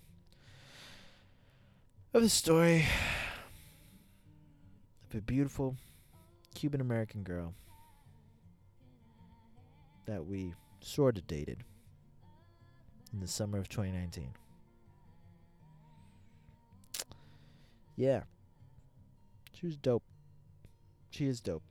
of 2.14 2.22
the 2.22 2.28
story 2.28 2.86
of 5.08 5.18
a 5.18 5.20
beautiful 5.20 5.76
Cuban 6.54 6.80
American 6.80 7.22
girl 7.22 7.54
that 10.06 10.24
we 10.24 10.54
sort 10.80 11.18
of 11.18 11.26
dated 11.26 11.62
in 13.12 13.20
the 13.20 13.28
summer 13.28 13.58
of 13.58 13.68
2019. 13.68 14.32
Yeah. 17.96 18.22
She 19.60 19.66
was 19.66 19.76
dope. 19.76 20.04
She 21.10 21.26
is 21.26 21.40
dope. 21.40 21.62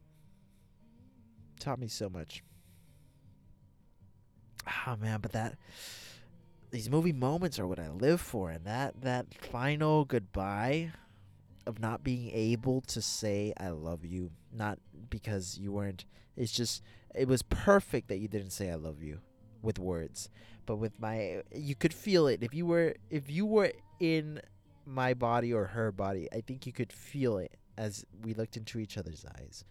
Taught 1.60 1.80
me 1.80 1.88
so 1.88 2.08
much. 2.08 2.44
Oh 4.86 4.96
man, 4.96 5.22
but 5.22 5.32
that 5.32 5.56
these 6.70 6.88
movie 6.88 7.14
moments 7.14 7.58
are 7.58 7.66
what 7.66 7.80
I 7.80 7.90
live 7.90 8.22
for 8.22 8.52
and 8.52 8.64
that 8.66 9.02
that 9.02 9.34
final 9.34 10.06
goodbye 10.06 10.92
of 11.66 11.80
not 11.80 12.04
being 12.04 12.30
able 12.32 12.82
to 12.82 13.02
say 13.02 13.54
I 13.58 13.70
love 13.70 14.06
you, 14.06 14.30
not 14.54 14.78
because 15.10 15.58
you 15.58 15.72
weren't 15.72 16.06
it's 16.38 16.52
just 16.52 16.84
it 17.16 17.28
was 17.28 17.42
perfect 17.42 18.10
that 18.10 18.20
you 18.20 18.28
didn't 18.28 18.52
say 18.52 18.70
I 18.70 18.76
love 18.76 19.02
you 19.02 19.20
with 19.64 19.80
words, 19.80 20.30
but 20.68 20.76
with 20.76 21.00
my 21.00 21.42
you 21.52 21.74
could 21.74 21.94
feel 21.94 22.28
it 22.28 22.44
if 22.44 22.54
you 22.54 22.68
were 22.68 22.94
if 23.10 23.32
you 23.32 23.48
were 23.48 23.72
in 24.00 24.42
my 24.86 25.16
body 25.16 25.52
or 25.52 25.66
her 25.66 25.92
body, 25.92 26.28
I 26.32 26.42
think 26.42 26.68
you 26.68 26.72
could 26.72 26.94
feel 26.94 27.40
it 27.40 27.56
as 27.80 28.06
we 28.22 28.34
looked 28.34 28.58
into 28.58 28.78
each 28.78 28.98
other's 28.98 29.26
eyes 29.38 29.64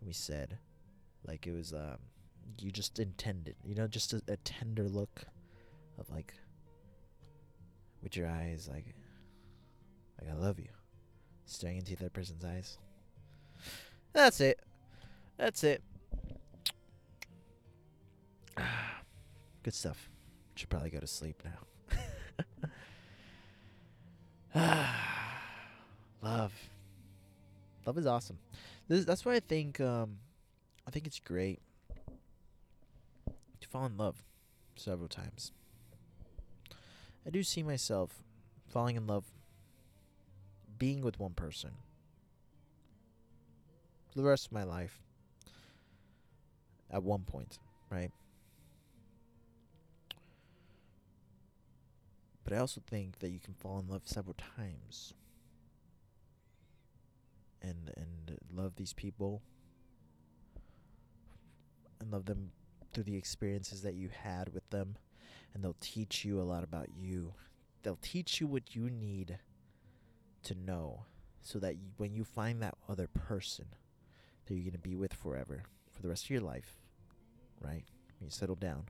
and 0.00 0.08
we 0.08 0.12
said 0.12 0.58
like 1.24 1.46
it 1.46 1.52
was 1.52 1.72
um 1.72 1.98
you 2.58 2.70
just 2.70 2.98
intended, 2.98 3.54
you 3.64 3.74
know, 3.74 3.86
just 3.86 4.12
a, 4.12 4.20
a 4.28 4.36
tender 4.38 4.86
look 4.88 5.24
of 5.98 6.10
like 6.10 6.34
with 8.02 8.16
your 8.16 8.26
eyes 8.26 8.68
like 8.70 8.94
like 10.20 10.30
I 10.30 10.34
love 10.34 10.58
you. 10.58 10.68
Staring 11.46 11.78
into 11.78 11.94
that 11.96 12.12
person's 12.12 12.44
eyes. 12.44 12.78
That's 14.12 14.40
it. 14.40 14.58
That's 15.38 15.62
it. 15.62 15.82
Good 19.62 19.74
stuff. 19.74 20.10
Should 20.56 20.70
probably 20.70 20.90
go 20.90 20.98
to 20.98 21.06
sleep 21.06 21.42
now. 21.44 21.60
Love. 26.22 26.52
Love 27.86 27.98
is 27.98 28.06
awesome. 28.06 28.38
This, 28.88 29.04
that's 29.04 29.24
why 29.24 29.34
I 29.34 29.40
think 29.40 29.80
um, 29.80 30.18
I 30.86 30.90
think 30.90 31.06
it's 31.06 31.20
great 31.20 31.60
to 33.60 33.68
fall 33.68 33.86
in 33.86 33.96
love 33.96 34.22
several 34.76 35.08
times. 35.08 35.52
I 37.26 37.30
do 37.30 37.42
see 37.42 37.62
myself 37.62 38.22
falling 38.66 38.96
in 38.96 39.06
love 39.06 39.24
being 40.78 41.00
with 41.00 41.18
one 41.18 41.32
person 41.32 41.70
for 44.10 44.18
the 44.18 44.24
rest 44.24 44.46
of 44.46 44.52
my 44.52 44.64
life 44.64 45.00
at 46.90 47.02
one 47.02 47.22
point, 47.22 47.58
right? 47.90 48.10
But 52.44 52.52
I 52.52 52.58
also 52.58 52.82
think 52.86 53.20
that 53.20 53.30
you 53.30 53.40
can 53.40 53.54
fall 53.54 53.78
in 53.78 53.88
love 53.88 54.02
several 54.04 54.36
times 54.56 55.14
and 57.64 57.90
and 57.96 58.38
love 58.54 58.76
these 58.76 58.92
people 58.92 59.42
and 62.00 62.12
love 62.12 62.26
them 62.26 62.50
through 62.92 63.04
the 63.04 63.16
experiences 63.16 63.82
that 63.82 63.94
you 63.94 64.08
had 64.22 64.52
with 64.52 64.68
them 64.70 64.96
and 65.52 65.62
they'll 65.62 65.76
teach 65.80 66.24
you 66.24 66.40
a 66.40 66.42
lot 66.42 66.64
about 66.64 66.88
you. 66.96 67.32
They'll 67.82 67.98
teach 68.02 68.40
you 68.40 68.46
what 68.46 68.74
you 68.74 68.90
need 68.90 69.38
to 70.42 70.54
know 70.54 71.04
so 71.40 71.58
that 71.58 71.74
you, 71.74 71.90
when 71.96 72.14
you 72.14 72.24
find 72.24 72.60
that 72.62 72.74
other 72.88 73.06
person 73.06 73.66
that 74.46 74.54
you're 74.54 74.64
going 74.64 74.72
to 74.72 74.78
be 74.78 74.96
with 74.96 75.14
forever 75.14 75.62
for 75.90 76.02
the 76.02 76.08
rest 76.08 76.24
of 76.24 76.30
your 76.30 76.40
life, 76.40 76.76
right? 77.60 77.84
When 78.18 78.26
you 78.26 78.30
settle 78.30 78.56
down, 78.56 78.84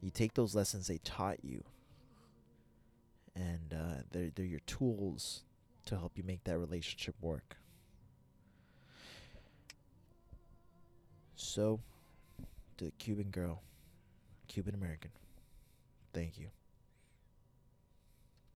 you 0.00 0.10
take 0.10 0.34
those 0.34 0.54
lessons 0.54 0.86
they 0.86 0.98
taught 0.98 1.44
you 1.44 1.64
and 3.34 3.74
uh, 3.74 4.02
they're, 4.12 4.30
they're 4.34 4.44
your 4.44 4.60
tools 4.60 5.42
to 5.86 5.96
help 5.96 6.12
you 6.16 6.24
make 6.24 6.44
that 6.44 6.58
relationship 6.58 7.14
work. 7.20 7.56
So, 11.36 11.80
to 12.78 12.86
the 12.86 12.90
Cuban 12.92 13.30
girl, 13.30 13.62
Cuban 14.48 14.74
American, 14.74 15.10
thank 16.12 16.38
you. 16.38 16.48